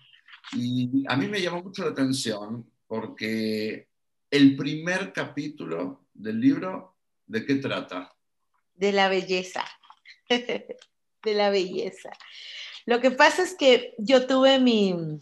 y 0.53 1.05
a 1.07 1.15
mí 1.15 1.27
me 1.27 1.41
llamó 1.41 1.63
mucho 1.63 1.83
la 1.83 1.91
atención 1.91 2.69
porque 2.87 3.87
el 4.31 4.55
primer 4.55 5.13
capítulo 5.13 6.07
del 6.13 6.39
libro, 6.39 6.97
¿de 7.25 7.45
qué 7.45 7.55
trata? 7.55 8.13
De 8.73 8.91
la 8.91 9.09
belleza, 9.09 9.63
de 10.29 11.33
la 11.33 11.49
belleza. 11.49 12.11
Lo 12.85 13.01
que 13.01 13.11
pasa 13.11 13.43
es 13.43 13.55
que 13.55 13.93
yo 13.97 14.25
tuve 14.25 14.59
mi, 14.59 15.19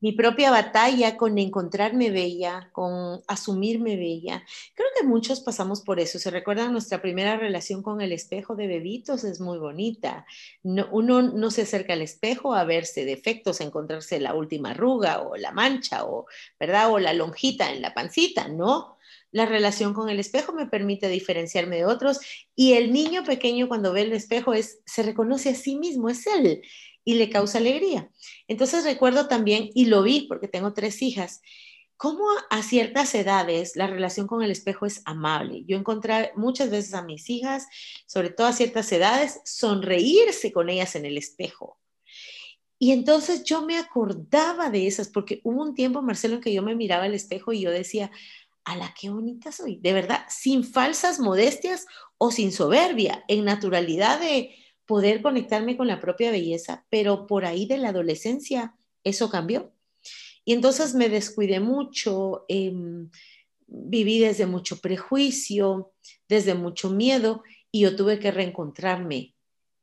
mi 0.00 0.12
propia 0.12 0.50
batalla 0.50 1.16
con 1.16 1.38
encontrarme 1.38 2.10
bella, 2.10 2.70
con 2.72 3.22
asumirme 3.28 3.96
bella. 3.96 4.42
Creo 4.74 4.88
que 4.98 5.06
muchos 5.06 5.40
pasamos 5.40 5.82
por 5.82 6.00
eso. 6.00 6.18
Se 6.18 6.30
recuerdan 6.30 6.72
nuestra 6.72 7.02
primera 7.02 7.36
relación 7.36 7.82
con 7.82 8.00
el 8.00 8.12
espejo 8.12 8.56
de 8.56 8.66
bebitos, 8.66 9.24
es 9.24 9.40
muy 9.40 9.58
bonita. 9.58 10.24
uno 10.62 11.22
no 11.22 11.50
se 11.50 11.62
acerca 11.62 11.92
al 11.92 12.02
espejo 12.02 12.54
a 12.54 12.64
verse 12.64 13.04
defectos, 13.04 13.60
a 13.60 13.64
encontrarse 13.64 14.20
la 14.20 14.34
última 14.34 14.70
arruga 14.70 15.20
o 15.20 15.36
la 15.36 15.52
mancha 15.52 16.04
o, 16.04 16.26
¿verdad? 16.58 16.90
O 16.92 16.98
la 16.98 17.12
lonjita 17.12 17.70
en 17.70 17.82
la 17.82 17.92
pancita, 17.92 18.48
¿no? 18.48 18.96
La 19.32 19.46
relación 19.46 19.94
con 19.94 20.08
el 20.08 20.18
espejo 20.18 20.52
me 20.52 20.66
permite 20.66 21.08
diferenciarme 21.08 21.76
de 21.76 21.86
otros 21.86 22.18
y 22.56 22.72
el 22.72 22.92
niño 22.92 23.24
pequeño 23.24 23.68
cuando 23.68 23.92
ve 23.92 24.02
el 24.02 24.12
espejo 24.12 24.54
es, 24.54 24.80
se 24.86 25.02
reconoce 25.02 25.50
a 25.50 25.54
sí 25.54 25.76
mismo, 25.76 26.08
es 26.08 26.26
él 26.26 26.62
y 27.04 27.14
le 27.14 27.30
causa 27.30 27.58
alegría. 27.58 28.10
Entonces 28.48 28.84
recuerdo 28.84 29.28
también, 29.28 29.70
y 29.74 29.86
lo 29.86 30.02
vi 30.02 30.26
porque 30.28 30.48
tengo 30.48 30.72
tres 30.72 31.02
hijas, 31.02 31.40
cómo 31.96 32.24
a 32.50 32.62
ciertas 32.62 33.14
edades 33.14 33.76
la 33.76 33.86
relación 33.86 34.26
con 34.26 34.42
el 34.42 34.50
espejo 34.50 34.86
es 34.86 35.02
amable. 35.04 35.64
Yo 35.66 35.76
encontré 35.76 36.32
muchas 36.34 36.70
veces 36.70 36.94
a 36.94 37.02
mis 37.02 37.28
hijas, 37.28 37.66
sobre 38.06 38.30
todo 38.30 38.46
a 38.46 38.52
ciertas 38.52 38.90
edades, 38.92 39.40
sonreírse 39.44 40.52
con 40.52 40.70
ellas 40.70 40.94
en 40.94 41.04
el 41.04 41.18
espejo. 41.18 41.78
Y 42.78 42.92
entonces 42.92 43.44
yo 43.44 43.60
me 43.66 43.76
acordaba 43.76 44.70
de 44.70 44.86
esas, 44.86 45.10
porque 45.10 45.42
hubo 45.44 45.62
un 45.62 45.74
tiempo, 45.74 46.00
Marcelo, 46.00 46.36
en 46.36 46.40
que 46.40 46.54
yo 46.54 46.62
me 46.62 46.74
miraba 46.74 47.04
al 47.04 47.12
espejo 47.12 47.52
y 47.52 47.60
yo 47.60 47.70
decía, 47.70 48.10
a 48.64 48.76
la 48.76 48.94
qué 48.98 49.10
bonita 49.10 49.52
soy, 49.52 49.76
de 49.76 49.92
verdad, 49.92 50.24
sin 50.28 50.64
falsas 50.64 51.18
modestias 51.18 51.86
o 52.18 52.30
sin 52.30 52.52
soberbia, 52.52 53.24
en 53.28 53.44
naturalidad 53.44 54.20
de 54.20 54.54
poder 54.86 55.22
conectarme 55.22 55.76
con 55.76 55.86
la 55.86 56.00
propia 56.00 56.30
belleza, 56.30 56.84
pero 56.90 57.26
por 57.26 57.44
ahí 57.44 57.66
de 57.66 57.78
la 57.78 57.90
adolescencia 57.90 58.74
eso 59.04 59.30
cambió. 59.30 59.72
Y 60.44 60.52
entonces 60.52 60.94
me 60.94 61.08
descuidé 61.08 61.60
mucho, 61.60 62.44
em, 62.48 63.10
viví 63.66 64.18
desde 64.18 64.46
mucho 64.46 64.80
prejuicio, 64.80 65.92
desde 66.28 66.54
mucho 66.54 66.90
miedo, 66.90 67.42
y 67.70 67.82
yo 67.82 67.94
tuve 67.94 68.18
que 68.18 68.32
reencontrarme 68.32 69.36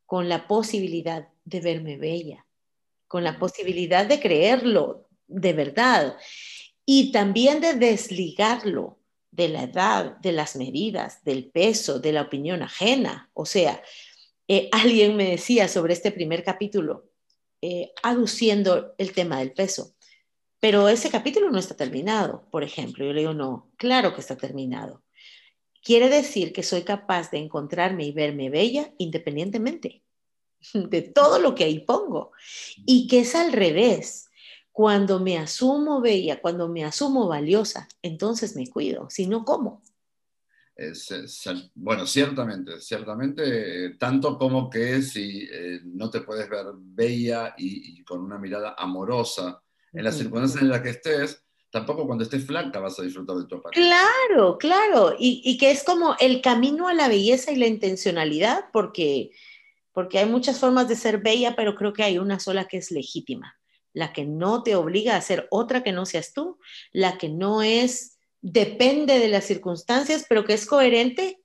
con 0.05 0.29
la 0.29 0.47
posibilidad 0.47 1.29
de 1.45 1.61
verme 1.61 1.97
bella, 1.97 2.45
con 3.07 3.23
la 3.23 3.39
posibilidad 3.39 4.05
de 4.05 4.19
creerlo 4.19 5.07
de 5.27 5.53
verdad 5.53 6.17
y 6.89 7.11
también 7.11 7.59
de 7.59 7.73
desligarlo 7.73 8.97
de 9.29 9.49
la 9.49 9.63
edad, 9.63 10.17
de 10.17 10.31
las 10.31 10.55
medidas, 10.55 11.21
del 11.25 11.51
peso, 11.51 11.99
de 11.99 12.13
la 12.13 12.21
opinión 12.21 12.63
ajena. 12.63 13.29
O 13.33 13.45
sea, 13.45 13.83
eh, 14.47 14.69
alguien 14.71 15.17
me 15.17 15.31
decía 15.31 15.67
sobre 15.67 15.91
este 15.91 16.11
primer 16.11 16.45
capítulo, 16.45 17.11
eh, 17.61 17.91
aduciendo 18.03 18.95
el 18.97 19.11
tema 19.11 19.39
del 19.39 19.51
peso, 19.51 19.95
pero 20.61 20.87
ese 20.87 21.09
capítulo 21.09 21.51
no 21.51 21.59
está 21.59 21.75
terminado, 21.75 22.47
por 22.51 22.63
ejemplo. 22.63 23.05
Yo 23.05 23.11
le 23.11 23.19
digo, 23.19 23.33
no, 23.33 23.69
claro 23.75 24.15
que 24.15 24.21
está 24.21 24.37
terminado. 24.37 25.03
Quiere 25.83 26.07
decir 26.07 26.53
que 26.53 26.63
soy 26.63 26.83
capaz 26.83 27.31
de 27.31 27.39
encontrarme 27.39 28.05
y 28.05 28.13
verme 28.13 28.49
bella 28.49 28.93
independientemente 28.97 30.03
de 30.73 31.01
todo 31.01 31.39
lo 31.39 31.53
que 31.53 31.65
ahí 31.65 31.79
pongo. 31.79 32.31
Y 32.85 33.07
que 33.07 33.19
es 33.19 33.35
al 33.35 33.51
revés. 33.51 34.29
Cuando 34.77 35.19
me 35.19 35.39
asumo 35.39 36.01
bella, 36.01 36.39
cuando 36.39 36.69
me 36.69 36.85
asumo 36.85 37.27
valiosa, 37.27 37.87
entonces 38.03 38.55
me 38.55 38.69
cuido. 38.69 39.09
Si 39.09 39.25
no, 39.25 39.43
¿cómo? 39.43 39.81
bueno, 41.73 42.05
ciertamente, 42.05 42.79
ciertamente, 42.79 43.95
tanto 43.97 44.37
como 44.37 44.69
que 44.69 45.01
si 45.01 45.49
eh, 45.51 45.81
no 45.83 46.11
te 46.11 46.21
puedes 46.21 46.47
ver 46.47 46.67
bella 46.75 47.55
y, 47.57 48.03
con 48.03 48.21
una 48.21 48.37
mirada 48.37 48.75
amorosa 48.77 49.63
en 49.93 50.03
las 50.03 50.15
circunstancias 50.15 50.61
en 50.61 50.69
las 50.69 50.81
que 50.81 50.91
estés, 50.91 51.43
tampoco 51.71 52.05
cuando 52.05 52.23
estés 52.23 52.45
flaca 52.45 52.79
vas 52.79 52.99
a 52.99 53.01
disfrutar 53.01 53.37
de 53.37 53.47
tu 53.47 53.55
apariencia. 53.55 53.97
Claro, 54.27 54.59
claro, 54.59 55.15
y, 55.17 55.41
y, 55.43 55.57
que 55.57 55.71
es 55.71 55.83
como 55.83 56.15
el 56.19 56.39
camino 56.39 56.87
a 56.87 56.93
la 56.93 57.07
belleza 57.07 57.51
y 57.51 57.55
la 57.55 57.65
intencionalidad, 57.65 58.65
porque, 58.71 59.31
porque 59.91 60.19
hay 60.19 60.27
muchas 60.27 60.59
formas 60.59 60.87
de 60.87 60.95
ser 60.95 61.17
bella, 61.17 61.55
pero 61.55 61.73
creo 61.73 61.93
que 61.93 62.03
hay 62.03 62.19
una 62.19 62.39
sola 62.39 62.67
que 62.67 62.77
es 62.77 62.91
legítima, 62.91 63.57
la 63.97 64.13
que 64.13 64.25
no 64.25 64.61
te 64.61 64.75
obliga 64.75 65.15
a 65.15 65.21
ser 65.21 65.47
otra 65.49 65.81
que 65.81 65.91
no 65.91 66.05
seas 66.05 66.31
tú, 66.31 66.59
la 66.91 67.17
que 67.17 67.29
no 67.29 67.63
es 67.63 68.19
depende 68.41 69.17
de 69.17 69.27
las 69.27 69.45
circunstancias, 69.45 70.27
pero 70.29 70.45
que 70.45 70.53
es 70.53 70.67
coherente 70.67 71.41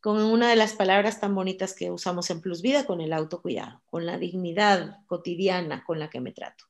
con 0.00 0.16
una 0.16 0.48
de 0.48 0.56
las 0.56 0.72
palabras 0.72 1.20
tan 1.20 1.34
bonitas 1.34 1.74
que 1.74 1.90
usamos 1.90 2.30
en 2.30 2.40
Plus 2.40 2.62
Vida, 2.62 2.86
con 2.86 3.02
el 3.02 3.12
autocuidado, 3.12 3.82
con 3.84 4.06
la 4.06 4.16
dignidad 4.16 4.96
cotidiana 5.06 5.84
con 5.84 5.98
la 5.98 6.08
que 6.08 6.22
me 6.22 6.32
trato. 6.32 6.64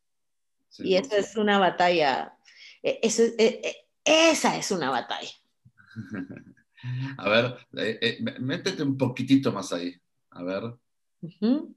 y 0.78 0.96
esa 0.96 1.16
es 1.16 1.36
una 1.36 1.60
batalla, 1.60 2.36
e, 2.82 2.98
eso, 3.00 3.22
e, 3.38 3.60
e, 3.62 3.86
esa 4.04 4.56
es 4.56 4.72
una 4.72 4.90
batalla. 4.90 5.30
A 7.18 7.28
ver, 7.28 7.56
eh, 7.76 7.98
eh, 8.02 8.18
métete 8.40 8.82
un 8.82 8.98
poquitito 8.98 9.52
más 9.52 9.72
ahí. 9.72 9.94
A 10.30 10.42
ver. 10.42 10.74
en 11.30 11.76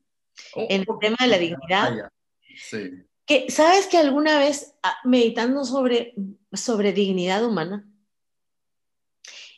el 0.55 0.87
tema 0.99 1.17
de 1.19 1.27
la 1.27 1.37
dignidad. 1.37 2.11
Sí. 2.57 3.06
Que, 3.27 3.51
¿Sabes 3.51 3.85
que 3.87 3.97
alguna 3.97 4.39
vez, 4.39 4.73
ah, 4.81 4.95
meditando 5.03 5.63
sobre, 5.65 6.15
sobre 6.53 6.93
dignidad 6.93 7.45
humana, 7.45 7.87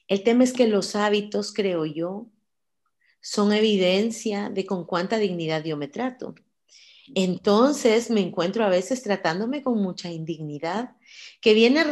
el 0.08 0.24
tema 0.24 0.44
es 0.44 0.54
que 0.54 0.68
los 0.68 0.96
hábitos, 0.96 1.54
creo 1.54 1.86
yo, 1.86 2.28
son 3.22 3.54
evidencia 3.54 4.50
de 4.50 4.66
con 4.66 4.86
cuánta 4.86 5.18
dignidad 5.18 5.64
yo 5.64 5.78
me 5.78 5.88
trato. 5.88 6.34
Entonces 7.16 8.10
me 8.10 8.22
encuentro 8.22 8.64
a 8.64 8.70
veces 8.70 9.04
tratándome 9.04 9.64
con 9.64 9.82
mucha 9.82 10.12
indignidad, 10.12 10.96
que 11.42 11.54
viene, 11.54 11.84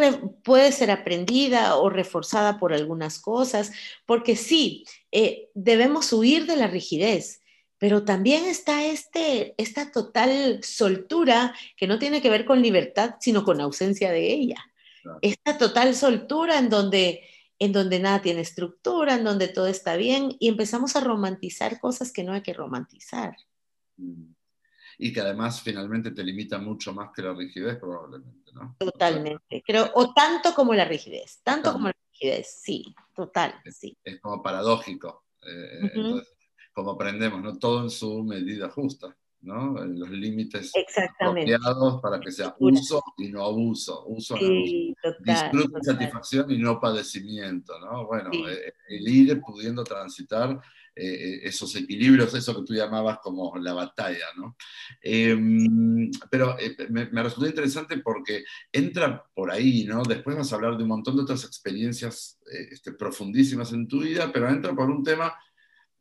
puede 0.44 0.72
ser 0.72 0.92
aprendida 0.92 1.76
o 1.78 1.90
reforzada 1.90 2.60
por 2.60 2.74
algunas 2.74 3.20
cosas, 3.20 3.72
porque 4.06 4.36
sí, 4.36 4.86
eh, 5.12 5.50
debemos 5.54 6.12
huir 6.14 6.46
de 6.46 6.56
la 6.56 6.68
rigidez, 6.68 7.42
pero 7.80 8.04
también 8.04 8.46
está 8.46 8.86
este, 8.86 9.54
esta 9.58 9.92
total 9.92 10.64
soltura 10.64 11.54
que 11.76 11.88
no 11.88 12.00
tiene 12.00 12.22
que 12.22 12.30
ver 12.30 12.46
con 12.46 12.62
libertad, 12.62 13.16
sino 13.20 13.44
con 13.44 13.62
ausencia 13.62 14.12
de 14.12 14.34
ella. 14.34 14.58
Esta 15.22 15.58
total 15.58 15.96
soltura 15.96 16.58
en 16.58 16.70
donde, 16.70 17.24
en 17.60 17.72
donde 17.72 18.00
nada 18.00 18.22
tiene 18.22 18.42
estructura, 18.42 19.16
en 19.16 19.24
donde 19.24 19.48
todo 19.48 19.68
está 19.68 19.96
bien 19.96 20.36
y 20.40 20.50
empezamos 20.50 20.96
a 20.96 21.02
romantizar 21.02 21.80
cosas 21.80 22.12
que 22.12 22.24
no 22.24 22.34
hay 22.34 22.42
que 22.42 22.54
romantizar. 22.54 23.36
Mm. 23.98 24.34
Y 25.00 25.14
que 25.14 25.22
además 25.22 25.62
finalmente 25.62 26.12
te 26.12 26.24
limita 26.24 26.58
mucho 26.58 26.92
más 26.92 27.12
que 27.16 27.22
la 27.22 27.34
rigidez, 27.34 27.78
probablemente, 27.78 28.52
¿no? 28.52 28.76
Totalmente, 28.80 29.64
creo, 29.66 29.92
o 29.94 30.12
tanto 30.12 30.56
como 30.56 30.74
la 30.74 30.86
rigidez, 30.86 31.40
tanto 31.44 31.72
como 31.72 31.90
la 31.90 31.96
rigidez, 32.12 32.60
sí, 32.60 32.96
total, 33.16 33.62
sí. 33.72 33.96
Es 34.04 34.20
como 34.20 34.42
paradójico. 34.42 35.26
Eh, 35.44 35.80
entonces, 35.82 36.37
como 36.78 36.92
aprendemos, 36.92 37.42
¿no? 37.42 37.58
Todo 37.58 37.82
en 37.82 37.90
su 37.90 38.24
medida 38.24 38.70
justa, 38.70 39.18
¿no? 39.42 39.82
En 39.82 40.00
los 40.00 40.12
límites 40.12 40.72
apropiados 41.20 42.00
para 42.04 42.20
que 42.20 42.32
sea 42.32 42.56
uso 42.60 43.02
y 43.18 43.30
no 43.30 43.44
abuso, 43.44 44.06
uso 44.06 44.38
sí, 44.38 44.94
disfrute 45.22 45.80
y 45.82 45.84
satisfacción 45.84 46.52
y 46.52 46.60
no 46.60 46.80
padecimiento, 46.80 47.80
¿no? 47.80 48.06
Bueno, 48.06 48.30
eh, 48.48 48.74
el 48.90 49.08
ir 49.08 49.42
pudiendo 49.42 49.84
transitar 49.84 50.52
eh, 50.96 51.14
eh, 51.14 51.40
esos 51.46 51.76
equilibrios, 51.76 52.36
eso 52.36 52.56
que 52.56 52.64
tú 52.64 52.76
llamabas 52.76 53.18
como 53.24 53.58
la 53.58 53.74
batalla, 53.74 54.28
¿no? 54.36 54.56
Em, 55.02 56.12
pero 56.30 56.58
me, 56.90 57.10
me, 57.10 57.24
resultó 57.24 57.48
interesante 57.48 57.98
porque 57.98 58.44
entra 58.72 59.26
por 59.34 59.50
ahí, 59.50 59.84
¿no? 59.86 60.04
Después 60.04 60.38
vas 60.38 60.54
a 60.54 60.56
hablar 60.58 60.78
de 60.78 60.84
un 60.84 60.90
montón 60.90 61.16
de 61.16 61.24
otras 61.24 61.44
experiencias 61.44 62.40
este, 62.70 62.92
profundísimas 62.92 63.74
en 63.74 63.88
tu 63.88 64.02
vida, 64.02 64.30
pero 64.32 64.48
entra 64.48 64.76
por 64.76 64.92
un 64.92 65.04
tema 65.04 65.34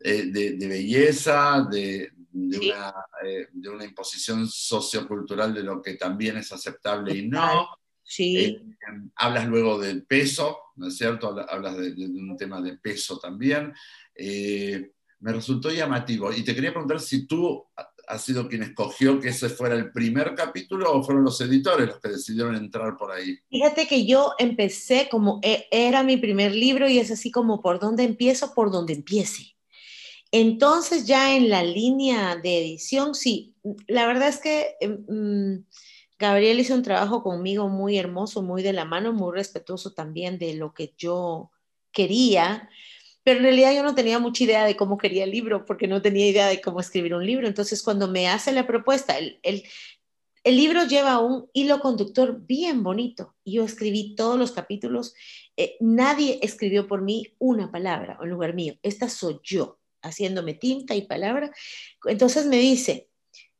eh, 0.01 0.26
de, 0.26 0.68
belleza, 0.68 1.66
de, 1.70 2.03
eh, 2.03 3.47
de, 3.53 3.68
una, 3.70 3.84
imposición 3.84 4.47
sociocultural 4.47 5.55
de 5.55 5.62
lo 5.62 5.80
que 5.80 5.94
también 5.94 6.36
es 6.36 6.53
aceptable 6.53 7.16
y 7.16 7.28
no. 7.28 7.68
Sí. 8.03 8.36
Eh, 8.36 8.62
hablas 9.16 9.49
luego 9.49 9.80
del 9.80 10.05
peso, 10.05 10.59
¿no 10.76 10.88
es 10.88 10.97
cierto? 10.97 11.34
Hablas 11.49 11.76
de, 11.78 12.07
un 12.07 12.36
tema 12.36 12.61
de 12.61 12.76
peso 12.76 13.18
también. 13.18 13.72
me 14.14 15.32
resultó 15.32 15.70
llamativo 15.70 16.30
y 16.30 16.44
te 16.44 16.55
quería 16.55 16.72
preguntar 16.72 17.01
si 17.01 17.26
tú 17.26 17.66
has 18.07 18.22
sido 18.22 18.49
quien 18.49 18.62
escogió 18.62 19.18
que 19.18 19.30
ese 19.30 19.49
fuera 19.49 19.74
el 19.74 19.90
primer 19.90 20.34
capítulo 20.34 20.92
o 20.92 21.03
fueron 21.03 21.24
los 21.24 21.40
editores 21.40 21.88
los 21.88 22.01
que 22.01 22.11
decidieron 22.11 22.55
entrar 22.55 22.97
por 22.97 23.11
ahí? 23.11 23.38
Fíjate 23.49 23.88
que 23.88 24.07
yo 24.07 24.34
empecé 24.38 25.09
como 25.11 25.40
era 25.42 26.03
mi 26.05 26.18
primer 26.18 26.55
libro 26.55 26.88
y 26.88 26.99
es 26.99 27.11
así 27.11 27.30
como 27.30 27.62
por 27.62 27.80
dónde 27.80 28.05
empiezo, 28.05 28.55
por 28.55 28.70
donde 28.70 28.92
empiece. 28.92 29.55
Entonces 30.33 31.07
ya 31.07 31.37
en 31.37 31.49
la 31.49 31.62
línea 31.62 32.37
de 32.37 32.59
edición, 32.59 33.14
sí, 33.14 33.55
la 33.87 34.07
verdad 34.07 34.29
es 34.29 34.39
que 34.39 34.77
em, 34.81 35.05
mm, 35.09 35.64
Gabriel 36.18 36.61
hizo 36.61 36.74
un 36.74 36.83
trabajo 36.83 37.22
conmigo 37.22 37.68
muy 37.68 37.99
hermoso, 37.99 38.43
muy 38.43 38.62
de 38.62 38.72
la 38.72 38.85
mano, 38.85 39.12
muy 39.12 39.33
respetuoso 39.35 39.93
también 39.93 40.39
de 40.39 40.55
lo 40.55 40.72
que 40.72 40.95
yo 40.97 41.51
quería, 41.93 42.68
pero 43.22 43.39
en 43.39 43.45
realidad 43.45 43.74
yo 43.74 43.83
no 43.83 43.95
tenía 43.95 44.18
mucha 44.18 44.45
idea 44.45 44.64
de 44.64 44.77
cómo 44.77 44.99
quería 44.99 45.24
el 45.24 45.33
libro, 45.33 45.64
porque 45.64 45.89
no 45.89 46.01
tenía 46.01 46.29
idea 46.29 46.47
de 46.47 46.61
cómo 46.61 46.81
escribir 46.81 47.14
un 47.14 47.27
libro. 47.27 47.49
Entonces 47.49 47.83
cuando 47.83 48.09
me 48.09 48.29
hace 48.29 48.53
la 48.53 48.66
propuesta, 48.66 49.16
el 49.18 50.57
libro 50.57 50.85
lleva 50.85 51.18
un 51.18 51.51
hilo 51.53 51.81
conductor 51.81 52.41
bien 52.47 52.85
bonito. 52.85 53.35
Yo 53.45 53.64
escribí 53.64 54.14
todos 54.14 54.39
los 54.39 54.53
capítulos. 54.53 55.12
Eh, 55.57 55.77
nadie 55.81 56.39
escribió 56.41 56.87
por 56.87 57.03
mí 57.03 57.35
una 57.39 57.72
palabra 57.72 58.16
en 58.22 58.29
lugar 58.31 58.55
mío. 58.55 58.74
Esta 58.83 59.09
soy 59.09 59.41
yo, 59.43 59.81
haciéndome 60.07 60.54
tinta 60.54 60.94
y 60.94 61.07
palabra. 61.07 61.50
Entonces 62.04 62.46
me 62.46 62.59
dice, 62.59 63.09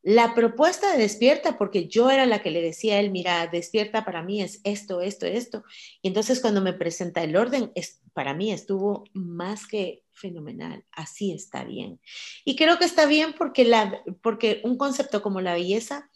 la 0.03 0.37
propuesta 0.37 0.93
de 0.93 0.99
despierta, 0.99 1.59
porque 1.59 1.89
yo 1.89 2.11
era 2.11 2.27
la 2.27 2.41
que 2.41 2.53
le 2.53 2.63
decía 2.63 2.95
a 2.95 3.01
él, 3.01 3.11
mira, 3.11 3.49
despierta 3.49 4.05
para 4.05 4.23
mí 4.23 4.41
es 4.41 4.61
esto, 4.63 5.01
esto, 5.01 5.27
esto. 5.27 5.65
Y 6.01 6.07
entonces 6.07 6.41
cuando 6.41 6.61
me 6.61 6.73
presenta 6.73 7.25
el 7.25 7.37
orden, 7.37 7.73
es, 7.75 8.01
para 8.13 8.33
mí 8.33 8.53
estuvo 8.53 9.03
más 9.15 9.67
que 9.67 10.05
fenomenal, 10.13 10.85
así 10.93 11.33
está 11.33 11.65
bien. 11.65 12.01
Y 12.45 12.55
creo 12.55 12.79
que 12.79 12.85
está 12.85 13.07
bien 13.07 13.35
porque, 13.37 13.65
la, 13.65 14.01
porque 14.23 14.61
un 14.63 14.79
concepto 14.79 15.23
como 15.23 15.41
la 15.41 15.55
belleza 15.55 16.09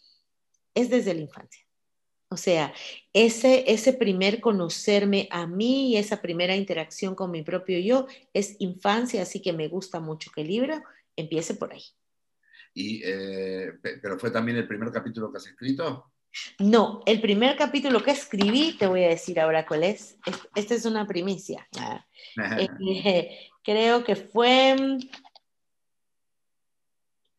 es 0.73 0.89
desde 0.89 1.13
la 1.13 1.21
infancia. 1.21 1.65
O 2.31 2.37
sea, 2.37 2.73
ese, 3.11 3.65
ese 3.69 3.91
primer 3.91 4.39
conocerme 4.39 5.27
a 5.31 5.47
mí 5.47 5.91
y 5.91 5.97
esa 5.97 6.21
primera 6.21 6.55
interacción 6.55 7.13
con 7.13 7.29
mi 7.29 7.43
propio 7.43 7.77
yo 7.79 8.07
es 8.33 8.55
infancia, 8.59 9.23
así 9.23 9.41
que 9.41 9.51
me 9.51 9.67
gusta 9.67 9.99
mucho 9.99 10.31
que 10.33 10.39
el 10.41 10.47
libro 10.47 10.81
empiece 11.17 11.55
por 11.55 11.73
ahí. 11.73 11.83
Y, 12.73 13.01
eh, 13.03 13.73
¿Pero 13.81 14.17
fue 14.17 14.31
también 14.31 14.57
el 14.57 14.65
primer 14.65 14.93
capítulo 14.93 15.29
que 15.29 15.39
has 15.39 15.47
escrito? 15.47 16.09
No, 16.59 17.01
el 17.05 17.19
primer 17.19 17.57
capítulo 17.57 18.01
que 18.01 18.11
escribí, 18.11 18.77
te 18.77 18.87
voy 18.87 19.03
a 19.03 19.09
decir 19.09 19.37
ahora 19.37 19.65
cuál 19.65 19.83
es. 19.83 20.17
Esta 20.55 20.73
es 20.73 20.85
una 20.85 21.05
primicia. 21.05 21.67
Eh, 22.37 23.49
creo 23.61 24.05
que 24.05 24.15
fue, 24.15 24.77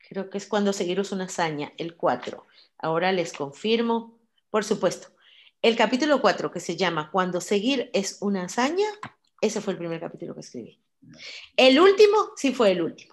creo 0.07 0.29
que 0.29 0.37
es 0.37 0.47
cuando 0.47 0.75
seguiros 0.75 1.13
una 1.13 1.25
hazaña, 1.25 1.73
el 1.79 1.97
4. 1.97 2.47
Ahora 2.77 3.11
les 3.11 3.33
confirmo, 3.33 4.22
por 4.53 4.65
supuesto. 4.65 5.09
El 5.63 5.77
capítulo 5.77 6.21
4, 6.21 6.53
que 6.53 6.61
se 6.61 6.77
llama 6.77 7.11
Cuando 7.11 7.41
seguir 7.41 7.89
es 7.95 8.19
una 8.21 8.45
hazaña, 8.45 8.87
ese 9.41 9.63
fue 9.63 9.73
el 9.73 9.79
primer 9.79 9.99
capítulo 9.99 10.35
que 10.35 10.41
escribí. 10.41 10.79
El 11.57 11.81
último 11.81 12.33
sí 12.37 12.53
fue 12.53 12.73
el 12.73 12.83
último. 12.83 13.13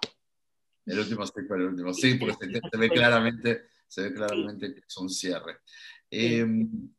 El 0.86 1.00
último 1.00 1.26
sí 1.26 1.42
fue 1.48 1.58
el 1.58 1.64
último, 1.64 1.94
sí, 1.94 2.16
porque 2.16 2.36
se, 2.70 2.78
ve 2.78 2.90
claramente, 2.90 3.70
se 3.88 4.02
ve 4.02 4.14
claramente 4.14 4.74
que 4.74 4.82
es 4.86 4.98
un 4.98 5.10
cierre. 5.10 5.60
Eh, 6.12 6.44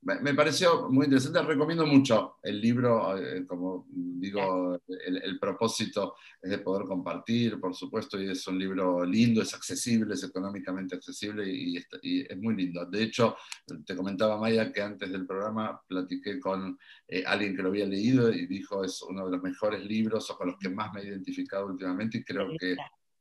me 0.02 0.34
pareció 0.34 0.88
muy 0.88 1.06
interesante, 1.06 1.42
recomiendo 1.42 1.84
mucho 1.84 2.36
el 2.44 2.60
libro, 2.60 3.18
eh, 3.18 3.44
como 3.44 3.86
digo, 3.90 4.80
el, 4.86 5.38
propósito 5.40 6.14
es 6.40 6.50
de 6.50 6.58
poder 6.58 6.86
compartir, 6.86 7.58
por 7.58 7.74
supuesto, 7.74 8.20
y 8.20 8.30
es 8.30 8.46
un 8.46 8.58
libro 8.58 9.04
lindo, 9.04 9.42
es 9.42 9.52
accesible, 9.52 10.14
es 10.14 10.22
económicamente 10.22 10.94
accesible 10.94 11.44
y, 11.48 11.76
es 11.76 12.38
muy 12.38 12.54
lindo. 12.54 12.86
De 12.86 13.02
hecho, 13.02 13.36
te 13.84 13.96
comentaba 13.96 14.38
Maya 14.38 14.72
que 14.72 14.80
antes 14.80 15.10
del 15.10 15.26
programa 15.26 15.80
platiqué 15.88 16.38
con 16.38 16.78
eh, 17.08 17.24
alguien 17.26 17.56
que 17.56 17.62
lo 17.62 17.70
había 17.70 17.86
leído 17.86 18.32
y 18.32 18.46
dijo 18.46 18.84
es 18.84 19.02
uno 19.02 19.24
de 19.24 19.32
los 19.32 19.42
mejores 19.42 19.84
libros 19.84 20.30
o 20.30 20.36
con 20.36 20.48
los 20.48 20.56
que 20.58 20.68
más 20.68 20.92
me 20.92 21.00
he 21.00 21.08
identificado 21.08 21.66
últimamente 21.66 22.18
y 22.18 22.24
creo 22.24 22.50
que 22.58 22.76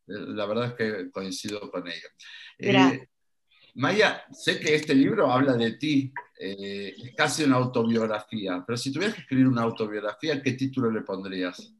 la 0.05 0.45
verdad 0.45 0.65
es 0.67 0.73
que 0.73 1.11
coincido 1.11 1.69
con 1.71 1.87
ella. 1.87 2.07
Maya, 3.75 4.23
sé 4.31 4.59
que 4.59 4.75
este 4.75 4.93
libro 4.93 5.31
habla 5.31 5.53
de 5.53 5.73
ti, 5.73 6.11
eh, 6.39 6.95
es 6.97 7.15
casi 7.15 7.43
una 7.43 7.57
autobiografía, 7.57 8.63
pero 8.65 8.77
si 8.77 8.91
tuvieras 8.91 9.15
que 9.15 9.21
escribir 9.21 9.47
una 9.47 9.63
autobiografía, 9.63 10.41
¿qué 10.41 10.53
título 10.53 10.91
le 10.91 11.01
pondrías? 11.01 11.73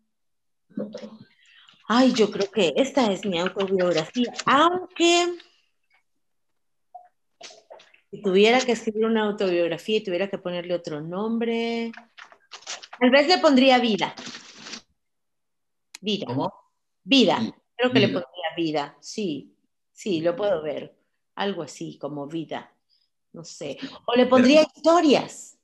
Ay, 1.88 2.14
yo 2.14 2.30
creo 2.30 2.50
que 2.52 2.74
esta 2.76 3.12
es 3.12 3.26
mi 3.26 3.40
autobiografía, 3.40 4.32
aunque 4.46 5.38
si 8.12 8.22
tuviera 8.22 8.62
que 8.62 8.74
escribir 8.74 9.06
una 9.06 9.24
autobiografía 9.24 9.98
y 9.98 10.04
tuviera 10.04 10.30
que 10.30 10.38
ponerle 10.38 10.76
otro 10.76 11.02
nombre, 11.02 11.92
tal 13.00 13.10
vez 13.10 13.28
le 13.28 13.40
pondría 13.40 13.80
vida. 13.80 14.14
Vida. 16.02 16.26
¿Cómo? 16.28 16.54
Vida. 17.04 17.40
Creo 17.76 17.92
que 17.92 18.00
le 18.00 18.08
pondría 18.10 18.56
vida, 18.56 18.98
sí, 19.00 19.56
sí, 19.92 20.22
lo 20.22 20.36
puedo 20.36 20.62
ver 20.62 20.99
algo 21.40 21.64
así 21.64 21.98
como 21.98 22.28
vida, 22.28 22.72
no 23.32 23.44
sé. 23.44 23.78
O 24.06 24.16
le 24.16 24.26
pondría 24.26 24.62
historias. 24.64 25.58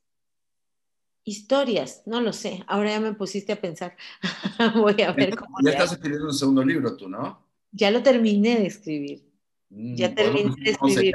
Historias, 1.25 2.03
no 2.05 2.21
lo 2.21 2.31
sé. 2.31 2.63
Ahora 2.67 2.91
ya 2.91 2.99
me 2.99 3.13
pusiste 3.13 3.51
a 3.51 3.59
pensar. 3.59 3.95
Voy 4.75 5.01
a 5.01 5.11
ver 5.11 5.35
cómo. 5.35 5.57
Ya 5.63 5.71
estás 5.71 5.91
escribiendo 5.91 6.27
un 6.27 6.33
segundo 6.33 6.63
libro 6.63 6.95
tú, 6.95 7.09
¿no? 7.09 7.45
Ya 7.71 7.91
lo 7.91 8.01
terminé 8.01 8.57
de 8.59 8.67
escribir. 8.67 9.29
Mm, 9.69 9.95
ya 9.95 10.15
terminé 10.15 10.55
de 10.63 10.71
escribir 10.71 11.13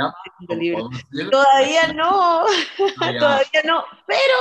el 0.49 0.59
libro. 0.59 0.91
Todavía 1.31 1.93
no, 1.95 2.45
todavía 3.19 3.63
no. 3.65 3.85
Pero, 4.07 4.37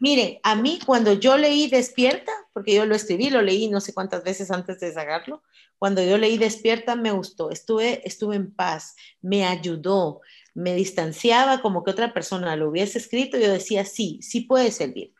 miren, 0.00 0.38
a 0.42 0.54
mí 0.54 0.78
cuando 0.84 1.12
yo 1.12 1.36
leí 1.36 1.68
Despierta, 1.68 2.32
porque 2.52 2.74
yo 2.74 2.86
lo 2.86 2.94
escribí, 2.94 3.30
lo 3.30 3.42
leí 3.42 3.68
no 3.68 3.80
sé 3.80 3.92
cuántas 3.92 4.24
veces 4.24 4.50
antes 4.50 4.80
de 4.80 4.92
sacarlo, 4.92 5.42
cuando 5.78 6.02
yo 6.02 6.18
leí 6.18 6.38
Despierta 6.38 6.96
me 6.96 7.12
gustó, 7.12 7.50
estuve, 7.50 8.06
estuve 8.06 8.36
en 8.36 8.54
paz, 8.54 8.96
me 9.20 9.44
ayudó, 9.44 10.20
me 10.54 10.74
distanciaba 10.74 11.60
como 11.60 11.84
que 11.84 11.90
otra 11.90 12.14
persona 12.14 12.56
lo 12.56 12.70
hubiese 12.70 12.98
escrito, 12.98 13.38
yo 13.38 13.50
decía, 13.50 13.84
sí, 13.84 14.18
sí 14.22 14.42
puede 14.42 14.70
servir. 14.70 15.12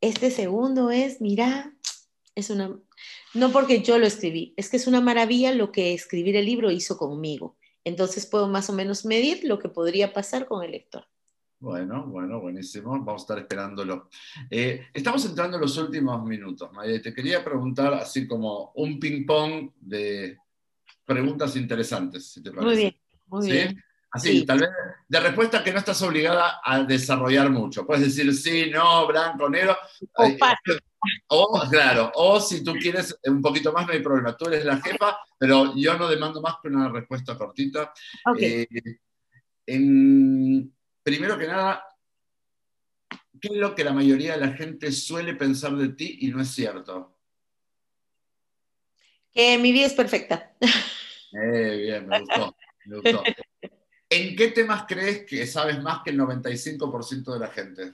Este 0.00 0.30
segundo 0.30 0.90
es, 0.90 1.20
mira, 1.20 1.74
es 2.34 2.50
una, 2.50 2.78
no 3.34 3.52
porque 3.52 3.82
yo 3.82 3.98
lo 3.98 4.06
escribí, 4.06 4.54
es 4.56 4.68
que 4.70 4.76
es 4.78 4.86
una 4.86 5.00
maravilla 5.00 5.52
lo 5.52 5.72
que 5.72 5.92
escribir 5.92 6.36
el 6.36 6.46
libro 6.46 6.70
hizo 6.70 6.96
conmigo. 6.96 7.56
Entonces 7.84 8.26
puedo 8.26 8.48
más 8.48 8.68
o 8.68 8.72
menos 8.72 9.04
medir 9.04 9.44
lo 9.44 9.58
que 9.58 9.68
podría 9.68 10.12
pasar 10.12 10.46
con 10.46 10.64
el 10.64 10.72
lector. 10.72 11.06
Bueno, 11.58 12.06
bueno, 12.06 12.40
buenísimo. 12.40 12.90
Vamos 12.90 13.22
a 13.22 13.24
estar 13.24 13.38
esperándolo. 13.38 14.10
Eh, 14.50 14.88
estamos 14.92 15.24
entrando 15.24 15.56
en 15.56 15.62
los 15.62 15.76
últimos 15.78 16.22
minutos, 16.24 16.70
Maya. 16.72 17.00
Te 17.00 17.14
quería 17.14 17.42
preguntar 17.42 17.94
así 17.94 18.26
como 18.26 18.72
un 18.74 19.00
ping-pong 19.00 19.70
de 19.80 20.38
preguntas 21.04 21.56
interesantes, 21.56 22.32
si 22.32 22.42
te 22.42 22.50
parece. 22.50 22.66
Muy 22.66 22.76
bien, 22.76 22.96
muy 23.26 23.50
bien. 23.50 23.84
Así, 24.10 24.46
tal 24.46 24.60
vez 24.60 24.70
de 25.08 25.20
respuesta 25.20 25.62
que 25.62 25.72
no 25.72 25.78
estás 25.78 26.00
obligada 26.02 26.60
a 26.62 26.82
desarrollar 26.84 27.50
mucho. 27.50 27.86
Puedes 27.86 28.04
decir 28.04 28.32
sí, 28.34 28.70
no, 28.70 29.06
blanco, 29.06 29.48
negro. 29.48 29.76
O, 31.28 31.60
claro, 31.70 32.12
o 32.14 32.40
si 32.40 32.64
tú 32.64 32.74
quieres 32.74 33.18
un 33.24 33.42
poquito 33.42 33.72
más, 33.72 33.86
no 33.86 33.92
hay 33.92 34.00
problema. 34.00 34.36
Tú 34.36 34.46
eres 34.46 34.64
la 34.64 34.80
jefa, 34.80 35.18
pero 35.38 35.74
yo 35.76 35.98
no 35.98 36.08
demando 36.08 36.40
más 36.40 36.56
que 36.62 36.68
una 36.68 36.88
respuesta 36.88 37.36
cortita. 37.36 37.92
Eh, 38.38 38.66
en, 39.66 40.75
primero 41.06 41.38
que 41.38 41.46
nada, 41.46 41.86
¿qué 43.40 43.46
es 43.52 43.54
lo 43.54 43.76
que 43.76 43.84
la 43.84 43.92
mayoría 43.92 44.32
de 44.32 44.44
la 44.44 44.54
gente 44.54 44.90
suele 44.90 45.34
pensar 45.36 45.76
de 45.76 45.90
ti 45.90 46.18
y 46.22 46.28
no 46.30 46.42
es 46.42 46.48
cierto? 46.48 47.16
Que 49.32 49.56
mi 49.56 49.70
vida 49.70 49.86
es 49.86 49.94
perfecta. 49.94 50.52
Eh, 51.32 51.76
bien, 51.82 52.08
me 52.08 52.20
gustó, 52.20 52.56
me 52.86 52.96
gustó. 52.96 53.22
¿En 54.08 54.34
qué 54.36 54.48
temas 54.48 54.84
crees 54.88 55.26
que 55.26 55.46
sabes 55.46 55.82
más 55.82 56.02
que 56.02 56.10
el 56.10 56.18
95% 56.18 57.32
de 57.32 57.38
la 57.38 57.48
gente? 57.48 57.92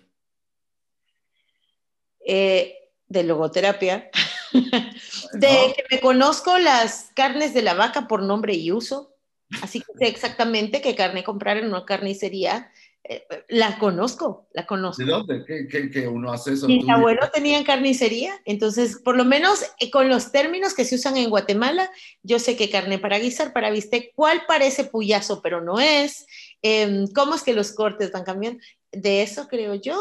Eh, 2.24 2.92
de 3.08 3.24
logoterapia. 3.24 4.10
De 4.52 5.74
que 5.76 5.84
me 5.90 6.00
conozco 6.00 6.56
las 6.58 7.10
carnes 7.16 7.52
de 7.52 7.62
la 7.62 7.74
vaca 7.74 8.06
por 8.06 8.22
nombre 8.22 8.54
y 8.54 8.70
uso. 8.70 9.16
Así 9.60 9.80
que 9.80 9.92
sé 9.98 10.06
exactamente 10.06 10.80
qué 10.80 10.94
carne 10.94 11.24
comprar 11.24 11.56
en 11.56 11.66
una 11.66 11.84
carnicería 11.84 12.70
eh, 13.04 13.26
la 13.48 13.78
conozco, 13.78 14.48
la 14.52 14.64
conozco. 14.64 15.04
¿De 15.04 15.10
dónde? 15.10 15.44
¿Qué, 15.44 16.06
uno 16.06 16.32
hace 16.32 16.52
eso? 16.52 16.68
Mi 16.68 16.88
abuelo 16.88 17.28
tenía 17.34 17.62
carnicería, 17.64 18.32
entonces, 18.44 19.00
por 19.02 19.16
lo 19.16 19.24
menos 19.24 19.64
eh, 19.80 19.90
con 19.90 20.08
los 20.08 20.30
términos 20.30 20.72
que 20.74 20.84
se 20.84 20.94
usan 20.94 21.16
en 21.16 21.28
Guatemala, 21.28 21.90
yo 22.22 22.38
sé 22.38 22.56
que 22.56 22.70
carne 22.70 23.00
para 23.00 23.18
guisar, 23.18 23.52
para 23.52 23.70
viste, 23.70 24.12
cuál 24.14 24.42
parece 24.46 24.84
puyazo, 24.84 25.42
pero 25.42 25.60
no 25.60 25.80
es, 25.80 26.26
em, 26.62 27.08
cómo 27.08 27.34
es 27.34 27.42
que 27.42 27.54
los 27.54 27.72
cortes 27.72 28.12
van 28.12 28.22
cambiando. 28.22 28.62
De 28.92 29.22
eso 29.22 29.48
creo 29.48 29.74
yo. 29.74 30.00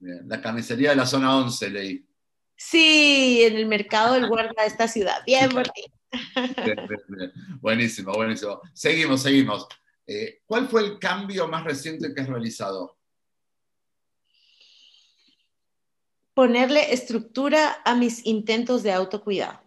la 0.00 0.40
carnicería 0.42 0.90
de 0.90 0.96
la 0.96 1.06
zona 1.06 1.36
11, 1.38 1.70
leí. 1.70 2.06
Sí, 2.54 3.42
en 3.44 3.56
el 3.56 3.64
mercado 3.64 4.14
del 4.14 4.28
guarda 4.28 4.62
de 4.62 4.66
esta 4.68 4.88
ciudad. 4.88 5.22
Bien, 5.24 5.48
Buenísimo, 7.60 8.12
buenísimo. 8.12 8.60
Seguimos, 8.74 9.22
seguimos. 9.22 9.66
Eh, 10.12 10.42
¿Cuál 10.44 10.66
fue 10.66 10.82
el 10.82 10.98
cambio 10.98 11.46
más 11.46 11.62
reciente 11.62 12.12
que 12.12 12.20
has 12.20 12.28
realizado? 12.28 12.98
Ponerle 16.34 16.92
estructura 16.92 17.80
a 17.84 17.94
mis 17.94 18.26
intentos 18.26 18.82
de 18.82 18.90
autocuidado. 18.90 19.60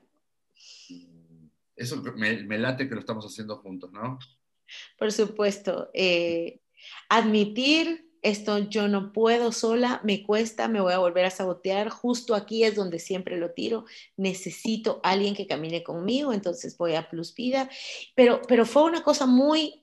Eso 1.78 2.04
me, 2.18 2.58
late 2.58 2.90
que 2.90 2.94
lo 2.94 3.00
estamos 3.00 3.26
haciendo 3.26 3.56
juntos, 3.60 3.94
¿no? 3.94 4.20
Por 5.00 5.14
supuesto. 5.14 5.90
Eh, 5.94 6.60
admitir 7.08 8.12
esto 8.22 8.58
yo 8.58 8.90
no 8.90 9.14
puedo 9.14 9.54
sola, 9.54 10.02
me 10.04 10.24
cuesta, 10.24 10.68
me 10.68 10.82
voy 10.82 10.92
a 10.92 10.98
volver 10.98 11.24
a 11.24 11.30
sabotear, 11.30 11.90
justo 11.90 12.36
aquí 12.36 12.66
es 12.66 12.76
donde 12.76 13.00
siempre 13.00 13.38
lo 13.38 13.52
tiro, 13.52 13.86
necesito 14.16 15.02
alguien 15.04 15.36
que 15.36 15.48
camine 15.48 15.84
conmigo, 15.84 16.32
entonces 16.32 16.78
voy 16.78 16.96
a 16.96 17.10
Plus 17.10 17.36
Vida, 17.36 17.70
pero, 18.16 18.42
pero 18.48 18.66
fue 18.66 18.84
una 18.84 19.04
cosa 19.04 19.26
muy 19.26 19.83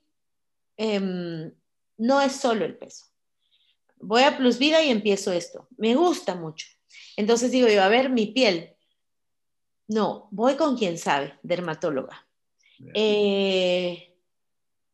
Em, 0.83 1.53
no 1.99 2.23
es 2.23 2.33
solo 2.33 2.65
el 2.65 2.79
peso. 2.79 3.05
Voy 3.99 4.23
a 4.23 4.39
Plus 4.39 4.59
Vida 4.59 4.83
y 4.83 4.89
empiezo 4.89 5.31
esto. 5.31 5.69
Me 5.77 5.95
gusta 5.95 6.35
mucho. 6.35 6.69
Entonces 7.19 7.51
digo 7.51 7.69
yo, 7.69 7.83
a 7.83 7.89
ver, 7.89 8.09
mi 8.09 8.29
piel. 8.29 8.75
No, 9.89 10.29
voy 10.31 10.57
con 10.57 10.79
quien 10.79 10.97
sabe, 10.97 11.39
dermatóloga. 11.43 12.27
Eh, 12.95 14.17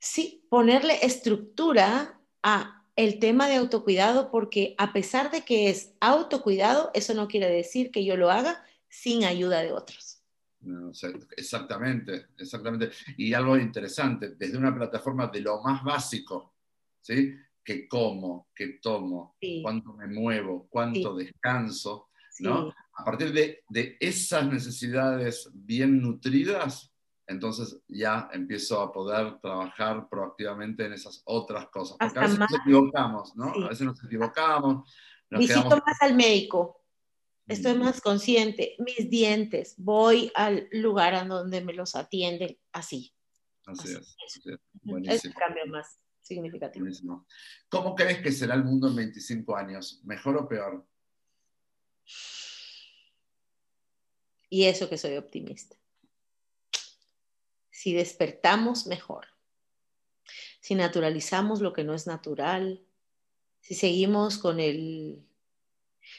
sí, 0.00 0.44
ponerle 0.50 0.98
estructura 1.06 2.20
a 2.42 2.84
el 2.96 3.20
tema 3.20 3.46
de 3.46 3.54
autocuidado, 3.54 4.32
porque 4.32 4.74
a 4.78 4.92
pesar 4.92 5.30
de 5.30 5.42
que 5.42 5.70
es 5.70 5.92
autocuidado, 6.00 6.90
eso 6.94 7.14
no 7.14 7.28
quiere 7.28 7.48
decir 7.48 7.92
que 7.92 8.04
yo 8.04 8.16
lo 8.16 8.32
haga 8.32 8.64
sin 8.88 9.24
ayuda 9.24 9.62
de 9.62 9.72
otros. 9.72 10.15
Exactamente, 11.36 12.28
exactamente. 12.38 12.90
Y 13.16 13.32
algo 13.32 13.56
interesante, 13.56 14.34
desde 14.36 14.58
una 14.58 14.74
plataforma 14.74 15.28
de 15.28 15.40
lo 15.40 15.62
más 15.62 15.82
básico, 15.82 16.54
¿sí? 17.00 17.34
Que 17.64 17.88
como, 17.88 18.48
que 18.54 18.78
tomo, 18.80 19.36
cuánto 19.62 19.92
me 19.92 20.06
muevo, 20.06 20.66
cuánto 20.68 21.14
descanso, 21.14 22.10
¿no? 22.40 22.72
A 22.98 23.04
partir 23.04 23.32
de, 23.32 23.64
de 23.68 23.96
esas 24.00 24.46
necesidades 24.46 25.50
bien 25.52 26.00
nutridas, 26.00 26.92
entonces 27.26 27.80
ya 27.88 28.28
empiezo 28.32 28.80
a 28.80 28.92
poder 28.92 29.38
trabajar 29.40 30.08
proactivamente 30.08 30.86
en 30.86 30.92
esas 30.92 31.22
otras 31.24 31.68
cosas. 31.68 31.96
Porque 31.98 32.18
a 32.18 32.22
veces 32.22 32.38
nos 32.38 32.54
equivocamos, 32.54 33.36
¿no? 33.36 33.52
A 33.64 33.68
veces 33.68 33.86
nos 33.86 34.02
equivocamos. 34.04 34.88
Visito 35.30 35.82
más 35.84 36.02
al 36.02 36.14
médico, 36.14 36.85
estoy 37.48 37.74
más 37.74 38.00
consciente. 38.00 38.76
Mis 38.78 39.10
dientes, 39.10 39.74
voy 39.78 40.30
al 40.34 40.68
lugar 40.72 41.14
a 41.14 41.24
donde 41.24 41.60
me 41.60 41.72
los 41.72 41.94
atienden 41.94 42.58
así. 42.72 43.14
Así, 43.66 43.92
es. 43.92 44.16
es. 45.08 45.24
el 45.24 45.34
cambio 45.34 45.66
más 45.66 45.98
significativo. 46.22 46.84
Buenísimo. 46.84 47.26
¿Cómo 47.68 47.94
crees 47.94 48.20
que 48.20 48.32
será 48.32 48.54
el 48.54 48.64
mundo 48.64 48.88
en 48.88 48.96
25 48.96 49.56
años? 49.56 50.00
¿Mejor 50.04 50.36
o 50.36 50.48
peor? 50.48 50.86
Y 54.48 54.64
eso 54.64 54.88
que 54.88 54.98
soy 54.98 55.16
optimista 55.16 55.76
si 57.76 57.92
despertamos 57.92 58.86
mejor, 58.86 59.26
si 60.60 60.74
naturalizamos 60.74 61.60
lo 61.60 61.74
que 61.74 61.84
no 61.84 61.92
es 61.92 62.06
natural, 62.06 62.82
si 63.60 63.74
seguimos 63.74 64.38
con 64.38 64.58
el, 64.58 65.24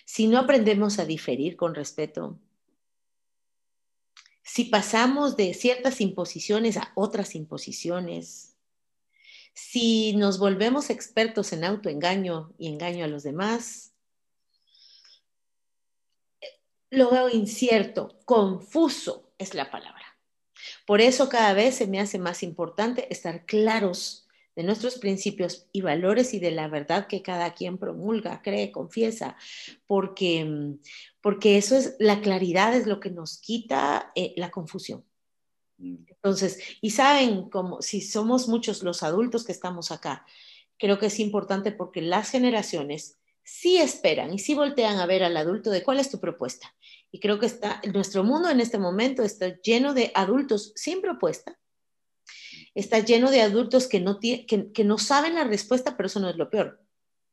si 0.05 0.27
no 0.27 0.39
aprendemos 0.39 0.99
a 0.99 1.05
diferir 1.05 1.55
con 1.55 1.75
respeto, 1.75 2.39
si 4.43 4.65
pasamos 4.65 5.35
de 5.35 5.53
ciertas 5.53 5.99
imposiciones 6.01 6.77
a 6.77 6.91
otras 6.95 7.35
imposiciones, 7.35 8.55
si 9.53 10.15
nos 10.15 10.39
volvemos 10.39 10.89
expertos 10.89 11.51
en 11.51 11.63
autoengaño 11.63 12.53
y 12.57 12.67
engaño 12.67 13.05
a 13.05 13.07
los 13.07 13.23
demás, 13.23 13.93
lo 16.89 17.09
veo 17.09 17.29
incierto, 17.29 18.19
confuso 18.25 19.31
es 19.37 19.53
la 19.53 19.71
palabra. 19.71 20.17
Por 20.85 21.01
eso 21.01 21.27
cada 21.27 21.53
vez 21.53 21.75
se 21.75 21.87
me 21.87 21.99
hace 21.99 22.19
más 22.19 22.43
importante 22.43 23.11
estar 23.11 23.45
claros 23.45 24.26
de 24.57 24.63
nuestros 24.63 24.97
principios 24.97 25.67
y 25.71 25.81
valores 25.81 26.33
y 26.33 26.39
de 26.39 26.49
la 26.49 26.67
verdad 26.67 27.05
que 27.05 27.21
cada 27.21 27.53
quien 27.53 27.77
promulga, 27.77 28.41
cree, 28.41 28.71
confiesa, 28.71 29.37
porque, 29.85 30.73
porque 31.21 31.59
eso 31.59 31.77
es, 31.77 31.95
la 31.99 32.21
claridad 32.21 32.75
es 32.75 32.87
lo 32.87 32.99
que 32.99 33.11
nos 33.11 33.37
quita 33.37 34.11
eh, 34.15 34.33
la 34.35 34.49
confusión. 34.49 35.05
Mm. 35.77 35.97
Entonces, 36.07 36.59
y 36.81 36.89
saben, 36.89 37.51
como 37.51 37.83
si 37.83 38.01
somos 38.01 38.47
muchos 38.47 38.81
los 38.81 39.03
adultos 39.03 39.45
que 39.45 39.51
estamos 39.51 39.91
acá, 39.91 40.25
creo 40.79 40.97
que 40.97 41.05
es 41.05 41.19
importante 41.19 41.71
porque 41.71 42.01
las 42.01 42.31
generaciones 42.31 43.19
sí 43.43 43.77
esperan 43.77 44.33
y 44.33 44.39
sí 44.39 44.55
voltean 44.55 44.97
a 44.97 45.05
ver 45.05 45.23
al 45.23 45.37
adulto 45.37 45.69
de 45.69 45.83
cuál 45.83 45.99
es 45.99 46.09
tu 46.09 46.19
propuesta. 46.19 46.75
Y 47.11 47.19
creo 47.19 47.37
que 47.37 47.45
está, 47.45 47.79
nuestro 47.93 48.23
mundo 48.23 48.49
en 48.49 48.59
este 48.59 48.79
momento 48.79 49.21
está 49.21 49.61
lleno 49.61 49.93
de 49.93 50.11
adultos 50.15 50.73
sin 50.75 50.99
propuesta. 50.99 51.59
Está 52.77 52.99
lleno 52.99 53.31
de 53.31 53.41
adultos 53.41 53.87
que 53.87 53.99
no, 53.99 54.19
que, 54.19 54.45
que 54.45 54.83
no 54.83 54.99
saben 54.99 55.33
la 55.33 55.45
respuesta, 55.45 55.97
pero 55.97 56.05
eso 56.05 56.19
no 56.19 56.29
es 56.29 56.35
lo 56.35 56.51
peor. 56.51 56.79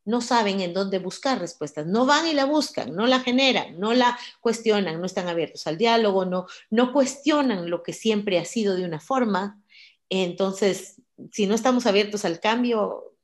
No 0.07 0.23
saben 0.23 0.63
en 0.63 0.73
dónde 0.73 0.99
buscar 0.99 1.39
respuestas. 1.39 1.87
No 1.87 2.07
van 2.07 2.27
y 2.27 2.33
la 2.33 2.47
buscan, 2.47 2.97
no 2.97 3.07
la 3.07 3.21
generan, 3.21 3.79
no 3.79 3.93
la 3.93 4.19
cuestionan, 4.41 4.99
no 4.99 5.05
están 5.05 5.29
abiertos 5.29 5.67
al 5.67 5.77
diálogo, 5.77 6.25
no, 6.25 6.47
no 6.71 6.95
cuestionan 6.95 7.69
lo 7.69 7.83
que 7.83 7.93
siempre 7.93 8.39
ha 8.39 8.47
sido 8.47 8.75
de 8.75 8.87
una 8.87 9.01
forma. 9.01 9.63
Entonces, 10.09 11.03
si 11.31 11.47
no 11.47 11.55
estamos 11.55 11.85
abiertos 11.85 12.25
al 12.25 12.41
cambio, 12.41 13.15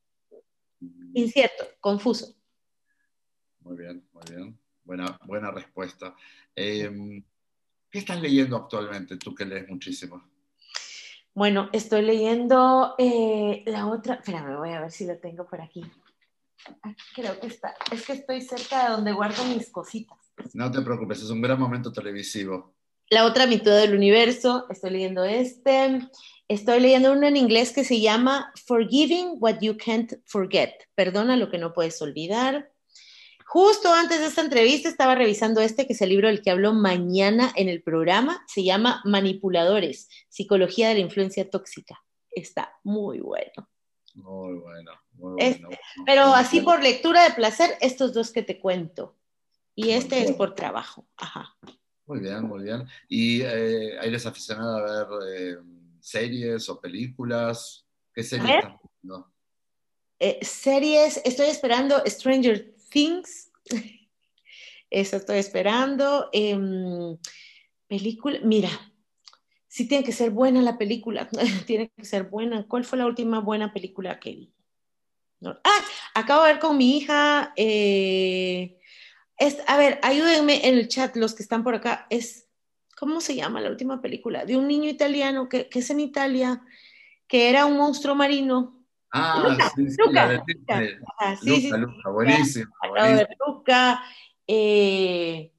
incierto, 1.14 1.68
confuso. 1.80 2.34
Muy 3.60 3.78
bien, 3.78 4.06
muy 4.12 4.24
bien. 4.28 4.58
Buena, 4.84 5.18
buena 5.24 5.50
respuesta. 5.52 6.14
Em, 6.54 7.24
¿Qué 7.90 7.98
estás 7.98 8.20
leyendo 8.20 8.58
actualmente, 8.58 9.16
tú 9.16 9.34
que 9.34 9.46
lees 9.46 9.66
muchísimo? 9.70 10.30
Bueno, 11.35 11.68
estoy 11.72 12.03
leyendo 12.03 12.95
eh, 12.99 13.62
la 13.66 13.87
otra, 13.87 14.14
espérame, 14.14 14.57
voy 14.57 14.70
a 14.70 14.81
ver 14.81 14.91
si 14.91 15.05
la 15.05 15.18
tengo 15.18 15.47
por 15.47 15.61
aquí. 15.61 15.83
creo 17.14 17.39
que 17.39 17.47
está, 17.47 17.74
es 17.93 18.05
que 18.05 18.14
estoy 18.14 18.41
cerca 18.43 18.85
de 18.85 18.91
donde 18.91 19.12
guardo 19.12 19.45
mis 19.45 19.70
cositas. 19.70 20.18
No 20.55 20.70
te 20.70 20.81
preocupes, 20.83 21.22
es 21.22 21.31
un 21.31 21.41
gran 21.41 21.59
momento 21.59 21.93
televisivo. 21.93 22.74
La 23.09 23.24
otra 23.24 23.47
mitad 23.47 23.76
del 23.76 23.95
universo, 23.95 24.66
estoy 24.70 24.91
leyendo 24.91 25.24
este. 25.24 26.01
Estoy 26.47 26.81
leyendo 26.81 27.12
uno 27.12 27.26
en 27.26 27.37
inglés 27.37 27.72
que 27.72 27.85
se 27.85 28.01
llama 28.01 28.53
Forgiving 28.66 29.37
What 29.41 29.61
You 29.61 29.76
Can't 29.76 30.14
Forget. 30.26 30.72
Perdona 30.95 31.37
lo 31.37 31.51
que 31.51 31.59
no 31.59 31.72
puedes 31.72 32.01
olvidar. 32.03 32.69
Justo 33.53 33.92
antes 33.92 34.20
de 34.20 34.26
esta 34.26 34.42
entrevista 34.42 34.88
estaba 34.88 35.16
revisando 35.16 35.61
este, 35.61 35.84
que 35.88 35.94
es 35.94 36.01
el 36.03 36.11
libro 36.11 36.28
del 36.28 36.40
que 36.40 36.53
hablo 36.53 36.72
mañana 36.72 37.53
en 37.57 37.68
el 37.68 37.82
programa. 37.82 38.44
Se 38.46 38.62
llama 38.62 39.03
Manipuladores, 39.05 40.09
Psicología 40.28 40.88
de 40.88 40.94
la 40.94 41.01
Influencia 41.01 41.51
Tóxica. 41.51 42.01
Está 42.30 42.78
muy 42.84 43.18
bueno. 43.18 43.68
Muy 44.14 44.57
bueno, 44.57 44.92
muy 45.14 45.32
bueno. 45.32 45.68
pero 46.07 46.26
así 46.26 46.61
por 46.61 46.80
lectura 46.80 47.24
de 47.24 47.34
placer, 47.34 47.76
estos 47.80 48.14
dos 48.14 48.30
que 48.30 48.44
te 48.44 48.61
cuento. 48.61 49.16
Y 49.74 49.90
este 49.90 50.22
es 50.22 50.30
por 50.30 50.55
trabajo. 50.55 51.09
Ajá. 51.16 51.57
Muy 52.07 52.20
bien, 52.20 52.44
muy 52.44 52.62
bien. 52.62 52.86
¿Y 53.09 53.42
eh, 53.42 53.96
eres 53.96 54.26
aficionada 54.26 54.78
a 54.78 55.05
ver 55.09 55.28
eh, 55.28 55.57
series 55.98 56.68
o 56.68 56.80
películas? 56.80 57.84
¿Qué 58.14 58.22
series 58.22 58.62
viendo? 59.03 59.28
Eh, 60.20 60.38
series, 60.42 61.20
estoy 61.24 61.46
esperando 61.46 62.01
Stranger 62.07 62.78
Things. 62.91 63.51
Eso 64.91 65.16
estoy 65.16 65.38
esperando. 65.38 66.28
Em, 66.32 67.16
película, 67.86 68.38
mira, 68.43 68.70
sí 69.68 69.86
tiene 69.86 70.05
que 70.05 70.12
ser 70.12 70.30
buena 70.30 70.61
la 70.62 70.76
película, 70.76 71.28
tiene 71.66 71.91
que 71.97 72.05
ser 72.05 72.24
buena. 72.24 72.66
¿Cuál 72.66 72.84
fue 72.84 72.99
la 72.99 73.07
última 73.07 73.41
buena 73.41 73.72
película 73.72 74.18
que 74.18 74.30
vi? 74.30 74.55
Ah, 75.43 75.84
acabo 76.14 76.45
de 76.45 76.53
ver 76.53 76.61
con 76.61 76.76
mi 76.76 76.99
hija. 76.99 77.53
Eh, 77.57 78.78
a 79.66 79.76
ver, 79.78 79.99
ayúdenme 80.03 80.68
en 80.68 80.74
el 80.74 80.88
chat 80.88 81.16
los 81.16 81.34
que 81.34 81.43
están 81.43 81.64
por 81.64 81.74
acá. 81.74 82.07
Es, 82.11 82.49
¿cómo 82.97 83.20
se 83.20 83.34
llama 83.34 83.61
la 83.61 83.70
última 83.70 84.03
película? 84.03 84.45
De 84.45 84.57
un 84.57 84.68
niño 84.68 84.91
italiano 84.91 85.49
que, 85.49 85.68
que 85.68 85.78
es 85.78 85.88
en 85.91 86.01
Italia, 86.01 86.62
que 87.26 87.49
era 87.49 87.64
un 87.64 87.76
monstruo 87.76 88.14
marino. 88.14 88.80
Ah, 89.12 89.70
sí, 89.74 89.90
sí, 89.90 89.96
Luca, 89.98 90.44
sí, 90.46 91.48
Luca, 91.48 91.76
Luca, 91.78 92.11
buenísimo. 92.11 92.72
Luca, 93.46 94.02
eh, 94.46 95.52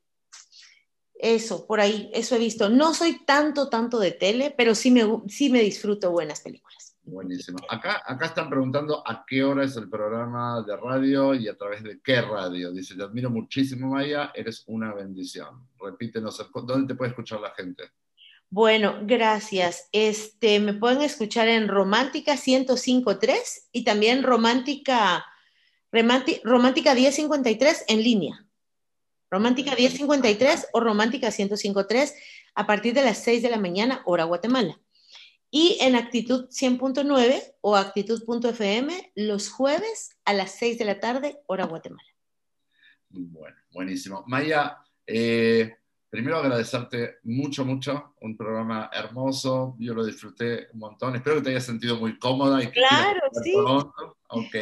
eso, 1.16 1.68
por 1.68 1.80
ahí, 1.80 2.10
eso 2.14 2.36
he 2.36 2.40
visto. 2.40 2.70
No 2.70 2.94
soy 2.94 3.26
tanto, 3.26 3.70
tanto 3.70 4.00
de 4.00 4.12
tele, 4.12 4.54
pero 4.58 4.74
sí 4.74 4.90
me, 4.90 5.04
sí 5.28 5.50
me 5.50 5.62
disfruto 5.62 6.12
buenas 6.12 6.42
películas. 6.42 6.98
Buenísimo. 7.04 7.58
Acá, 7.70 8.02
acá 8.06 8.28
están 8.28 8.50
preguntando 8.50 9.04
a 9.06 9.26
qué 9.28 9.44
hora 9.44 9.66
es 9.66 9.76
el 9.76 9.90
programa 9.90 10.64
de 10.66 10.78
radio 10.78 11.34
y 11.34 11.48
a 11.48 11.58
través 11.58 11.84
de 11.84 12.00
qué 12.02 12.22
radio. 12.22 12.72
Dice, 12.72 12.96
te 12.96 13.04
admiro 13.04 13.30
muchísimo, 13.30 13.90
Maya, 13.90 14.32
eres 14.34 14.64
una 14.68 14.94
bendición. 14.94 15.68
Repítenos, 15.80 16.50
¿dónde 16.64 16.94
te 16.94 16.98
puede 16.98 17.10
escuchar 17.10 17.42
la 17.42 17.52
gente? 17.52 17.92
Bueno, 18.54 19.00
gracias. 19.04 19.88
Este, 19.94 20.60
me 20.60 20.74
pueden 20.74 21.02
escuchar 21.02 21.48
en 21.48 21.70
Romántica 21.70 22.34
105.3 22.34 23.38
y 23.72 23.86
también 23.86 24.24
Romántica, 24.24 25.26
Romántica 25.90 26.94
1053 26.94 27.86
en 27.88 28.04
línea. 28.04 28.46
Romántica 29.30 29.74
1053 29.74 30.68
o 30.74 30.82
Romántica 30.82 31.30
105.3 31.30 32.14
a 32.54 32.68
partir 32.68 32.94
de 32.94 33.06
las 33.06 33.24
6 33.24 33.42
de 33.42 33.52
la 33.52 33.58
mañana, 33.58 34.02
hora 34.04 34.26
Guatemala. 34.26 34.78
Y 35.50 35.78
en 35.80 35.96
Actitud 35.96 36.50
100.9 36.50 37.54
o 37.62 37.78
Actitud.fm 37.78 39.14
los 39.16 39.50
jueves 39.50 40.18
a 40.26 40.34
las 40.34 40.52
6 40.56 40.78
de 40.78 40.86
la 40.86 41.00
tarde, 41.00 41.40
hora 41.48 41.68
Guatemala. 41.68 42.10
Bueno, 43.08 43.56
buenísimo. 43.72 44.26
Maya, 44.28 44.78
eh, 45.08 45.78
primero 46.12 46.38
agradecerte 46.38 47.20
mucho, 47.24 47.64
mucho, 47.64 48.16
un 48.20 48.36
programa 48.36 48.92
hermoso, 48.94 49.78
yo 49.80 49.94
lo 49.94 50.06
disfruté 50.06 50.68
un 50.74 50.80
montón, 50.80 51.16
espero 51.16 51.38
que 51.38 51.44
te 51.44 51.50
hayas 51.52 51.66
sentido 51.66 51.96
muy 51.98 52.20
cómoda. 52.20 52.62
Y 52.62 52.68
claro, 52.68 53.22
sí. 53.42 53.54
Ok. 54.28 54.56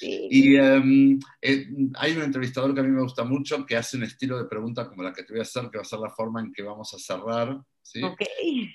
Y 0.00 0.56
em, 0.56 1.18
eh, 1.42 1.66
hay 1.96 2.12
un 2.16 2.22
entrevistador 2.22 2.72
que 2.72 2.80
a 2.80 2.84
mí 2.84 2.90
me 2.90 3.02
gusta 3.02 3.24
mucho 3.24 3.66
que 3.66 3.76
hace 3.76 3.96
un 3.96 4.04
estilo 4.04 4.38
de 4.38 4.44
pregunta 4.44 4.88
como 4.88 5.02
la 5.02 5.12
que 5.12 5.24
te 5.24 5.32
voy 5.32 5.40
a 5.40 5.42
hacer, 5.42 5.68
que 5.70 5.78
va 5.78 5.82
a 5.82 5.86
ser 5.86 5.98
la 5.98 6.10
forma 6.10 6.40
en 6.40 6.52
que 6.52 6.62
vamos 6.62 6.94
a 6.94 6.98
cerrar. 6.98 7.58
¿sí? 7.82 8.00
Ok. 8.04 8.20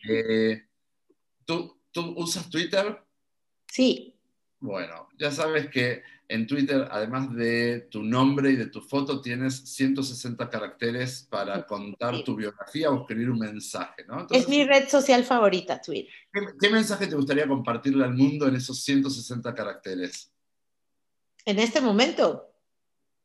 Eh, 0.10 0.64
¿tú, 1.46 1.82
¿Tú 1.92 2.14
usas 2.18 2.50
Twitter? 2.50 3.02
Sí. 3.68 4.14
Bueno, 4.60 5.08
ya 5.18 5.32
sabes 5.32 5.70
que 5.70 6.04
en 6.32 6.48
Twitter, 6.48 6.88
además 6.90 7.36
de 7.36 7.88
tu 7.92 8.04
nombre 8.04 8.52
y 8.52 8.56
de 8.56 8.68
tu 8.68 8.80
foto, 8.80 9.20
tienes 9.20 9.58
160 9.66 10.50
caracteres 10.50 11.28
para 11.30 11.68
contar 11.68 12.24
tu 12.24 12.38
biografía 12.38 12.90
o 12.90 13.02
escribir 13.02 13.30
un 13.30 13.40
mensaje, 13.40 14.06
¿no? 14.08 14.28
es 14.32 14.48
mi 14.48 14.64
red 14.64 14.88
social 14.88 15.26
favorita, 15.26 15.82
Twitter. 15.82 16.10
¿qué, 16.58 16.70
mensaje 16.70 17.08
te 17.08 17.18
gustaría 17.18 17.46
compartirle 17.46 18.06
al 18.06 18.14
mundo 18.14 18.48
en 18.48 18.56
esos 18.56 18.82
160 18.82 19.54
caracteres? 19.54 20.32
En 21.44 21.60
este 21.60 21.82
momento. 21.82 22.50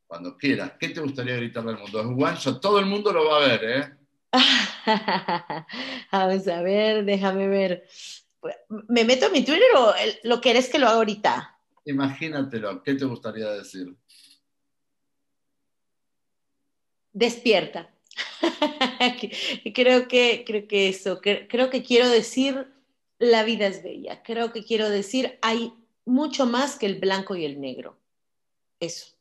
Cuando 0.09 0.37
quieras. 0.37 0.73
¿Qué 0.81 0.89
te 0.89 1.01
gustaría 1.01 1.37
gritarle 1.37 1.73
al 1.73 1.79
mundo? 1.79 2.01
Es 2.01 2.07
one 2.07 2.37
shot, 2.41 2.61
todo 2.61 2.81
el 2.81 2.87
mundo 2.87 3.13
lo 3.13 3.27
va 3.27 3.37
a 3.37 3.49
ver, 3.49 3.65
¿eh? 3.65 3.97
Vamos 6.11 6.49
a 6.49 6.61
ver, 6.63 7.05
déjame 7.05 7.47
ver. 7.47 7.87
¿Me 8.89 9.05
meto 9.05 9.27
en 9.27 9.33
mi 9.33 9.45
Twitter 9.45 9.69
o 9.77 9.95
lo 10.25 10.41
querés 10.41 10.69
que 10.69 10.81
lo 10.81 10.87
haga 10.89 10.97
ahorita? 10.97 11.56
Imagínatelo, 11.87 12.83
¿qué 12.83 12.95
te 12.95 13.05
gustaría 13.05 13.49
decir? 13.51 13.97
Despierta. 17.13 17.95
creo, 19.75 20.09
que, 20.09 20.45
creo 20.47 20.69
que 20.69 20.89
eso, 20.89 21.21
creo 21.21 21.71
que 21.71 21.83
quiero 21.83 22.09
decir 22.09 22.73
la 23.19 23.45
vida 23.45 23.69
es 23.69 23.83
bella. 23.83 24.23
Creo 24.25 24.53
que 24.53 24.65
quiero 24.65 24.91
decir 24.91 25.39
hay 25.43 25.73
mucho 26.05 26.45
más 26.45 26.77
que 26.77 26.87
el 26.87 26.99
blanco 26.99 27.37
y 27.37 27.45
el 27.45 27.61
negro. 27.61 27.97
Eso. 28.81 29.17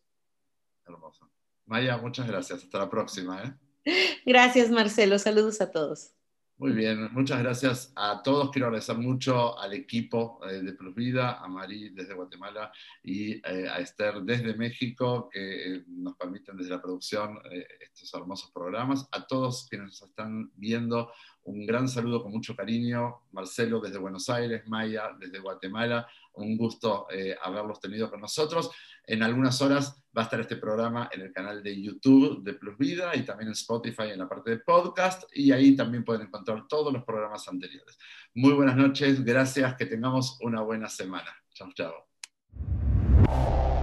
Hermoso. 0.85 1.29
Maya, 1.65 1.97
muchas 1.97 2.27
gracias. 2.27 2.63
Hasta 2.63 2.79
la 2.79 2.89
próxima. 2.89 3.43
¿eh? 3.43 4.21
Gracias, 4.25 4.69
Marcelo. 4.69 5.17
Saludos 5.19 5.61
a 5.61 5.71
todos. 5.71 6.11
Muy 6.57 6.71
bien, 6.71 7.11
muchas 7.11 7.39
gracias 7.43 7.91
a 7.97 8.23
todos. 8.23 8.49
Quiero 8.49 8.67
agradecer 8.67 8.97
mucho 8.97 9.59
al 9.59 9.73
equipo 9.73 10.39
eh, 10.49 10.61
de 10.61 10.71
Plus 10.71 10.95
Vida, 10.95 11.41
a 11.41 11.49
Mari 11.49 11.89
desde 11.89 12.13
Guatemala 12.13 12.71
y 13.03 13.33
eh, 13.45 13.67
a 13.69 13.79
Esther 13.79 14.21
desde 14.21 14.55
México, 14.55 15.27
que 15.29 15.83
nos 15.85 16.15
permiten 16.15 16.55
desde 16.55 16.69
la 16.69 16.81
producción 16.81 17.39
estos 17.81 18.13
hermosos 18.13 18.51
programas. 18.51 19.05
A 19.11 19.27
todos 19.27 19.67
quienes 19.69 19.87
nos 19.87 20.01
están 20.03 20.49
viendo, 20.55 21.11
un 21.43 21.65
gran 21.65 21.89
saludo 21.89 22.23
con 22.23 22.31
mucho 22.31 22.55
cariño. 22.55 23.23
Marcelo 23.33 23.81
desde 23.81 23.97
Buenos 23.97 24.29
Aires, 24.29 24.65
Maya 24.65 25.09
desde 25.19 25.39
Guatemala. 25.39 26.07
Un 26.35 26.55
gusto 26.55 27.07
haberlos 27.43 27.81
tenido 27.81 28.09
con 28.09 28.21
nosotros. 28.21 28.71
En 29.05 29.23
algunas 29.23 29.61
horas 29.61 30.04
va 30.15 30.21
a 30.21 30.25
estar 30.25 30.39
este 30.39 30.55
programa 30.55 31.09
en 31.11 31.21
el 31.21 31.33
canal 31.33 31.61
de 31.61 31.81
YouTube 31.81 32.43
de 32.43 32.53
Plus 32.53 32.77
Vida 32.77 33.15
y 33.15 33.23
también 33.23 33.49
en 33.49 33.53
Spotify 33.53 34.09
en 34.11 34.19
la 34.19 34.29
parte 34.29 34.51
de 34.51 34.59
podcast 34.59 35.23
y 35.33 35.51
ahí 35.51 35.75
también 35.75 36.05
pueden 36.05 36.27
encontrar 36.27 36.67
todos 36.67 36.93
los 36.93 37.03
programas 37.03 37.47
anteriores. 37.47 37.97
Muy 38.33 38.53
buenas 38.53 38.77
noches, 38.77 39.23
gracias, 39.23 39.75
que 39.75 39.85
tengamos 39.85 40.37
una 40.41 40.61
buena 40.61 40.89
semana. 40.89 41.31
Chao, 41.53 41.71
chao. 41.73 43.74